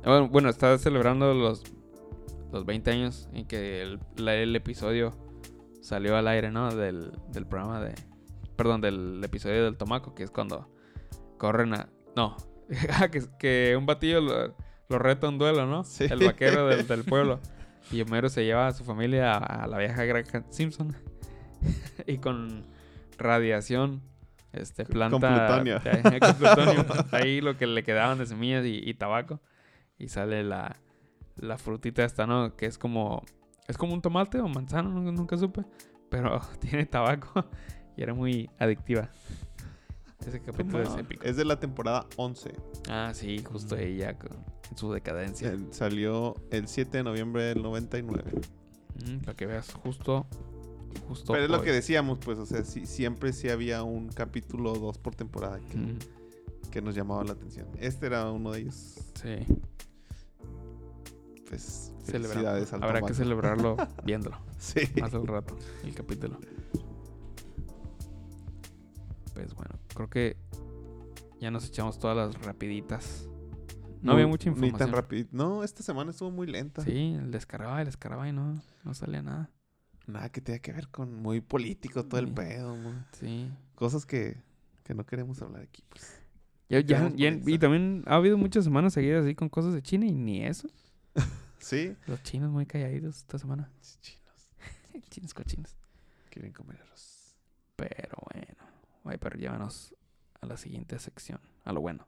[0.04, 1.62] Bueno, bueno, está celebrando los,
[2.52, 5.12] los 20 años en que el, la- el episodio
[5.82, 6.74] salió al aire, ¿no?
[6.74, 7.94] Del, del programa de...
[8.56, 10.68] Perdón, del episodio del Tomaco, que es cuando
[11.38, 11.88] corren a...
[12.16, 12.36] No,
[13.10, 14.54] que, que un batillo lo,
[14.88, 15.84] lo reta un duelo, ¿no?
[15.84, 16.04] Sí.
[16.10, 17.40] El vaquero del, del pueblo.
[17.90, 20.94] Y Homero se lleva a su familia a, a la vieja granja Simpson.
[22.06, 22.64] y con
[23.18, 24.02] radiación,
[24.52, 25.46] este, planta...
[25.48, 25.80] plutonio.
[25.84, 26.86] eh, con plutonio.
[27.12, 29.40] Ahí lo que le quedaban de semillas y, y tabaco.
[29.98, 30.76] Y sale la,
[31.36, 32.56] la frutita esta, ¿no?
[32.56, 33.22] Que es como...
[33.68, 35.64] Es como un tomate o manzana, nunca, nunca supe.
[36.08, 37.44] Pero tiene tabaco
[37.96, 39.10] y era muy adictiva.
[40.26, 41.24] Ese capítulo es épico.
[41.24, 42.52] Es de la temporada 11.
[42.88, 45.50] Ah, sí, justo ella con, en su decadencia.
[45.50, 48.32] El- salió el 7 de noviembre del 99.
[49.06, 50.26] Mm, para que veas, justo.
[51.08, 51.32] Justo.
[51.32, 54.78] Pero es lo que decíamos, pues, o sea, sí, siempre sí había un capítulo o
[54.78, 55.98] dos por temporada que, Mm,
[56.70, 57.66] que nos llamaba la atención.
[57.78, 58.96] Este era uno de ellos.
[59.20, 59.36] sí,
[61.48, 64.80] Pues, felicidades al Habrá que celebrarlo viéndolo Sí.
[65.00, 66.38] más al rato, el capítulo.
[69.34, 70.36] Pues bueno, creo que
[71.40, 73.26] ya nos echamos todas las rapiditas.
[74.02, 74.92] No había mucha Ni tan información.
[74.94, 75.28] rápido.
[75.32, 76.82] No, esta semana estuvo muy lenta.
[76.82, 79.50] Sí, el descargaba, el descargaba y no, no salía nada.
[80.06, 82.76] Nada que tenga que ver con muy político todo el pedo.
[83.12, 83.48] Sí.
[83.74, 84.36] Cosas que,
[84.84, 85.84] que no queremos hablar aquí.
[85.88, 86.20] Pues.
[86.68, 89.74] Ya, ya- Quedamos ya- por y también ha habido muchas semanas seguidas así con cosas
[89.74, 90.68] de China y ni eso.
[91.58, 91.94] Sí.
[92.06, 93.70] Los chinos muy calladitos esta semana.
[94.00, 94.48] Chinos.
[95.10, 95.76] Chinos cochinos.
[96.30, 97.36] Quieren comer arroz.
[97.76, 98.56] Pero bueno.
[99.04, 99.94] Ay, pero llévanos
[100.40, 101.38] a la siguiente sección.
[101.64, 102.06] A lo bueno.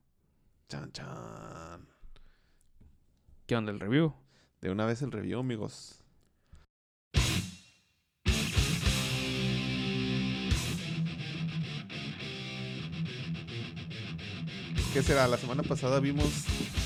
[0.72, 1.86] Chan, chan.
[3.46, 4.14] ¿Qué onda el review?
[4.62, 6.02] De una vez el review, amigos.
[14.92, 15.26] ¿Qué será?
[15.26, 16.26] La semana pasada vimos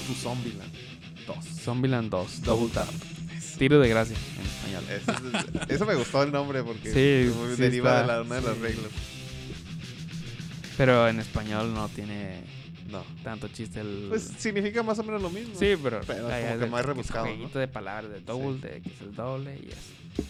[0.07, 0.73] tu Zombieland
[1.27, 1.37] 2.
[1.63, 2.43] Zombieland 2.
[2.43, 2.89] Double Tap.
[3.59, 4.85] Tiro de gracia en español.
[4.91, 8.59] Eso, es- eso me gustó el nombre porque Sí, deriva de la, una de las
[8.59, 8.91] reglas.
[10.77, 12.45] Pero en español no tiene
[12.91, 13.05] No.
[13.25, 14.07] tanto chiste el...
[14.09, 15.55] Pues significa más o menos lo mismo.
[15.59, 16.01] sí, pero...
[16.07, 17.33] pero ahí como es que más es rebuscado, ¿no?
[17.35, 20.25] jueguito de palabras, de double, de que es el doble y eso.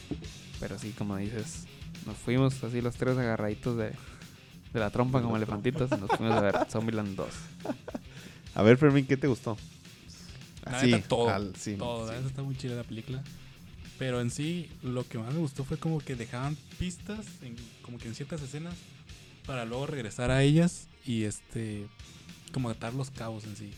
[0.60, 1.64] Pero sí, como dices,
[2.06, 3.90] nos fuimos así los tres agarraditos de,
[4.72, 5.36] de la trompa De la como trompa.
[5.36, 7.26] elefantitos y nos fuimos a ver Zombieland 2.
[8.54, 9.56] A ver, Fermín, ¿qué te gustó?
[10.64, 11.28] Así, neta, todo.
[11.30, 12.14] al- sí, todo, sí.
[12.26, 13.22] está muy chida la película.
[13.98, 17.98] Pero en sí, lo que más me gustó fue como que dejaban pistas, en- como
[17.98, 18.74] que en ciertas escenas,
[19.46, 21.86] para luego regresar a ellas y este,
[22.52, 23.72] como atar los cabos en sí.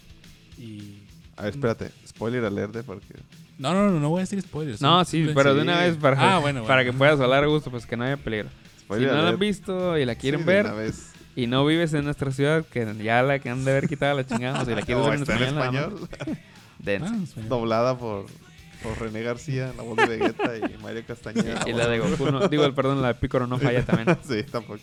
[0.58, 0.98] Y.
[1.36, 1.90] A ver, espérate.
[2.06, 3.14] Spoiler alert, porque...
[3.58, 4.80] No, no, no, no voy a decir spoilers.
[4.80, 6.92] No, sí, pero de una vez para, Ah, bueno, para bueno.
[6.92, 8.48] que puedas hablar a gusto, pues que no haya peligro.
[8.76, 9.40] Si Spoiler no la han alert.
[9.40, 11.12] visto y la quieren Sí, de ver una vez.
[11.36, 14.26] y no vives en nuestra ciudad, que ya la que han de haber quitado la
[14.26, 16.38] chingada, o si la quieres No, ver en está en español, español.
[16.86, 17.48] Ah, español.
[17.48, 18.26] doblada por,
[18.82, 21.68] por René García, la voz de Vegeta y Mario Castañeda.
[21.68, 24.16] Y la de Goku, no, digo, el perdón, la de Piccolo no falla también.
[24.28, 24.80] sí, tampoco.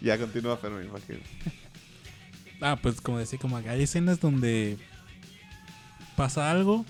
[0.00, 1.18] Ya continúa Fermín, porque
[2.62, 4.78] Ah, pues como decía, como hay escenas donde
[6.16, 6.86] pasa algo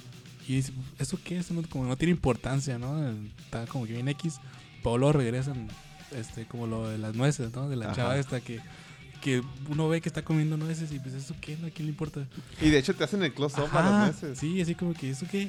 [0.47, 1.51] y dices, ¿eso qué es?
[1.51, 3.11] No, como no tiene importancia, ¿no?
[3.45, 4.39] Está como que bien X,
[4.83, 5.69] pero luego regresan,
[6.17, 7.69] este, como lo de las nueces, ¿no?
[7.69, 7.95] De la Ajá.
[7.95, 8.61] chava esta que,
[9.21, 11.55] que uno ve que está comiendo nueces y pues, ¿eso qué?
[11.55, 12.27] ¿A quién le importa?
[12.61, 14.39] Y de hecho te hacen el close-up a las meses.
[14.39, 15.49] Sí, así como que, ¿eso qué?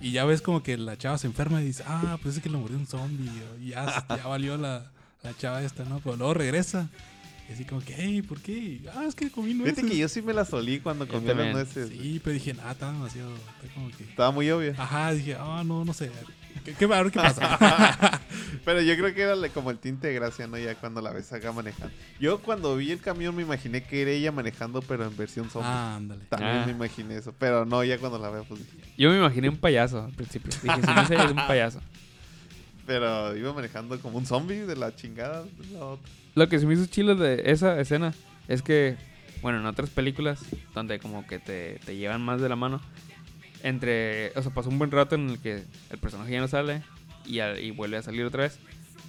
[0.00, 2.48] Y ya ves como que la chava se enferma y dice, ah, pues es que
[2.48, 3.30] lo mordió un zombie.
[3.60, 4.90] Y ya, ya valió la,
[5.22, 6.00] la chava esta, ¿no?
[6.00, 6.88] Pero luego regresa.
[7.50, 8.80] Y así como que, hey, ¿por qué?
[8.94, 9.74] Ah, es que comí nueces.
[9.74, 11.88] Fíjate que yo sí me la solí cuando comí las nueces.
[11.88, 13.34] Sí, pero dije, ah, está demasiado.
[13.34, 14.04] Está como que.
[14.04, 14.72] Estaba muy obvio.
[14.78, 16.12] Ajá, dije, ah, no, no sé.
[16.64, 18.20] ¿Qué, qué, a ver qué pasa?
[18.64, 20.58] Pero yo creo que era como el tinte de gracia, ¿no?
[20.58, 21.92] Ya cuando la ves acá manejando.
[22.20, 25.68] Yo cuando vi el camión me imaginé que era ella manejando, pero en versión zombie.
[25.68, 26.24] ah, ándale.
[26.28, 26.66] También Ah.
[26.66, 27.34] me imaginé eso.
[27.38, 28.76] Pero no, ya cuando la veo, pues dije.
[28.96, 30.50] Yo me imaginé un payaso al principio.
[30.62, 31.80] Dije, si no sé, es un payaso.
[32.86, 35.42] Pero iba manejando como un zombie de la chingada.
[35.44, 36.10] de la otra.
[36.40, 38.14] Lo que se me hizo chilo de esa escena
[38.48, 38.96] es que,
[39.42, 40.40] bueno, en otras películas,
[40.74, 42.80] donde como que te, te llevan más de la mano,
[43.62, 46.82] entre, o sea, pasó un buen rato en el que el personaje ya no sale
[47.26, 48.58] y, al- y vuelve a salir otra vez.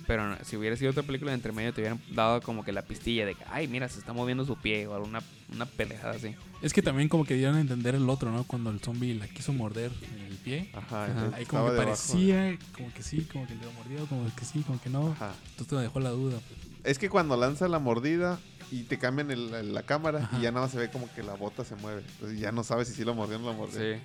[0.07, 3.25] Pero si hubiera sido otra película, entre medio te hubieran dado como que la pistilla
[3.25, 5.21] de que, ay, mira, se está moviendo su pie o alguna
[5.53, 6.35] una pendejada así.
[6.61, 8.43] Es que también como que dieron a entender el otro, ¿no?
[8.43, 10.69] Cuando el zombie la quiso morder en el pie.
[10.73, 11.05] Ajá.
[11.05, 11.29] Ajá.
[11.35, 11.85] Ahí como estaba que debajo.
[11.85, 15.11] parecía, como que sí, como que le lo mordió, como que sí, como que no.
[15.11, 15.33] Ajá.
[15.51, 16.39] Entonces me dejó la duda.
[16.45, 16.70] pues.
[16.83, 18.39] Es que cuando lanza la mordida
[18.71, 20.37] y te cambian el- el- la cámara Ajá.
[20.37, 22.03] y ya nada más se ve como que la bota se mueve.
[22.13, 23.79] Entonces ya no sabes si sí lo mordió o no lo mordió.
[23.79, 24.01] Sí.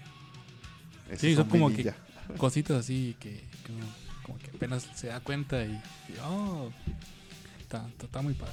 [1.11, 1.97] Ese Sí, son como vililla.
[2.39, 3.87] Cositas así que, que uno
[4.25, 6.71] como que apenas se da cuenta y, y, oh,
[7.61, 8.53] está, está, está muy padre.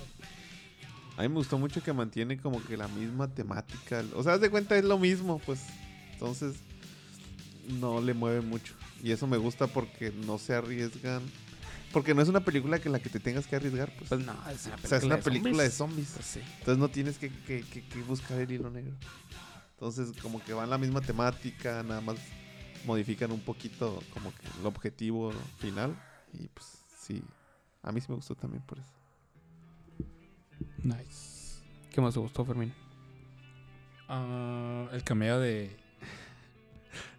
[1.17, 4.03] A mí me gustó mucho que mantiene como que la misma temática.
[4.15, 5.59] O sea, haz de cuenta es lo mismo, pues.
[6.13, 6.55] Entonces,
[7.80, 8.74] no le mueve mucho.
[9.03, 11.21] Y eso me gusta porque no se arriesgan.
[11.94, 14.10] Porque no es una película que en la que te tengas que arriesgar, pues.
[14.10, 16.08] Pues no, es una o sea, es una de película de zombies.
[16.08, 16.12] zombies.
[16.16, 16.39] Pues sí.
[16.60, 18.96] Entonces no tienes que, que- que- que buscar el hilo negro.
[19.76, 22.18] Entonces, como que van la misma temática, nada más
[22.86, 25.96] modifican un poquito como que el objetivo final.
[26.34, 27.22] Y pues sí,
[27.84, 28.89] a mí sí me gustó también por eso.
[30.84, 31.62] Nice.
[31.91, 32.74] ¿Qué más te gustó, Fermín?
[34.08, 35.78] Ah, el cameo de,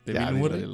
[0.04, 0.64] de Ya, Bill Murray.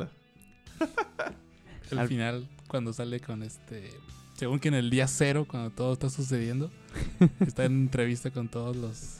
[1.91, 3.91] El Al- final, cuando sale con este.
[4.35, 6.71] Según que en el día cero, cuando todo está sucediendo,
[7.41, 9.17] está en entrevista con todos los.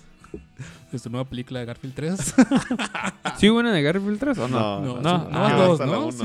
[0.93, 2.35] de su nueva película de Garfield 3.
[3.39, 4.81] ¿Sí hubo una de Garfield 3 o no?
[4.81, 6.11] No, no, no, dos, ¿no?
[6.13, 6.19] Sí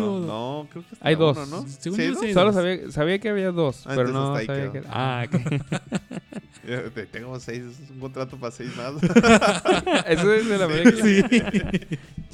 [0.72, 1.36] creo que Hay dos.
[1.38, 1.68] uno, ¿no?
[1.68, 2.56] Según ¿Sí, sí hay Solo dos.
[2.56, 4.84] sabía, sabía que había dos, Ah, pero no sabía que...
[4.90, 5.42] Ah, ok.
[6.68, 8.94] Ya, te- Tengo seis, es un contrato para seis más.
[10.08, 11.04] Eso es de la película.
[11.04, 11.22] Sí.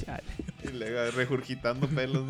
[0.02, 0.22] Chale.
[0.64, 2.24] y luego regurgitando pelos.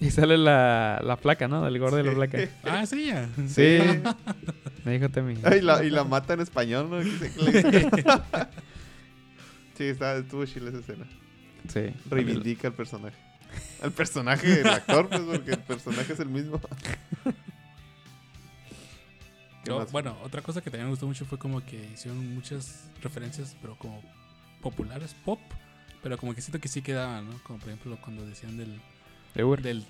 [0.00, 1.62] Y sale la, la placa, ¿no?
[1.64, 2.38] Del gordo de la placa.
[2.64, 3.28] Ah, sí, ya.
[3.48, 3.78] Sí.
[4.84, 5.36] Me dijo Temi.
[5.44, 7.00] Ay, la- y la mata en español, ¿no?
[9.76, 11.06] Sí, está, estuvo chile esa escena.
[11.68, 11.94] Sí.
[12.10, 13.16] Reivindica al personaje.
[13.82, 16.60] Al personaje del actor, pues, porque el personaje es el mismo.
[19.64, 22.88] ¿Qué Yo, bueno, otra cosa que también me gustó mucho fue como que hicieron muchas
[23.02, 24.02] referencias, pero como
[24.60, 25.40] populares, pop,
[26.02, 27.38] pero como que siento que sí quedaban, ¿no?
[27.44, 28.80] Como por ejemplo cuando decían del,
[29.34, 29.62] De Uber.
[29.62, 29.84] del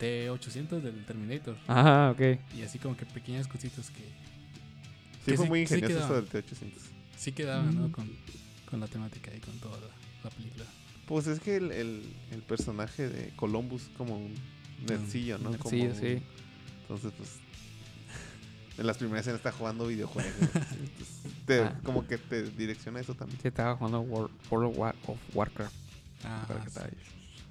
[0.00, 2.20] T800, del Terminator, Ajá, ok.
[2.56, 4.02] y así como que pequeñas cositas que
[5.24, 6.18] Sí, que fue sí- muy sí ingenioso quedaba.
[6.18, 6.72] eso del T800.
[7.16, 7.88] sí quedaban, ¿no?
[7.88, 7.92] Mm.
[7.92, 8.10] Con,
[8.68, 9.86] con la temática y con toda la,
[10.24, 10.64] la película.
[11.06, 12.02] Pues es que el, el,
[12.32, 14.34] el personaje de Columbus como un
[14.88, 15.56] nerdcillo, ¿no?
[15.58, 16.22] Como Sí, un- sí.
[16.82, 17.30] Entonces, pues.
[18.76, 20.32] En las primeras escenas está jugando videojuegos.
[20.40, 21.80] entonces, te- Ah.
[21.84, 23.38] Como que te direcciona eso también.
[23.40, 25.74] Sí, estaba jugando World, World of, War- of Warcraft.
[26.24, 26.80] Ah, Para que sí.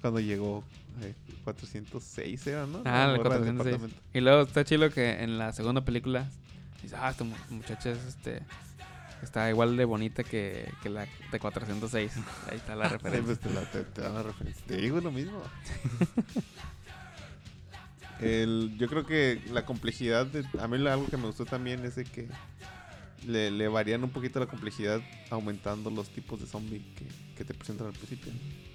[0.04, 0.62] Cuando llegó
[1.00, 2.82] eh, 406 era, ¿no?
[2.84, 3.64] Ah, La el morra del 406.
[3.64, 3.96] departamento.
[4.12, 6.28] Y luego está chido que en la segunda película
[6.82, 8.42] dice, ah, esta mu- muchacha es este
[9.22, 12.12] está igual de bonita que, que la de 406.
[12.50, 13.34] Ahí está la Sí, referencia.
[13.34, 14.62] pues te, la- te- te dan la referencia.
[14.66, 15.40] Te digo lo mismo.
[18.20, 21.96] El, yo creo que la complejidad, de, a mí algo que me gustó también es
[21.96, 22.28] de que
[23.26, 25.00] le, le varían un poquito la complejidad
[25.30, 28.32] aumentando los tipos de zombie que, que te presentan al principio.
[28.32, 28.73] ¿no?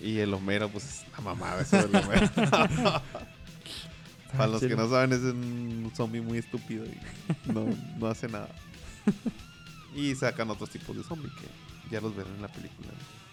[0.00, 2.30] Y el Homero, pues es la mamada eso del Homero.
[4.36, 6.98] Para los que no saben, es un zombie muy estúpido y
[7.50, 7.66] no,
[7.96, 8.48] no hace nada.
[9.94, 12.88] Y sacan otros tipos de zombie que ya los verán en la película.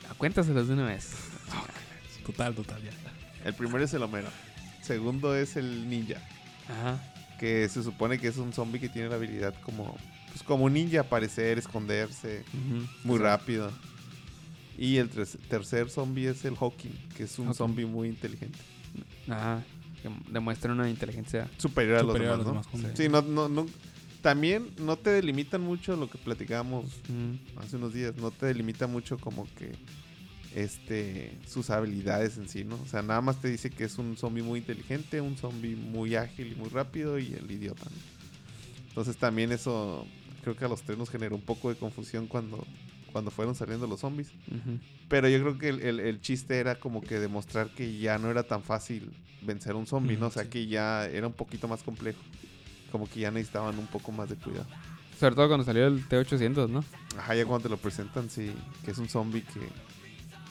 [0.09, 1.11] Ah, Cuéntaselos de una vez.
[2.25, 2.91] Total, total, ya.
[3.43, 4.29] El primero es el Homero.
[4.81, 6.21] Segundo es el ninja.
[6.69, 7.01] Ajá.
[7.39, 9.97] Que se supone que es un zombie que tiene la habilidad como.
[10.29, 12.45] Pues como un ninja, aparecer, esconderse.
[13.03, 13.71] Muy rápido.
[14.77, 18.57] Y el tercer zombie es el Hawking, que es un zombie muy inteligente.
[19.27, 19.63] Ajá.
[20.01, 21.49] Que demuestra una inteligencia.
[21.57, 22.81] Superior, Superior a los demás, a los ¿no?
[22.89, 23.65] demás, Sí, no, no, no.
[24.21, 27.59] También no te delimitan mucho lo que platicábamos Mm.
[27.59, 28.15] hace unos días.
[28.17, 29.71] No te delimita mucho como que
[30.55, 32.75] este sus habilidades en sí, ¿no?
[32.75, 36.15] O sea, nada más te dice que es un zombie muy inteligente, un zombie muy
[36.15, 37.85] ágil y muy rápido y el idiota.
[37.85, 37.97] ¿no?
[38.89, 40.05] Entonces también eso
[40.43, 42.65] creo que a los tres nos generó un poco de confusión cuando,
[43.13, 44.27] cuando fueron saliendo los zombies.
[44.49, 44.79] Ujú.
[45.07, 48.29] Pero yo creo que el, el- el chiste era como que demostrar que ya no
[48.29, 49.11] era tan fácil
[49.41, 50.27] vencer a un zombie, ¿no?
[50.27, 50.49] O sea, Sí.
[50.49, 52.19] que ya era un poquito más complejo.
[52.91, 54.67] Como que ya necesitaban un poco más de cuidado.
[55.19, 56.83] Sobre todo cuando salió el T-800, ¿no?
[57.17, 58.51] Ajá, ya cuando te lo presentan, sí,
[58.83, 59.59] que es un zombie que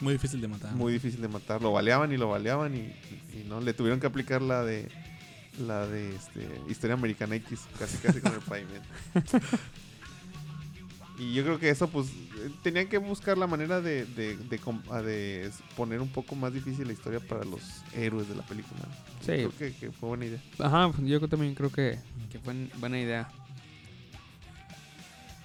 [0.00, 0.72] Muy difícil de matar.
[0.74, 1.60] muy difícil de matar.
[1.60, 4.88] Lo baleaban y lo baleaban y, y- y no, le tuvieron que aplicar la de
[5.60, 8.88] la de este, Historia Americana X, casi casi con el pavimento.
[11.22, 12.08] Y yo creo que eso, pues,
[12.62, 16.34] tenían que buscar la manera de, de, de com- a de s- poner un poco
[16.34, 17.60] más difícil la historia para los
[17.94, 18.80] héroes de la película.
[19.20, 19.26] Sí.
[19.26, 20.40] Creo que, que fue buena idea.
[20.58, 21.98] Ajá, pues yo también creo que,
[22.30, 23.30] que fue buena idea.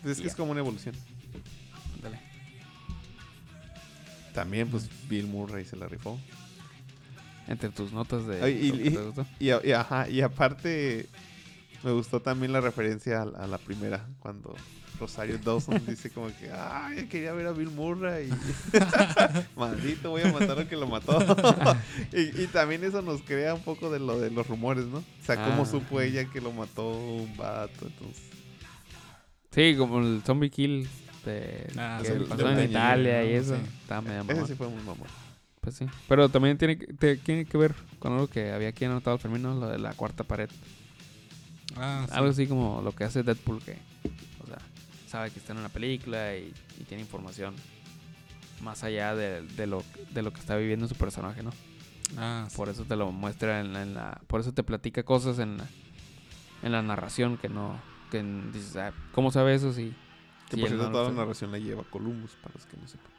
[0.04, 0.96] Es que es como una evolución.
[1.96, 2.20] Ándale.
[4.34, 6.20] También, pues, Bill Murray se la rifó.
[7.48, 8.42] Entre tus notas de.
[8.42, 8.98] Ay,
[9.40, 9.48] y-.
[9.48, 11.08] Y, ajá, y aparte,
[11.84, 14.56] me gustó también la referencia a, a la primera, cuando
[15.00, 18.30] Rosario Dawson dice como que, ay, quería ver a Bill Murray.
[19.56, 21.20] Maldito, voy a matar al que lo mató.
[22.14, 25.00] y, y también eso nos crea un poco de lo de los rumores, ¿no?
[25.00, 25.66] O sea, cómo Ah.
[25.66, 28.24] supo ella que lo mató un vato, entonces.
[29.52, 30.88] Sí, como el zombie kill
[31.26, 33.56] de, Ah, que sí, pasó de en Italia y eso.
[33.56, 33.62] Sí.
[33.82, 35.08] Estaba medio Ese sí fue muy mamón.
[35.62, 35.86] Pues sí.
[36.08, 39.56] Pero también tiene, que- tiene que ver con algo que había aquí anotado Fermín, ¿no?
[39.56, 40.50] Lo de la cuarta pared.
[41.76, 42.14] Ah, sí.
[42.16, 43.78] Algo así como lo que hace Deadpool, que,
[45.08, 47.56] sabe que está en una película y, y tiene información
[48.62, 49.84] más allá de, de lo,
[50.14, 51.52] de lo que está viviendo su personaje, ¿no?
[52.18, 52.56] Ah, sí.
[52.56, 55.58] Por eso te lo muestra en la, en la- por eso te platica cosas en
[55.58, 55.68] la,
[56.64, 57.80] en la narración que no,
[58.12, 59.94] que dices, ah, ¿cómo sabe eso si?
[60.50, 61.20] Que si por cierto, no toda la sabe?
[61.20, 63.12] narración la lleva Columbus, para los que no sepan.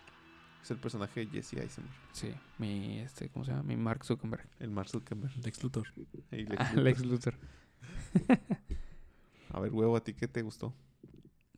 [0.62, 3.62] Es el personaje de Jesse Eisenberg, Sí, mi, este, ¿cómo se llama?
[3.62, 4.48] Mi Mark Zuckerberg.
[4.58, 5.36] el Mark Zuckerberg.
[5.44, 5.86] Lex Luthor.
[6.32, 6.82] y Lex Ah, Luthor.
[6.84, 7.34] Lex Luthor.
[9.50, 10.74] A ver, huevo, ¿a ti qué te gustó?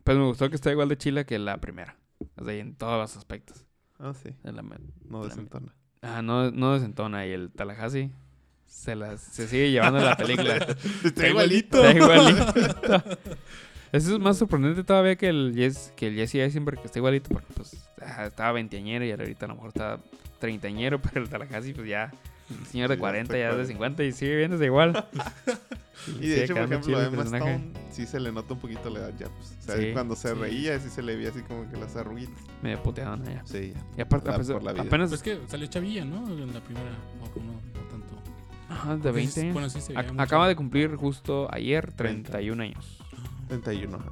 [0.05, 1.97] Pues me gustó que está igual de chila que la primera.
[2.37, 3.65] O sea, en todos los aspectos.
[3.99, 5.75] Ah, sí, la- no La- desentona.
[6.03, 7.27] Ah, no, no desentona.
[7.27, 8.11] Y el Tallahassee
[8.67, 10.57] se, la, se sigue llevando la película.
[11.05, 11.85] Está igualito.
[11.85, 12.55] Está igualito.
[13.93, 17.29] Eso es más sorprendente todavía que el, Jess, que el Jesse Eisenberg, que está igualito,
[17.31, 19.99] porque pues ah, estaba veinteañero y ahorita a lo mejor está
[20.39, 22.13] treintañero, pero el Tallahassee pues ya,
[22.59, 23.73] el señor de Sí, ya 40, está ya de 40.
[23.73, 25.07] 50 y sigue viéndose igual.
[26.19, 27.55] Y de hecho, por ejemplo, a Emma personaje.
[27.57, 29.27] Stone sí se le nota un poquito la edad ya.
[29.29, 29.55] Pues.
[29.59, 30.35] O sea, Sí, cuando se sí.
[30.35, 32.43] reía, sí se le veía así como que las arruguitas.
[32.63, 33.43] Medio puteado ya.
[33.45, 33.85] Sí, ya.
[33.99, 34.83] Y aparte, La- a pesar- por la vida.
[34.85, 36.27] apenas Pues que salió Chavilla, ¿no?
[36.27, 36.87] En la primera.
[37.21, 38.15] O no, no tanto.
[38.71, 39.53] ajá, de Porque 20 sí- años.
[39.53, 42.31] Bueno, sí se veía acaba de cumplir justo ayer 30.
[42.31, 42.99] 31 años.
[43.49, 43.99] 31.
[43.99, 44.09] ajá.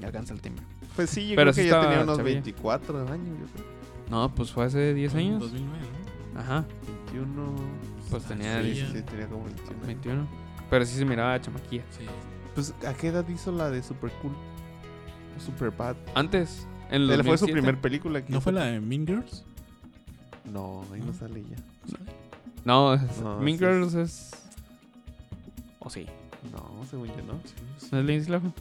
[0.00, 0.64] Ya alcanza el timbre.
[0.96, 2.34] Pues sí, yo Pero creo sí que ya estaba tenía unos chavilla.
[2.36, 3.66] 24 años, yo creo.
[4.10, 5.40] No, pues fue hace 10 En años.
[5.40, 6.01] 2009, ¿no?
[6.36, 6.64] Ajá,
[7.12, 7.54] 21.
[8.10, 8.92] pues tenía Sí, Sí, sí, ya.
[8.92, 9.86] sí, tenía como 21.
[9.86, 10.28] 21.
[10.70, 11.84] Pero sí se miraba chamaquilla.
[11.90, 12.06] Sí.
[12.54, 14.32] Pues, ¿a qué edad hizo la de Super Cool?
[15.38, 15.96] Super Bad.
[16.14, 17.52] Antes, en Él fue su 2007.
[17.52, 18.22] primer película.
[18.24, 18.42] que ¿No hizo.
[18.44, 19.44] fue la de Mean Girls?
[20.50, 21.12] No, ahí no ¿No?
[21.14, 21.56] sale ya.
[22.64, 24.30] No, es- No, Mean sí Girls es...
[25.78, 26.06] ¿O sí?
[26.52, 27.34] No, según yo no.
[27.90, 28.54] ¿No es Lindsay Lohan?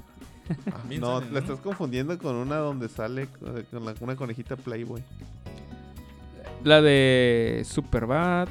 [0.72, 1.38] Ah, no, sale, la ¿no?
[1.40, 5.04] estás confundiendo con una donde sale con con la- una conejita Playboy.
[6.64, 8.48] La de Superbad.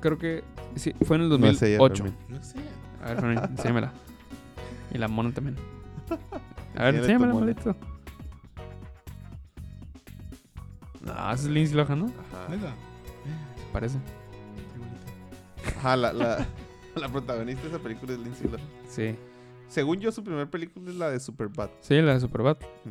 [0.00, 0.42] Creo que
[0.74, 2.04] sí, fue en el No es ella, 2008.
[2.04, 2.18] Fermín.
[2.28, 2.58] No sé.
[3.02, 3.92] A ver, Fermín, enséñamela.
[4.92, 5.56] Y la mona también.
[6.76, 7.76] A ver, enséñamela, maldito.
[11.02, 12.06] No, esa es Lindsay Lohan, ¿no?
[12.06, 12.74] Ajá.
[13.72, 13.98] Parece.
[14.72, 15.78] Qué bonito.
[15.78, 16.46] Ajá, la, la,
[16.94, 18.66] la protagonista de esa película es Lindsay Lohan.
[18.88, 19.16] Sí.
[19.68, 21.70] Según yo, su primer película es la de Superbad.
[21.80, 22.58] Sí, la de Superbad.
[22.84, 22.90] Mm.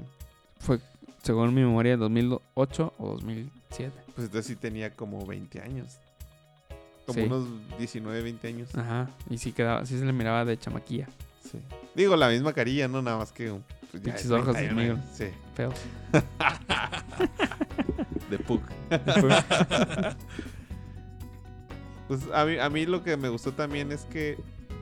[0.60, 0.80] Fue,
[1.24, 3.92] según mi memoria, 2008 o 2007.
[4.16, 5.98] Pues entonces sí tenía como 20 años.
[7.06, 7.26] Como Sí.
[7.26, 7.48] unos
[7.78, 8.76] 19, 20 años.
[8.76, 9.10] Ajá.
[9.30, 11.08] Y sí quedaba, sí se le miraba de chamaquilla.
[11.50, 11.60] Sí.
[11.96, 13.02] Digo, la misma carilla, ¿no?
[13.02, 13.52] Nada más que...
[13.92, 15.00] Pues, Pinches es ojos 31 negros.
[15.00, 15.18] años.
[15.18, 15.74] Sí, Feo.
[18.30, 18.62] de Puck.
[22.08, 24.38] Pues a mí, a mí lo que me gustó también es que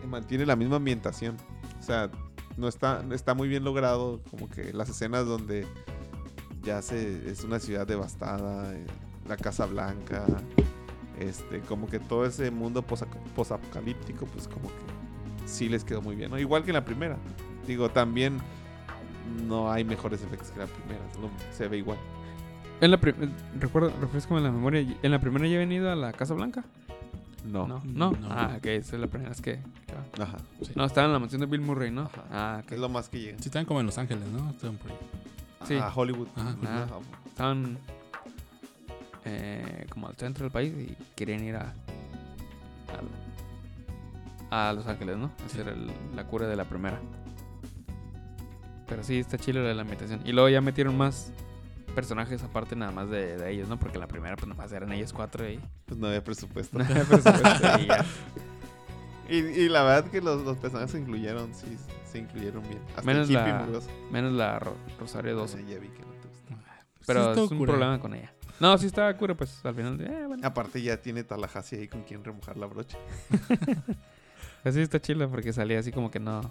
[0.08, 1.38] mantiene la misma ambientación.
[1.80, 2.10] O sea,
[2.58, 4.20] no está, está muy bien logrado.
[4.32, 5.68] Como que las escenas donde
[6.64, 8.86] ya se es una ciudad devastada, eh,
[9.28, 10.26] la Casa Blanca,
[11.20, 12.82] este, como que todo ese mundo
[13.36, 16.40] posapocalíptico, pues como que sí les quedó muy bien, ¿no?
[16.40, 17.18] Igual que en la primera.
[17.68, 18.38] Digo, también
[19.48, 21.98] no hay mejores efectos que la primera, no- se ve igual.
[22.82, 23.14] En la pri-
[23.60, 24.82] recuerdo, refrescame la memoria.
[25.04, 26.64] ¿En la primera ya he venido a la Casa Blanca?
[27.46, 27.68] No.
[27.68, 27.82] No.
[27.86, 28.12] No.
[28.12, 28.28] No.
[28.30, 29.60] Ah, ok, esa es la primera vez que.
[30.20, 30.38] Ajá.
[30.76, 32.04] No, estaba en la mansión de Bill Murray, ¿no?
[32.04, 32.24] Ajá.
[32.32, 32.72] Ah, ok.
[32.72, 33.38] Es lo más que llega.
[33.40, 34.50] Sí, están como en Los Ángeles, ¿no?
[34.50, 34.98] Están por ahí.
[35.66, 35.76] Sí.
[35.76, 36.28] A Hollywood.
[36.36, 36.56] Ajá.
[36.64, 36.88] Ajá.
[37.28, 37.78] Estaban
[39.26, 41.74] eh, como al centro del país y querían ir a.
[44.52, 45.32] A, a Los Ángeles, ¿no?
[45.46, 47.00] Hacer el- la cura de la primera.
[48.88, 50.22] Pero sí, está chile la ambientación.
[50.26, 51.32] Y luego ya metieron más
[51.94, 53.78] personajes aparte nada más de, de ellos, ¿no?
[53.78, 55.60] Porque la primera pues nada más eran ellos cuatro y...
[55.86, 56.78] Pues no había presupuesto.
[56.80, 58.06] no había presupuesto y ya.
[59.30, 61.78] Y, y la verdad que los, los personajes se incluyeron, sí,
[62.10, 62.82] se incluyeron bien.
[62.90, 63.70] Hasta Menos la-.
[64.12, 65.62] Menos la Ro- Rosario Dawson.
[65.66, 66.56] Ah, ya vi que no te gusta.
[67.06, 67.72] Pero Sí, es un cura.
[67.74, 68.34] problema con ella.
[68.60, 70.02] No, sí estaba cura, pues al final.
[70.02, 70.46] Eh, bueno.
[70.46, 72.98] Aparte ya tiene Tallahassee ahí con quien remojar la brocha.
[74.62, 76.42] Pues sí está chila porque salía así como que no.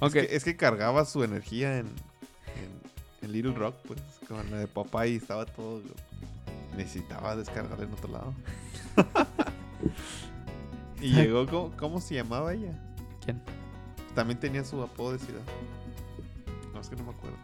[0.00, 0.18] Aunque.
[0.20, 2.70] Es, que, es que cargaba su energía en, en,
[3.22, 5.80] en Little Rock, pues, con la de papá y estaba todo...
[6.76, 8.34] Necesitaba descargar en otro lado.
[11.06, 12.72] y llegó, ¿cómo, cómo se llamaba ella?
[13.24, 13.40] ¿Quién?
[14.14, 15.40] También tenía su apodo de ciudad.
[16.72, 17.36] No, es que no me acuerdo.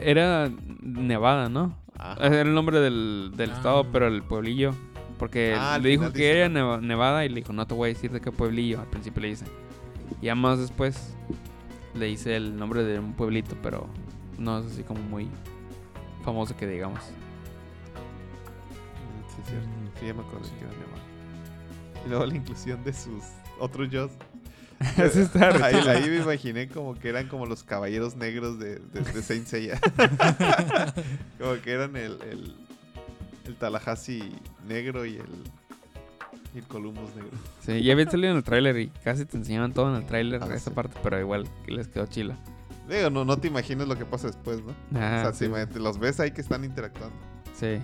[0.00, 0.50] Era
[0.82, 1.76] Nevada, ¿no?
[1.98, 2.26] Ajá.
[2.26, 3.54] Era el nombre del, del Ah.
[3.54, 4.74] estado, pero el pueblillo.
[5.18, 7.92] Porque Ah, le dijo que era Neva- Nevada y le dijo, no te voy a
[7.94, 8.80] decir de qué pueblillo.
[8.80, 9.44] Al principio le dice.
[10.20, 11.14] Y ya más después
[11.94, 13.86] le dice el nombre de un pueblito, pero
[14.38, 15.28] no es así como muy
[16.24, 17.00] famoso que digamos.
[19.28, 19.68] Sí, es cierto.
[20.00, 20.91] Sí, ya me acuerdo que era Nevada.
[22.04, 23.22] Y luego la inclusión de sus
[23.58, 24.08] otros yo.
[25.62, 29.46] Ahí, ahí me imaginé como que eran como los caballeros negros de, de, de Saint
[29.46, 29.78] Seiya.
[31.38, 32.56] como que eran el, el,
[33.46, 34.32] el Tallahassee
[34.66, 35.26] negro y el,
[36.54, 37.30] y el Columbus negro.
[37.60, 40.42] Sí, ya había salido en el tráiler y casi te enseñaban todo en el tráiler
[40.42, 40.74] Ah, esa sí.
[40.74, 42.36] parte, pero igual les quedó chila.
[42.88, 44.72] Digo, no, no te imaginas lo que pasa después, ¿no?
[44.98, 47.16] Ah, o sea, sí, imagínate, los ves ahí que están interactuando.
[47.54, 47.78] sí.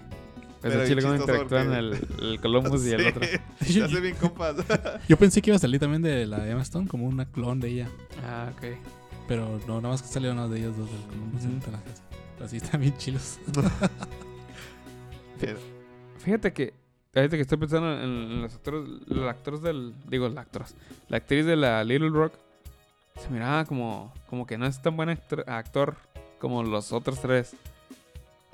[0.60, 3.22] Pero Pero bien chile cómo chistoso interactúan porque- el, el Columbus y el otro.
[3.60, 4.56] Se hace bien compas.
[5.08, 7.60] Yo pensé que iba a salir también de la de Emma Stone como una clon
[7.60, 7.88] de ella.
[8.26, 8.64] Ah, ok.
[9.28, 11.56] Pero no, nada más que salieron las de ellos dos del Columbus y Ujú.
[11.56, 12.02] el Tallahassee.
[12.36, 13.38] Pero sí están bien chilos.
[15.40, 15.58] Pero-
[16.18, 16.74] Fíjate que
[17.14, 20.74] ahorita que estoy pensando en, en los actores, los actores del, digo, los actores,
[21.08, 22.32] la actriz de la Little Rock
[23.20, 25.96] se miraba como, como que no es tan buen actor, actor
[26.38, 27.54] como los otros tres.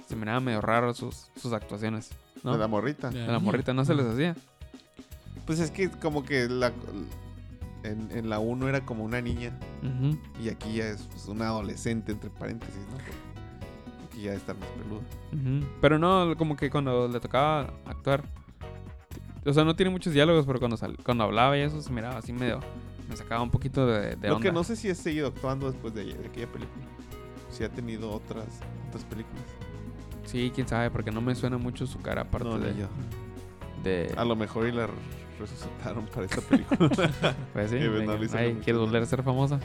[0.07, 2.11] Se miraba medio raro sus, sus actuaciones,
[2.43, 2.53] ¿no?
[2.53, 3.11] De la morrita.
[3.11, 4.37] De la morrita no se les hacía.
[5.47, 6.73] Pues es que como que la,
[7.83, 9.53] en, en la 1 era como una niña
[10.43, 12.97] y aquí ya es pues, una adolescente, entre paréntesis, ¿no?
[14.07, 15.01] Aquí ya está más peluda.
[15.33, 15.67] Ujú.
[15.81, 18.25] Pero no, como que cuando le tocaba actuar.
[19.47, 22.17] O sea, no tiene muchos diálogos, pero cuando, sal- cuando hablaba y eso se miraba
[22.19, 22.61] así medio.
[23.11, 24.49] Me sacaba un poquito de, de Lo onda.
[24.49, 26.85] que no sé si ha seguido actuando después de, de aquella película.
[27.51, 28.47] Si ha tenido otras,
[28.89, 29.45] otras películas.
[30.25, 32.89] Sí, quién sabe, porque no me suena mucho su cara aparte No, de, yo.
[33.83, 34.89] de- A lo mejor y la
[35.39, 36.79] resucitaron para esta película.
[37.53, 38.33] Pues sí, ay, mucho ¿quieres
[38.67, 38.79] daño.
[38.81, 39.61] volver a ser famosa?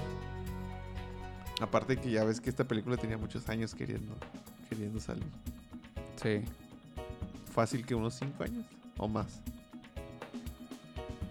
[1.61, 4.15] Aparte que ya ves que esta película tenía muchos años queriendo,
[4.69, 5.25] queriendo salir.
[6.21, 6.41] Sí.
[7.53, 8.65] Fácil que unos 5 años
[8.97, 9.41] o más.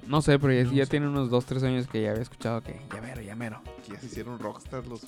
[0.06, 0.90] No sé, pero ya, No ya sé.
[0.90, 3.60] tiene unos 2, 3 años que ya había escuchado que ya mero, ya mero.
[3.86, 5.02] Que ya se hicieron rockstar los...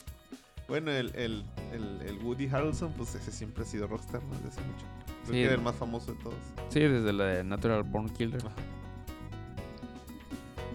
[0.70, 4.30] Bueno, el, el, el, el Woody Harrelson, pues ese siempre ha sido rockstar ¿no?
[4.36, 4.86] desde hace mucho.
[5.24, 5.32] Creo Sí.
[5.32, 6.36] que era el más famoso de todos.
[6.70, 8.42] Sí, desde la de Natural Born Killer.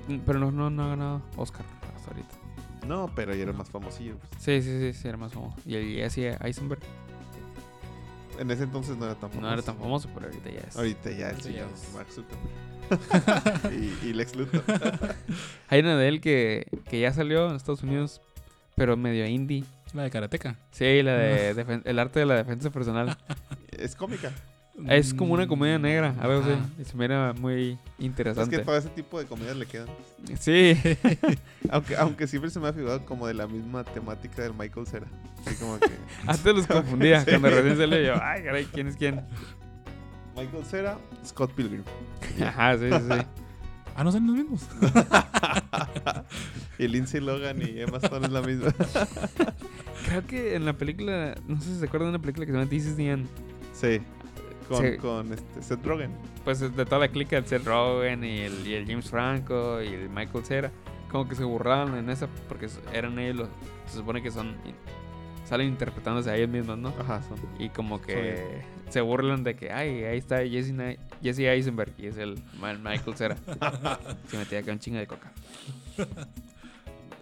[0.08, 1.66] Mm, Pero no, no, no ha ganado Oscar
[1.96, 2.36] hasta ahorita.
[2.88, 4.18] No, pero ya era más famosillo.
[4.18, 4.44] pues.
[4.44, 5.56] Sí, sí, sí, sí, era más famoso.
[5.66, 6.82] Y el hacía Eisenberg.
[8.38, 9.48] En ese entonces no era tan famoso.
[9.48, 10.76] No era tan famoso, pero ahorita ya es.
[10.78, 11.94] Ahorita ya el Ahorita ya señor es.
[11.94, 13.74] Mark Zuckerberg.
[14.04, 14.64] y, y Lex Luthor.
[15.70, 18.22] Hay una de él que, que ya salió en Estados Unidos,
[18.76, 19.64] pero medio indie.
[19.96, 20.58] La de Karateka.
[20.72, 23.18] Sí, la de el arte de la defensa personal.
[23.72, 24.32] es cómica.
[24.90, 26.52] Es como una comedia negra, así.
[26.52, 26.70] Ajá.
[26.78, 28.58] Y se mira muy Es interesante.
[28.58, 29.88] que todo ese tipo de comedias le quedan.
[30.38, 30.78] Sí,
[31.70, 35.08] Aunque, aunque siempre se me ha figurado como de la misma temática del Michael Cera.
[35.46, 35.92] Así como que
[36.28, 37.22] antes los confundía.
[37.22, 37.30] Sí.
[37.30, 39.26] Cuando recién salió yo, ay, caray, ¿quién es quién?
[40.36, 41.84] Michael Cera, Scott Pilgrim.
[42.46, 43.26] Ajá, sí, sí, sí.
[43.96, 44.68] Ah, no son los mismos.
[46.78, 48.74] Y Lindsay Logan y Emma Stone es la misma.
[50.08, 52.58] Creo que en la película, no sé si se acuerdan de una película que se
[52.58, 53.28] llama This is the End.
[53.74, 54.00] Sí.
[54.70, 54.98] Con, Sí.
[54.98, 56.12] con este, Seth Rogen.
[56.44, 59.88] Pues de toda la clica, el Seth Rogen y el, y el James Franco y
[59.88, 60.72] el Michael Cera.
[61.12, 63.50] como que se burlaban en esa porque eran ellos los,
[63.88, 64.56] se supone que son
[65.46, 66.90] salen interpretándose a ellos mismos, ¿no?
[67.00, 67.38] Ajá, son.
[67.60, 70.74] Y como que se burlan de que, ay, ahí está Jesse,
[71.22, 73.38] Jesse Eisenberg y es el, Ma- Michael Cera.
[74.28, 75.32] se metía acá un chingo de coca.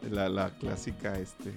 [0.10, 1.52] La, la clásica, este,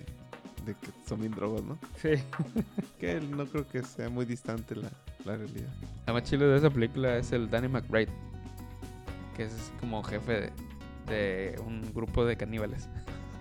[0.66, 1.78] de que son bien drogos, ¿no?
[2.02, 2.10] Sí.
[3.00, 4.90] Que no creo que sea muy distante la,
[5.24, 5.72] la realidad.
[6.06, 8.10] La más chilo de esa película es el Danny McBride,
[9.36, 10.52] que es como jefe de,
[11.06, 12.88] de un grupo de caníbales.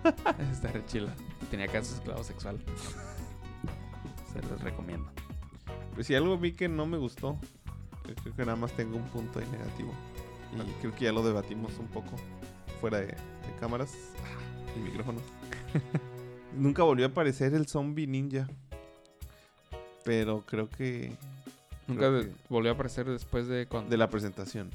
[0.52, 1.12] Está re chila.
[1.50, 2.58] Tenía casos de esclavo sexual.
[4.32, 5.10] Se los recomiendo.
[5.94, 7.38] Pues si algo vi que no me gustó,
[8.02, 9.92] creo que nada más tengo un punto ahí negativo.
[10.54, 12.14] Y creo que ya lo debatimos un poco
[12.80, 13.16] fuera de, de
[13.58, 13.94] cámaras
[14.76, 15.22] y micrófonos.
[16.56, 18.46] Nunca volvió a aparecer el zombie ninja.
[20.04, 21.12] Pero creo que
[21.88, 23.90] Nunca Creo de- que- volvió a aparecer después de cuando...
[23.90, 24.70] de la presentación.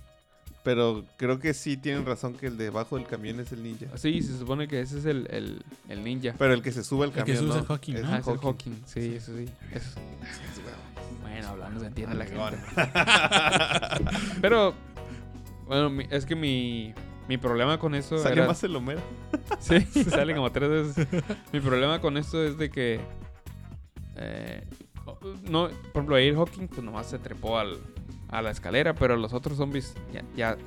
[0.64, 3.88] Pero creo que sí tienen razón que el debajo del camión es el ninja.
[3.98, 6.36] Sí, se supone que ese es el, el, el ninja.
[6.38, 7.38] Pero el que se sube al El que camión.
[7.38, 7.62] sube es ¿no?
[7.62, 8.00] el Hawking, ¿no?
[8.08, 8.42] Ah, es el Hawking.
[8.74, 8.84] Hawking.
[8.86, 9.46] Sí, eso sí.
[9.74, 10.00] Eso.
[11.22, 12.58] Bueno, hablando se entiende la gente.
[14.42, 14.74] Pero,
[15.66, 16.94] bueno, mi- es que mi,
[17.32, 18.48] mi problema con eso Salió era...
[18.48, 19.00] más el Homero.
[19.62, 21.08] Sí, sale como tres veces.
[21.54, 23.00] Mi problema con esto es de que...
[24.18, 24.68] eh,
[25.50, 27.80] no, por ejemplo, Air Hawking pues nomás se trepó al,
[28.28, 30.58] a la escalera, pero los otros zombies ya, ya...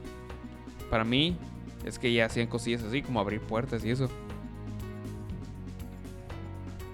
[0.89, 1.37] Para mí
[1.85, 4.09] es que ya hacían cosillas así, como abrir puertas y eso.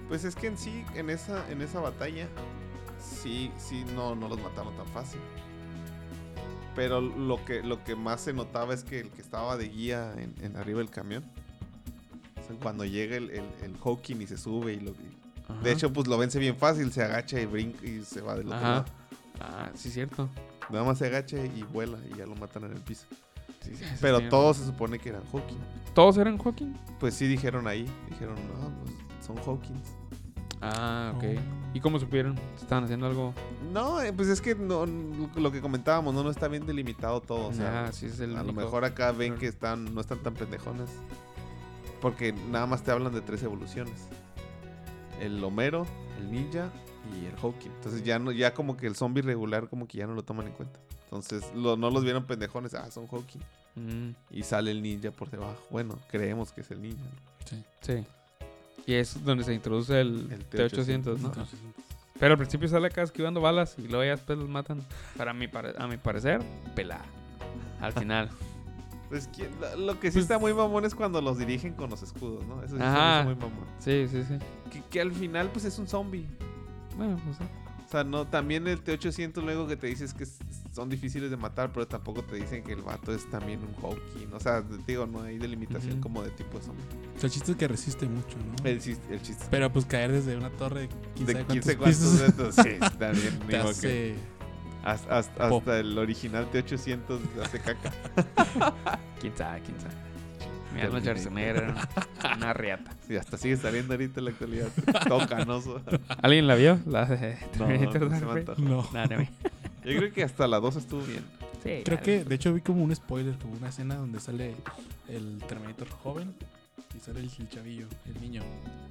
[0.09, 2.27] Pues es que en sí, en esa, en esa batalla,
[2.99, 5.21] sí, sí, no, no los mataron tan fácil.
[6.75, 10.13] Pero lo que, lo que más se notaba es que el que estaba de guía
[10.17, 11.23] en, en arriba del camión,
[12.41, 14.91] o sea, cuando llega el, el, el Hawking y se sube y lo...
[14.91, 15.21] y-
[15.63, 18.45] de hecho, pues lo vence bien fácil, se agacha y brinca y se va del
[18.47, 18.69] otro Ajá.
[18.69, 18.85] lado.
[19.41, 20.29] Ah, sí, cierto.
[20.69, 23.05] Nada más se agacha y vuela y ya lo matan en el piso.
[23.61, 24.27] Sí, sí, Pero sí.
[24.29, 25.57] todos se supone que eran Hawking.
[25.93, 26.73] ¿Todos eran Hawking?
[27.01, 28.95] Pues sí dijeron ahí, dijeron, no, pues
[29.27, 29.89] son Hawkins.
[30.61, 31.23] Ah, ok.
[31.73, 32.37] ¿Y cómo supieron?
[32.55, 33.33] ¿Estaban haciendo algo?
[33.71, 37.47] No, eh, pues es que no, lo que comentábamos, no, no está bien delimitado todo.
[37.47, 40.33] O sea, sí, es el a lo mejor acá ven que están, no están tan
[40.33, 40.89] pendejones.
[42.01, 44.07] Porque nada más te hablan de tres evoluciones.
[45.19, 45.85] El Homero,
[46.19, 46.69] el Ninja
[47.15, 47.69] y el Hawking.
[47.69, 50.47] Entonces ya no, ya como que el zombie regular como que ya no lo toman
[50.47, 50.79] en cuenta.
[51.05, 53.41] Entonces lo- no los vieron pendejones, ah, son Hawking.
[53.75, 55.61] Mm, Y sale el ninja por debajo.
[55.69, 57.03] Bueno, creemos que es el ninja.
[57.03, 57.45] ¿no?
[57.45, 57.63] Sí.
[57.81, 58.03] sí.
[58.85, 61.31] Y es donde se introduce el, El T-800, ¿no?
[62.19, 64.81] Pero al principio sale acá esquivando balas y luego ya después los matan.
[65.17, 66.41] Para mi, a mi parecer,
[66.75, 67.05] pelada.
[67.79, 68.29] Al final.
[69.11, 69.27] Pues
[69.77, 72.63] lo, que sí Pues- está muy mamón es cuando los dirigen con los escudos, ¿no?
[72.63, 73.65] Eso sí hizo muy mamón.
[73.77, 74.35] sí, sí, sí.
[74.71, 76.25] Que, que al final pues es un zombie.
[76.95, 77.43] Bueno, pues sí.
[77.91, 80.25] O sea, no, también el T-800 luego que te dices que
[80.73, 84.31] son difíciles de matar, pero tampoco te dicen que el vato es también un Hawking.
[84.31, 86.73] O sea, te digo, no hay delimitación como de tipo de o
[87.19, 88.65] sea, el chiste es que resiste mucho, ¿no?
[88.65, 89.43] El, chis- el chiste.
[89.51, 92.55] Pero pues caer desde una torre de 15 de cuántos 15 cuantos metros.
[92.55, 92.61] Sí,
[92.97, 94.15] te digo que
[94.85, 97.91] hasta el original T-800 hace caca.
[99.19, 99.95] Quién sabe, quién sabe.
[100.73, 100.85] Mi Terminator.
[100.85, 102.91] Arnold Schwarzenegger era una riata.
[103.07, 104.67] Sí, hasta sigue saliendo ahorita en la actualidad.
[105.07, 105.81] Todo canoso.
[106.21, 106.79] ¿Alguien la vio?
[106.85, 108.69] La de No, Terminator no.
[108.69, 108.89] No.
[108.93, 109.21] No, no.
[109.83, 111.23] Yo creo que hasta la 2 estuvo bien.
[111.63, 114.55] Sí, Creo que, de hecho, vi como un spoiler, como una escena donde sale
[115.09, 116.33] el Terminator joven
[116.95, 118.41] y sale el, el chavillo, el niño.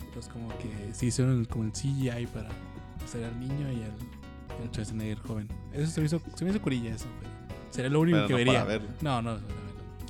[0.05, 2.49] Entonces, como que se hicieron el- como el CGI para
[3.05, 5.49] hacer al niño y al, Schwarzenegger joven.
[5.72, 7.07] Eso se me hizo, se me hizo curilla, eso.
[7.20, 7.31] pero
[7.70, 8.53] sería lo único Pero que no vería.
[8.61, 8.89] para verlo.
[9.01, 9.49] No, no, verlo.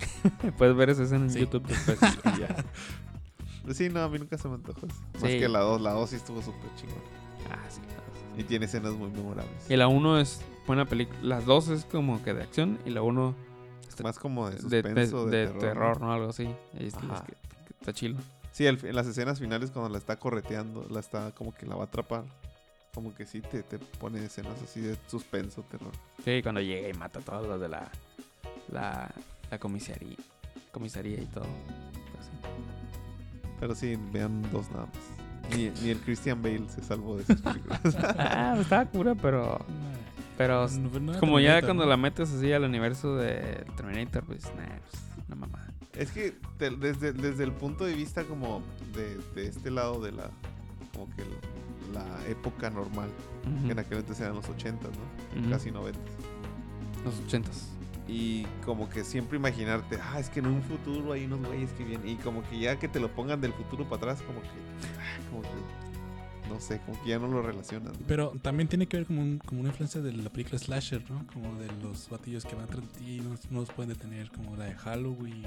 [0.59, 1.41] Puedes ver esa escena en Sí.
[1.41, 1.99] YouTube después.
[2.37, 2.65] Y ya.
[3.65, 4.97] Pues sí, no, a mí nunca se me antojó eso.
[5.21, 5.39] Más Sí.
[5.39, 7.03] que la 2, la 2 sí estuvo súper chingón.
[7.51, 7.81] ah, sí.
[8.39, 9.69] Y tiene escenas muy memorables.
[9.69, 11.19] Y la 1 es buena película.
[11.23, 13.35] Las dos es como que de acción y la 1
[14.03, 15.61] Más como de de, de- suspenso, de, de terror.
[15.61, 16.07] terror, ¿no?
[16.07, 16.13] ¿no?
[16.15, 16.45] Algo así.
[16.79, 18.17] Ahí es que- que está chilo.
[18.53, 21.83] Sí, en las escenas finales cuando la está correteando, la está como que la va
[21.83, 22.25] a atrapar.
[22.95, 25.93] Como que sí te, te pone escenas así de suspenso, terror.
[26.25, 27.89] Sí, cuando llega y mata a todos los de la,
[28.73, 29.11] la,
[29.51, 30.17] la comisaría,
[30.73, 31.45] comisaría y todo.
[31.45, 32.33] Pues sí.
[33.59, 35.57] Pero sí, vean dos nada más.
[35.57, 37.81] Ni, ni el Christian Bale se salvó de esas películas.
[38.19, 39.59] Ah, estaba cura, pero...
[40.39, 44.45] Pero No, no era como ya cuando la metes así al universo de Terminator, pues,
[44.57, 45.67] nah, pues, una mamá.
[45.93, 48.63] es que te- desde, desde el punto de vista como
[48.95, 50.31] de, de este lado de la...
[50.95, 51.25] Como que
[51.93, 53.11] la, la época normal.
[53.67, 55.41] Que en aquel entonces eran los 80, ¿no?
[55.43, 55.51] Ujú.
[55.51, 55.99] Casi 90.
[57.05, 57.69] Los ochentas.
[58.11, 61.85] Y como que siempre imaginarte, ah, es que en un futuro hay unos güeyes que
[61.85, 62.09] vienen.
[62.09, 64.49] Y como que ya que te lo pongan del futuro para atrás, como que.
[64.49, 65.49] ah, Como que
[66.49, 67.93] no sé, como que ya no lo relacionan.
[68.09, 71.25] Pero también tiene que ver como, un- como una influencia de la película Slasher, ¿no?
[71.33, 74.57] Como de los batillos que van tras ti y no, no los pueden detener, como
[74.57, 75.45] la de Halloween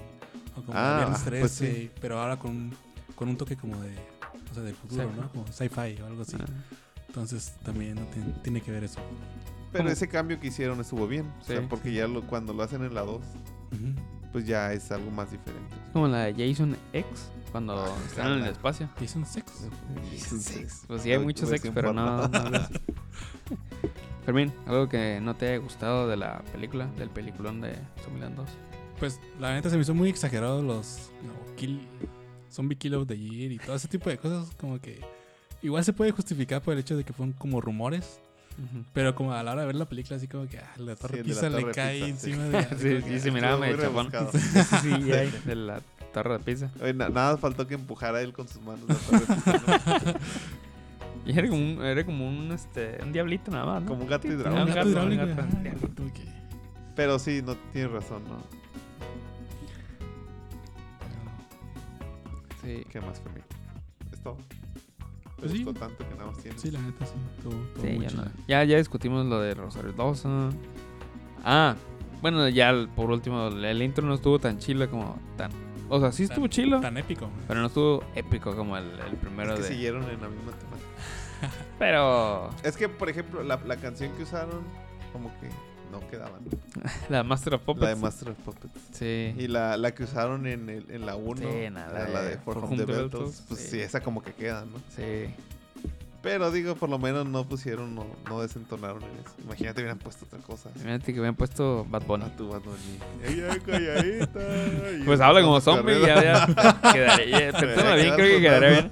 [0.55, 1.91] o como Ah, Viernes pues 13, sí.
[1.99, 2.73] pero ahora con, un-
[3.15, 3.93] con un toque como de,
[4.49, 5.11] o sea, del futuro.
[5.13, 5.29] ¿no?
[5.29, 6.37] Como sci-fi o algo así.
[6.39, 6.45] Ah,
[7.09, 7.97] Entonces también
[8.41, 9.01] tiene que ver eso.
[9.73, 9.89] Pero ¿Cómo?
[9.93, 11.25] ese cambio que hicieron estuvo bien.
[11.41, 13.21] O sea, Sí, porque ya lo, cuando lo hacen en la 2, Ujú.
[14.31, 15.75] pues ya es algo más diferente.
[15.91, 17.05] como la de Jason X,
[17.51, 18.87] cuando Ah, están en el espacio.
[18.99, 19.67] Jason Sex.
[20.87, 22.29] Pues sí, hay muchos versión pero no, no.
[24.25, 28.49] Fermín, algo que no te haya gustado de la película, del peliculón de Zombieland 2.
[28.99, 31.81] Pues la neta se me hizo muy exagerado los no, kill,
[32.49, 34.55] Zombie Kill of the Year y todo ese tipo de cosas.
[34.55, 35.01] Como que
[35.61, 38.21] igual se puede justificar por el hecho de que fueron como rumores.
[38.93, 41.17] Pero como a la hora de ver la película, así como que ah, la torre
[41.17, 42.09] Sí, de la Pisa le Torre cae sí.
[42.09, 42.63] encima de.
[42.63, 44.09] Sí, como sí, que, se ah, miraba medio chapón.
[44.81, 45.81] sí, hay, de la
[46.13, 46.71] torre de pizza.
[46.81, 48.81] Oye, na- nada faltó que empujara él con sus manos.
[48.87, 50.13] la torre.
[51.25, 53.87] Y era como un, era como un, este, un diablito nada más, ¿no?
[53.87, 54.65] Como un gato Ah, hidráulico.
[54.65, 55.25] un gato un hidráulico.
[55.25, 55.41] gato.
[55.41, 56.27] ajá, como que-
[56.97, 58.43] Pero sí, no tienes razón, ¿no?
[62.61, 62.85] Sí.
[62.89, 63.43] ¿Qué más, Fermín?
[64.11, 64.37] ¿Es todo?
[65.43, 65.63] ¿Te sí.
[65.63, 66.61] gustó tanto que nada más tienes?
[66.61, 67.13] Sí, la neta sí.
[67.43, 70.53] Todo, todo Sí, ya, no- ya, ya discutimos lo de Rosario Dawson.
[71.43, 71.75] Ah,
[72.21, 75.51] bueno, ya por último, el intro no estuvo tan chilo como tan.
[75.89, 77.29] O sea, sí estuvo Tan- chilo, Tan épico.
[77.47, 79.69] pero no estuvo épico como el, el primero es que de.
[79.73, 81.63] siguieron en la misma temática.
[81.77, 84.61] Pero Es que, por ejemplo, la, la canción que usaron,
[85.11, 85.49] como que
[85.93, 86.41] no quedaban.
[87.09, 87.83] la Master of Puppets.
[87.83, 88.79] La de Master of Puppets.
[88.91, 89.33] Sí.
[89.37, 92.57] Y la, la que usaron en, el, en la 1, Sí, nada, la, de For
[92.57, 93.67] Home the Beltles, pues sí.
[93.69, 93.79] sí.
[93.79, 94.77] esa como que queda, ¿no?
[94.95, 95.33] Sí.
[96.23, 99.35] Pero digo, por lo menos no pusieron, no, no desentonaron en eso.
[99.43, 100.69] Imagínate hubieran puesto otra cosa.
[100.75, 102.23] Imagínate que hubieran puesto Bad Bunny.
[102.23, 102.97] A tu Bad Bunny.
[103.27, 104.39] Ella calladita.
[105.05, 106.47] Pues habla como zombie y ya, ya
[106.93, 107.51] quedaría.
[107.51, 108.89] Pensándolo bien, creo que quedaría bien.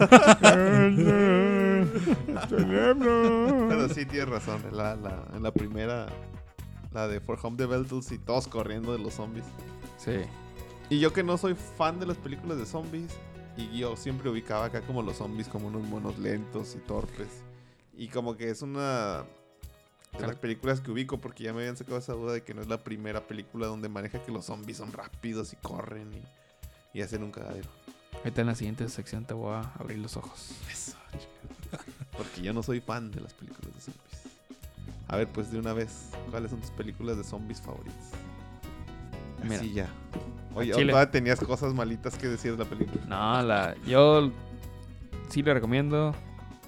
[2.49, 4.61] Pero sí tienes razón.
[4.69, 6.07] en La, la, en la primera,
[6.91, 9.45] la de For Home the Beltles y todos corriendo de los zombies.
[9.97, 10.21] Sí.
[10.89, 13.11] Y yo que no soy fan de las películas de zombies,
[13.57, 17.43] y yo siempre ubicaba acá como los zombies como unos monos lentos y torpes.
[17.93, 19.25] Y como que es una
[20.17, 22.61] de las películas que ubico porque ya me habían sacado esa duda de que no
[22.61, 27.01] es la primera película donde maneja que los zombies son rápidos y corren y, y
[27.01, 27.69] hacen un cagadero.
[28.17, 30.51] Ahorita en la siguiente sección te voy a abrir los ojos.
[30.71, 30.97] Eso.
[32.17, 34.20] Porque yo no soy fan de las películas de zombies.
[35.11, 38.11] A ver, pues de una vez, ¿cuáles son tus películas de zombies favoritas?
[39.43, 39.57] Mira.
[39.57, 39.87] Así ya.
[40.55, 40.91] Oye, Chile.
[40.91, 43.03] todavía tenías cosas malitas que decir de la película.
[43.07, 44.31] No, la, yo
[45.29, 46.15] sí le recomiendo.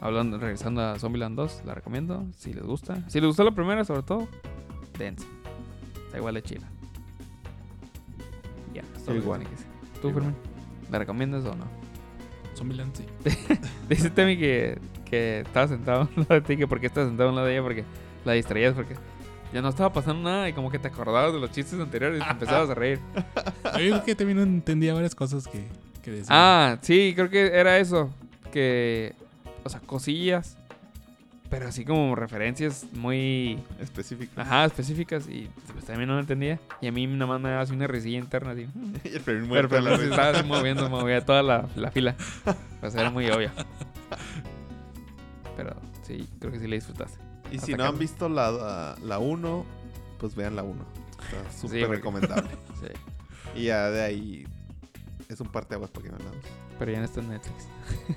[0.01, 2.25] Hablando, regresando a Zombieland 2, la recomiendo.
[2.35, 2.97] Si les gusta.
[3.09, 4.27] Si les gustó la primera, sobre todo,
[4.99, 5.25] dense.
[6.05, 6.67] Está igual de chila.
[8.73, 9.41] Ya, que Igual.
[9.41, 9.47] que.
[10.01, 10.25] ¿Tú, Igual.
[10.25, 10.35] Fermín?
[10.91, 11.65] ¿La recomiendas o no?
[12.55, 13.05] Zombieland, sí.
[13.89, 17.29] Dice Temi que, que estaba sentado a un lado de ti, que porque estaba sentado
[17.29, 17.85] a un lado de ella, porque
[18.25, 18.95] la distraías, porque
[19.53, 22.23] ya no estaba pasando nada y como que te acordabas de los chistes anteriores y
[22.25, 22.99] te empezabas a reír.
[23.65, 25.65] Yo creo que también entendía varias cosas que,
[26.01, 26.27] que decía.
[26.29, 28.09] Ah, sí, creo que era eso.
[28.51, 29.13] Que,
[29.63, 30.57] o sea, cosillas,
[31.49, 34.39] pero así como referencias muy, Específico.
[34.41, 36.59] ajá, específicas y pues también no lo entendía.
[36.81, 38.67] Y a mí nada más me daba así una risilla interna, así.
[39.03, 40.09] Y el Pero, muerto pero se risa.
[40.09, 42.15] estaba así moviendo, movía toda la, la fila.
[42.79, 43.49] Pues era muy obvio.
[45.55, 47.17] Pero sí, creo que sí le disfrutaste.
[47.53, 49.65] Y si no han visto la 1,
[50.19, 50.85] pues vean la 1.
[51.11, 52.49] Está súper porque- recomendable.
[52.83, 52.87] Sí.
[53.61, 54.47] y ya de ahí
[55.29, 56.41] es un parteaguas para que vean la 2.
[56.79, 57.67] Pero ya no está en Netflix.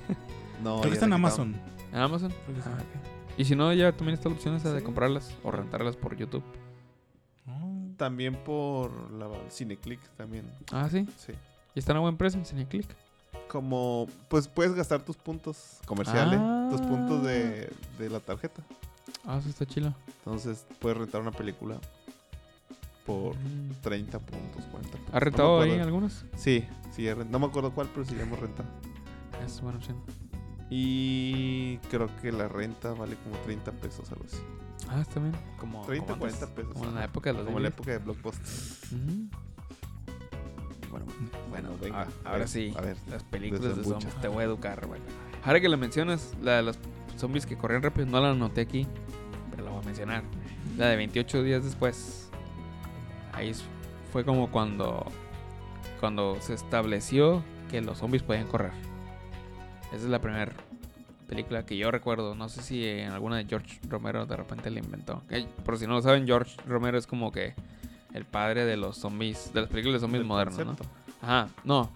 [0.63, 1.55] No, Creo que está en la Amazon.
[1.93, 2.31] ¿En Amazon?
[2.65, 3.37] Ah, ok.
[3.39, 6.43] Y si no, ya también está la opción esa de comprarlas o rentarlas por YouTube.
[7.47, 7.91] Oh.
[7.95, 10.51] También por la Cineclick también.
[10.71, 11.07] Ah, sí.
[11.17, 11.33] Sí.
[11.75, 12.87] Y están a buen precio en Cineclick.
[13.47, 16.39] Como, pues puedes gastar tus puntos comerciales,
[16.71, 16.87] tus Ah.
[16.89, 17.69] puntos de,
[17.99, 18.63] de la tarjeta.
[19.25, 19.93] Ah, sí, está chilo.
[20.19, 21.79] Entonces puedes rentar una película
[23.05, 23.71] por Mm.
[23.81, 25.13] 30 puntos, 40 puntos.
[25.15, 26.25] ¿Has rentado no ahí algunos?
[26.35, 28.67] Sí, sí, no me acuerdo cuál, pero sí ya hemos rentado.
[29.45, 29.97] Es buena opción.
[30.69, 34.37] Y creo que la renta vale como 30 pesos, algo así.
[34.89, 35.33] Ah, está bien.
[35.57, 36.73] Como 30, como antes, 40 pesos.
[36.73, 38.45] Como en la época de los Como en la época de Blockbuster.
[38.97, 39.29] Ujú.
[40.91, 44.27] Bueno, bueno, bueno, venga, a- ahora ver, sí, a ver, las películas de zombies, te
[44.27, 45.01] voy a educar, güey.
[45.43, 46.77] Ahora que la mencionas, la de los
[47.17, 48.87] zombies que corrían rápido, no la anoté aquí,
[49.51, 50.23] pero la voy a mencionar.
[50.77, 52.29] La de 28 días después.
[53.33, 53.53] Ahí
[54.11, 55.05] fue como cuando,
[55.99, 58.71] cuando se estableció que los zombies podían correr.
[59.87, 60.51] Esa es la primera
[61.27, 62.35] película que yo recuerdo.
[62.35, 65.21] No sé si en alguna de George Romero de repente la inventó.
[65.65, 67.53] Por si no lo saben, George Romero es como que
[68.13, 70.75] el padre de los zombies, de las películas de zombies modernos, ¿no?
[71.21, 71.91] Ajá, no.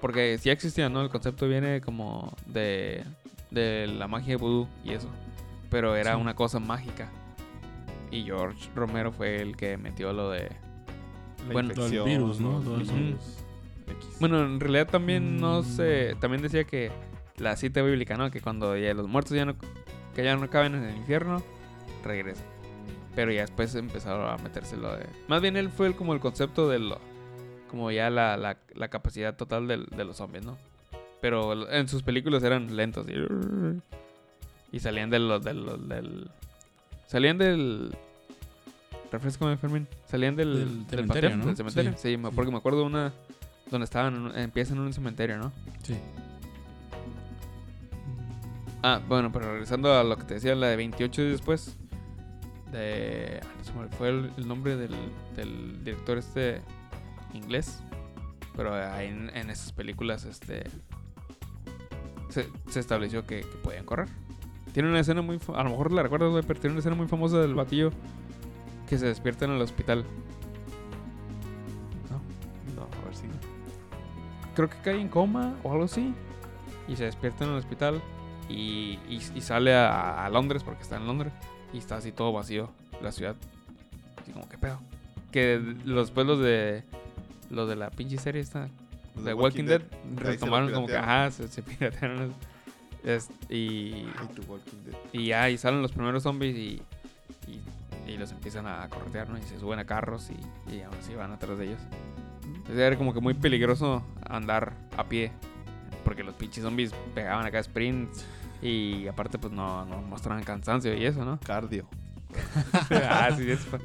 [0.00, 1.00] Porque sí existía, ¿no?
[1.00, 3.04] El concepto viene como de
[3.52, 5.08] de la magia de vudú y eso.
[5.70, 6.20] Pero era Sí.
[6.20, 7.08] una cosa mágica.
[8.10, 10.48] Y George Romero fue el que metió lo de...
[11.46, 12.62] La Bueno, Lo del infección, virus, ¿no?
[12.80, 13.44] X.
[14.20, 15.64] Bueno, en realidad también no Mm.
[15.64, 16.16] sé...
[16.20, 16.90] También decía que
[17.38, 18.30] la cita bíblica, ¿no?
[18.30, 19.54] Que cuando ya los muertos ya no...
[20.14, 21.42] Que ya no caben en el infierno,
[22.04, 22.44] regresan.
[23.14, 25.06] Pero ya después empezaron a meterse lo de...
[25.28, 26.98] Más bien él fue el, como el concepto de lo...
[27.68, 30.58] Como ya la, la, la capacidad total del- de los zombies, ¿no?
[31.22, 33.06] Pero en sus películas eran lentos.
[33.08, 35.42] Y, y salían de los...
[35.42, 36.28] De los- del...
[37.06, 37.96] Salían del...
[39.10, 39.86] Refrescame, Fermín.
[40.06, 41.46] Salían del, Del del cementerio, panteón, ¿no?
[41.46, 41.92] del cementerio.
[41.92, 42.34] Sí, Sí, me- sí.
[42.36, 43.12] porque me acuerdo una
[43.70, 45.50] donde estaban, empiezan en un cementerio, ¿no?
[45.82, 45.96] Sí.
[48.82, 51.76] Ah, bueno, pero regresando a lo que te decía, la de 28 días después.
[52.72, 53.40] De.
[53.42, 54.94] ah, fue el, el nombre del,
[55.36, 56.60] del director este
[57.34, 57.80] inglés.
[58.56, 60.64] Pero ahí en, en esas películas, este.
[62.32, 64.08] Se, se estableció que, que podían correr.
[64.72, 65.38] Tiene una escena muy.
[65.54, 67.90] A lo mejor la recuerdas, güey, pero tiene una escena muy famosa del batillo
[68.88, 70.04] que se despierta en el hospital.
[72.76, 73.24] No, a ver si.
[74.54, 76.14] creo que cae en coma o algo así.
[76.88, 78.00] Y se despierta en el hospital.
[78.48, 81.32] Y, y- y sale a, a Londres porque está en Londres.
[81.72, 83.36] Y está así todo vacío la ciudad.
[84.20, 84.78] Así como, ¿qué pedo?
[85.30, 86.82] Que los después los de.
[87.50, 88.68] Los de la pinche serie esta.
[89.16, 92.34] Los De Walking, Dead, ahí se lo retomaron como que, ajá, se, se piratearon.
[93.04, 94.94] Es- y, Ay, Walking Dead.
[95.12, 96.82] y ya, y salen los primeros zombies y,
[97.48, 99.38] y, y los empiezan a corretear, ¿no?
[99.38, 101.80] Y se suben a carros y, y aún así van atrás de ellos.
[102.44, 105.32] Entonces era como que muy peligroso andar a pie.
[106.04, 108.24] Porque los pinches zombies pegaban acá sprints.
[108.60, 111.38] Y aparte, pues no, no mostraban cansancio y eso, ¿no?
[111.40, 111.86] Cardio.
[112.90, 113.78] ah, sí, eso,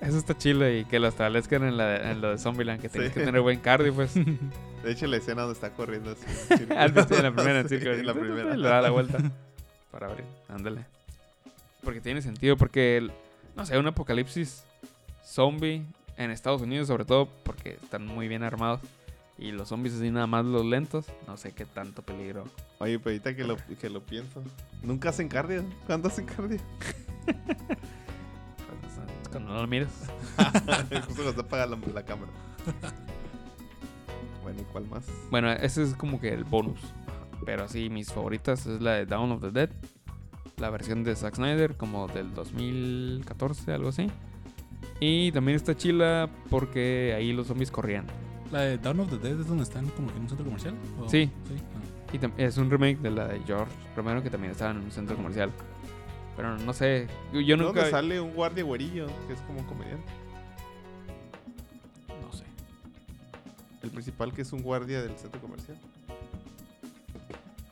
[0.00, 0.68] eso está chido.
[0.70, 2.80] Y que lo establezcan en, la, en lo de Zombieland.
[2.80, 3.18] Que tienes Sí.
[3.20, 4.14] que tener buen cardio, pues.
[4.84, 6.24] De hecho, la escena donde está corriendo así.
[6.50, 7.94] en en la primera, en círculo.
[7.94, 8.56] en la primera.
[8.56, 9.18] Le da la vuelta.
[9.90, 10.24] Para abrir.
[10.48, 10.84] Ándale.
[11.82, 12.56] Porque tiene sentido.
[12.56, 13.12] Porque, el-
[13.56, 14.64] no sé, un apocalipsis
[15.24, 15.84] zombie
[16.16, 18.80] en Estados Unidos, sobre todo porque están muy bien armados.
[19.38, 21.06] Y los zombies así nada más los lentos.
[21.26, 22.44] No sé qué tanto peligro.
[22.78, 24.42] Oye, pero ahorita que lo, que lo pienso.
[24.82, 25.64] ¿Nunca hacen cardio?
[25.86, 26.58] ¿Cuándo hacen cardio?
[29.34, 29.90] Cuando no lo miras.
[31.08, 32.30] Justo cuando apaga la, la cámara.
[34.42, 35.06] Bueno, ¿y cuál más?
[35.30, 36.78] Bueno, ese es como que el bonus.
[37.46, 39.70] Pero así, mis favoritas es la de Dawn of the Dead.
[40.58, 44.10] La versión de Zack Snyder, como del 2014, algo así.
[45.00, 48.04] Y también está chila porque ahí los zombies corrían.
[48.52, 50.74] La de Dawn of the Dead es donde están como que en un centro comercial.
[51.00, 51.30] ¿O- Sí.
[52.12, 52.12] Ah.
[52.38, 55.16] Y es un remake de la de George Romero que también estaba en un centro
[55.16, 55.50] comercial.
[56.36, 57.72] Pero no sé, yo- nunca...
[57.80, 60.04] ¿Dónde sale un guardia güerillo que es como comediante?
[62.20, 62.44] No sé.
[63.82, 65.76] El principal que es un guardia del centro comercial.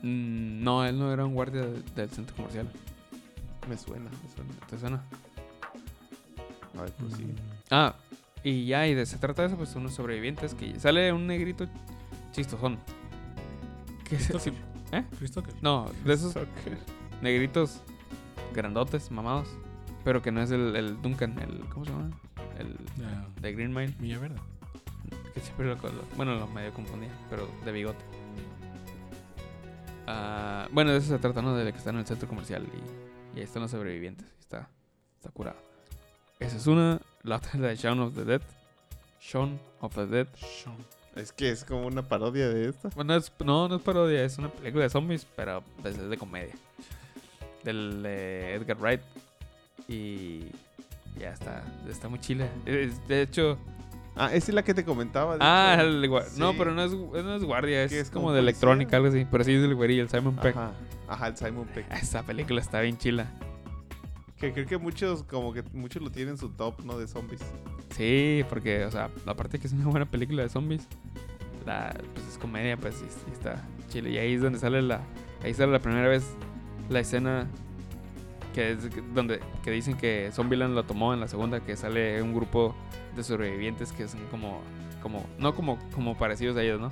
[0.01, 2.69] Mm, no, él no era un guardia de- del centro comercial.
[3.67, 4.51] Me suena, me suena.
[4.69, 5.03] ¿Te suena?
[6.77, 7.23] A ver, pues sí.
[7.23, 7.35] Mm.
[7.71, 7.95] Ah,
[8.43, 11.67] y ya, y de se trata de eso, pues unos sobrevivientes que sale un negrito
[12.31, 12.77] chistosón.
[14.09, 14.53] Que se- Christopher.
[14.91, 15.03] ¿Eh?
[15.17, 15.53] Chris Tucker.
[15.61, 16.35] No, de esos
[17.21, 17.81] negritos
[18.53, 19.47] grandotes, mamados.
[20.03, 21.61] Pero que no es el, el Duncan, el.
[21.69, 22.09] ¿Cómo se llama?
[22.59, 23.93] El Ya, de Green Mile.
[23.99, 24.35] Milla Verde.
[25.33, 28.03] Que siempre lo, lo- bueno, lo medio confundía, pero de bigote.
[30.07, 31.55] Ah, bueno, de eso se trata, ¿no?
[31.55, 32.65] De que está en el centro comercial
[33.33, 34.27] y, y ahí están los sobrevivientes.
[34.37, 34.69] y Está,
[35.17, 35.57] está curado.
[36.39, 36.99] Esa es una.
[37.23, 38.41] La otra es la de Shaun of the Dead.
[39.21, 40.27] Shaun of the Dead.
[40.35, 40.75] Sean.
[41.15, 42.89] Es que es como una parodia de esta.
[42.95, 46.17] Bueno, es- no, no es parodia, es una película de zombies, pero pues, es de
[46.17, 46.53] comedia.
[47.63, 49.01] Del de Edgar Wright.
[49.87, 50.45] Y
[51.19, 52.47] ya está, está muy chile.
[52.65, 53.57] Es- de hecho,
[54.15, 55.37] Ah, esa es la que te comentaba.
[55.39, 56.55] ah, el gua- no, Sí.
[56.59, 59.25] pero no es, no es guardia, es, ¿Qué es, como, como de electrónica, algo así.
[59.29, 60.55] Pero sí es el güerillo, el Simon Peck.
[60.55, 60.71] Ajá,
[61.07, 61.85] ajá, el Simon Peck.
[61.91, 63.27] Esa película está bien chila.
[64.37, 66.99] Que creo que muchos, como que muchos lo tienen en su top, ¿no?
[66.99, 67.41] De zombies.
[67.95, 70.87] Sí, porque, o sea, aparte que es una buena película de zombies,
[71.65, 74.11] la, pues es comedia, pues sí, sí está chile.
[74.11, 75.01] Y ahí es donde sale la,
[75.43, 76.23] ahí sale la primera vez
[76.89, 77.47] la escena
[78.53, 78.77] que es
[79.13, 82.75] donde que dicen que Zombieland lo tomó en la segunda, que sale un grupo
[83.15, 84.61] de sobrevivientes que son como,
[85.01, 86.89] como, no como, como parecidos a ellos, ¿no?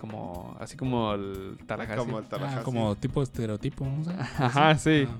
[0.00, 1.96] Como, así como el Tallahassee.
[1.96, 4.04] Como el Ah, como tipo estereotipo, ¿no?
[4.04, 4.12] sé?
[4.18, 5.06] Ajá, sí.
[5.08, 5.14] Ah.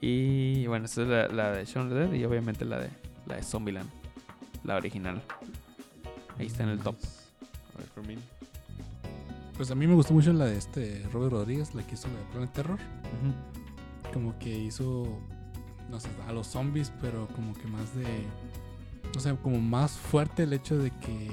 [0.00, 2.90] Y bueno, esa es la, la de Shaun Dead y obviamente la de
[3.26, 3.90] la de Zombieland,
[4.64, 5.20] la original.
[6.38, 6.96] Ahí está en el top.
[7.74, 8.20] A ver, Fermín.
[9.56, 12.14] Pues a mí me gustó mucho la de este Robert Rodríguez, la que hizo la
[12.14, 12.78] de Planet Terror.
[14.12, 15.18] Como que hizo,
[15.90, 18.04] no sé, a los zombies, pero como que más de,
[19.14, 21.32] no sé, como más fuerte el hecho de que,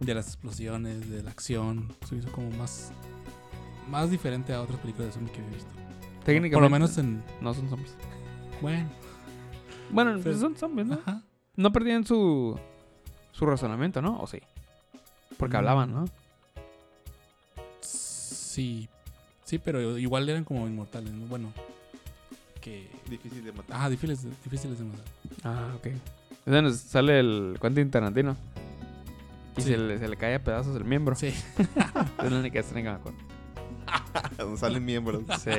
[0.00, 2.90] de las explosiones, de la acción, se hizo como más,
[3.90, 5.70] más diferente a otras películas de zombies que había visto.
[6.24, 6.54] Técnicamente.
[6.56, 7.22] Por lo menos en.
[7.42, 7.94] No son zombies.
[8.62, 8.88] Bueno,
[9.90, 10.94] Bueno, Pero- son zombies, ¿no?
[10.94, 11.22] ajá.
[11.56, 12.58] No perdían su,
[13.32, 14.18] su razonamiento, ¿no?
[14.18, 14.38] ¿O sí?
[15.36, 15.58] Porque Mm.
[15.58, 16.04] hablaban, ¿no?
[18.54, 18.88] Sí.
[19.44, 21.26] Sí, pero igual eran como inmortales, ¿no?
[21.26, 21.52] Bueno.
[22.60, 22.88] Que.
[23.10, 23.76] Difícil de matar.
[23.76, 25.04] Ajá, difíciles, difíciles de matar.
[25.42, 25.86] Ah, ok.
[25.86, 28.36] Es donde sale el Quentin Tarantino.
[29.56, 29.68] Y Sí.
[29.70, 31.14] se, le, se le cae a pedazos el miembro.
[31.14, 31.28] Sí.
[32.24, 33.18] Es la única escena que me acuerdo.
[34.38, 35.22] Donde salen miembros.
[35.42, 35.50] Sí.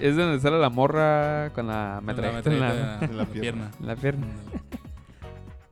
[0.00, 3.70] Es donde sale la morra con la metralleta en la, en la pierna.
[3.80, 4.26] en la pierna.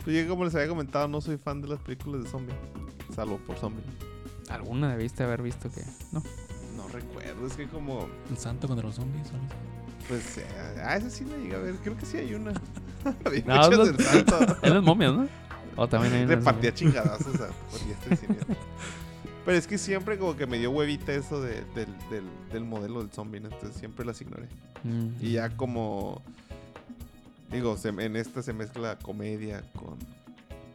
[0.05, 2.55] Pues yo como les había comentado, no soy fan de las películas de zombie.
[3.15, 3.83] Salvo por zombie.
[4.51, 5.83] Alguna debiste haber visto que.
[6.13, 6.23] No.
[6.77, 8.09] No recuerdo, es que como...
[8.31, 9.27] El santo contra los zombies.
[9.27, 9.47] o así.
[10.09, 11.75] Pues, eh, a ese sí la llegué a ver.
[11.77, 12.53] Creo que sí hay una.
[13.25, 14.57] Había No, muchas los- del santo.
[14.63, 15.29] En las momias, ¿no?
[15.77, 16.37] O también hay una.
[16.37, 17.49] Repartía chingadazos a.
[19.45, 23.01] Pero es que siempre como que me dio huevita eso de- del, del, del modelo
[23.01, 23.49] del zombie, ¿no?
[23.49, 24.47] entonces siempre las ignoré.
[24.85, 25.09] Mm.
[25.25, 26.21] Y ya como...
[27.51, 29.97] Digo, se- en esta se mezcla comedia con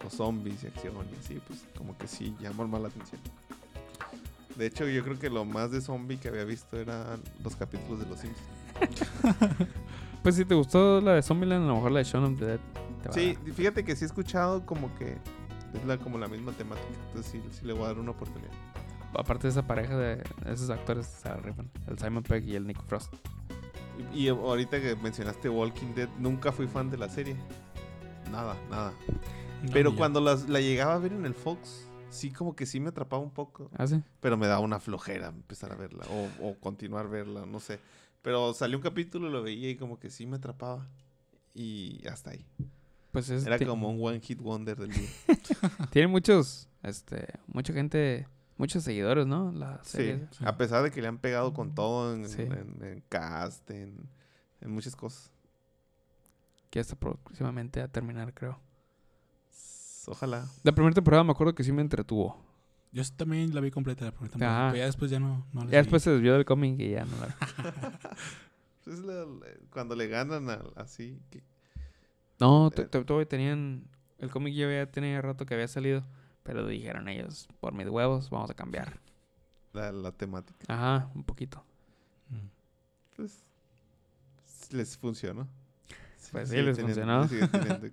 [0.03, 3.21] los zombies y acción y así, pues como que sí llaman más la atención.
[4.55, 7.99] De hecho, yo creo que lo más de zombie que había visto eran los capítulos
[7.99, 9.67] de Los Simpsons.
[10.23, 12.45] Pues si te gustó la de Zombieland, a lo mejor la de Shaun of the
[12.45, 12.59] Dead.
[13.09, 15.17] a Sí, fíjate que sí he escuchado como que
[15.73, 16.87] es la, como la misma temática.
[17.07, 18.53] Entonces sí, sí le voy a dar una oportunidad.
[19.13, 21.29] Aparte de esa pareja de esos actores, se.
[21.87, 23.13] El Simon Pegg y el Nick Frost.
[24.13, 27.35] Y, y ahorita que mencionaste Walking Dead, nunca fui fan de la serie.
[28.31, 28.93] Nada, nada.
[29.61, 32.79] No, Pero cuando las, la llegaba a ver en el Fox, sí como que sí
[32.79, 33.69] me atrapaba un poco.
[33.75, 34.01] ¿Ah, sí?
[34.21, 37.79] Pero me daba una flojera empezar a verla o, o continuar verla, no sé.
[38.21, 40.87] Pero salió un capítulo, lo veía y como que sí me atrapaba.
[41.53, 42.45] Y hasta ahí.
[43.11, 45.09] Pues es, Era como un one hit wonder del día.
[45.91, 48.27] Tiene muchos, este, mucha gente,
[48.57, 49.51] muchos seguidores, ¿no?
[49.51, 50.25] La serie.
[50.31, 50.43] Sí.
[50.47, 52.41] a pesar de que le han pegado con todo en, Sí.
[52.41, 54.09] en- en cast, en,
[54.61, 55.29] en muchas cosas.
[56.71, 58.59] Que está próximamente a terminar, creo.
[60.03, 60.45] S- Ojalá.
[60.63, 62.43] La primera temporada me acuerdo que sí me entretuvo.
[62.91, 64.57] Yo también la vi completa la primera temporada.
[64.65, 64.71] Ajá.
[64.71, 65.45] Pero ya después ya no.
[65.53, 67.35] no la Ya después se desvió del cómic y ya no la
[68.85, 71.19] Es la- la- cuando le ganan al- así.
[71.31, 71.41] que-
[72.39, 72.71] No, Eh.
[72.71, 73.85] to- to- todavía tenían.
[74.19, 76.03] El cómic ya había, tenía rato que había salido.
[76.43, 78.99] Pero dijeron ellos, por mis huevos, vamos a cambiar.
[79.71, 80.65] la, la temática.
[80.67, 81.63] Ajá, un poquito.
[82.29, 83.15] Mm.
[83.15, 83.43] Pues
[84.71, 85.47] les funcionó.
[86.31, 87.89] Pues sí, Sigue les teniendo- funcionó.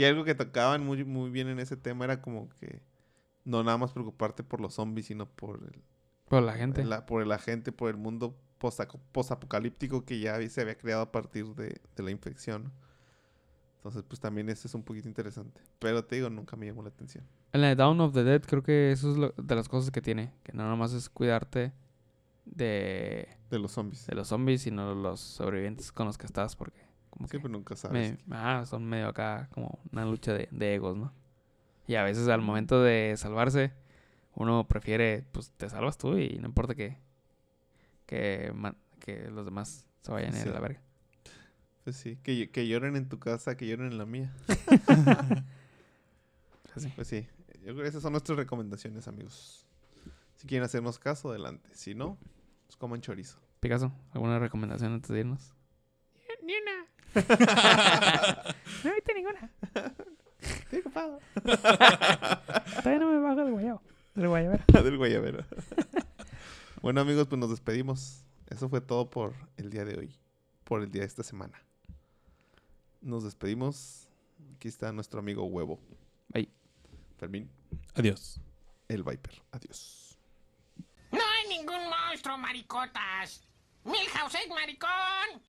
[0.00, 2.80] y algo que tocaban muy, muy bien en ese tema era como que
[3.44, 5.82] no nada más preocuparte por los zombies, sino por el,
[6.28, 6.84] Por la gente.
[6.84, 8.36] la- por la gente, por el mundo
[9.12, 12.72] posapocalíptico que ya se había creado a partir de, de la infección.
[13.76, 15.60] Entonces, pues también eso es un poquito interesante.
[15.78, 17.24] Pero te digo, nunca me llamó la atención.
[17.52, 19.90] En la de Dawn of the Dead creo que eso es lo- de las cosas
[19.90, 20.34] que tiene.
[20.42, 21.72] Que no nomás es cuidarte
[22.44, 24.06] de, De los zombies.
[24.06, 26.56] de los zombies, sino los sobrevivientes con los que estás.
[26.56, 26.80] Porque
[27.10, 28.16] como que Siempre nunca sabes.
[28.26, 31.12] me- ah, son medio acá como una lucha de, de egos, ¿no?
[31.86, 33.72] Y a veces al momento de salvarse,
[34.34, 36.98] uno prefiere, pues te salvas tú y no importa que,
[38.06, 38.52] que,
[39.00, 40.48] que los demás se vayan a ir Sí.
[40.48, 40.80] a la verga.
[41.84, 44.32] Pues sí, que, que lloren en tu casa, que lloren en la mía.
[46.76, 46.92] Así.
[46.94, 47.26] Pues sí,
[47.64, 49.66] yo creo que esas son nuestras recomendaciones, amigos.
[50.36, 51.68] Si quieren hacernos caso, adelante.
[51.74, 52.16] Si no,
[52.66, 53.38] pues coman chorizo.
[53.60, 55.54] Picasso, ¿alguna recomendación antes de irnos?
[56.44, 56.79] Ni una.
[58.84, 59.50] no viste ninguna.
[60.40, 61.18] Estoy ocupado.
[61.44, 63.82] Todavía no me bajo del guayabo.
[64.14, 64.64] Del guayabero.
[64.84, 65.44] Del guayabero.
[66.82, 68.24] bueno, amigos, pues nos despedimos.
[68.48, 70.14] Eso fue todo por el día de hoy.
[70.64, 71.62] Por el día de esta semana.
[73.00, 74.08] Nos despedimos.
[74.56, 75.80] Aquí está nuestro amigo Huevo.
[76.28, 76.48] Bye.
[77.18, 77.50] Fermín,
[77.94, 78.40] Adiós.
[78.88, 79.42] el Viper.
[79.52, 80.18] Adiós.
[81.12, 83.42] No hay ningún monstruo, maricotas.
[83.84, 85.42] Milhouse es maricón.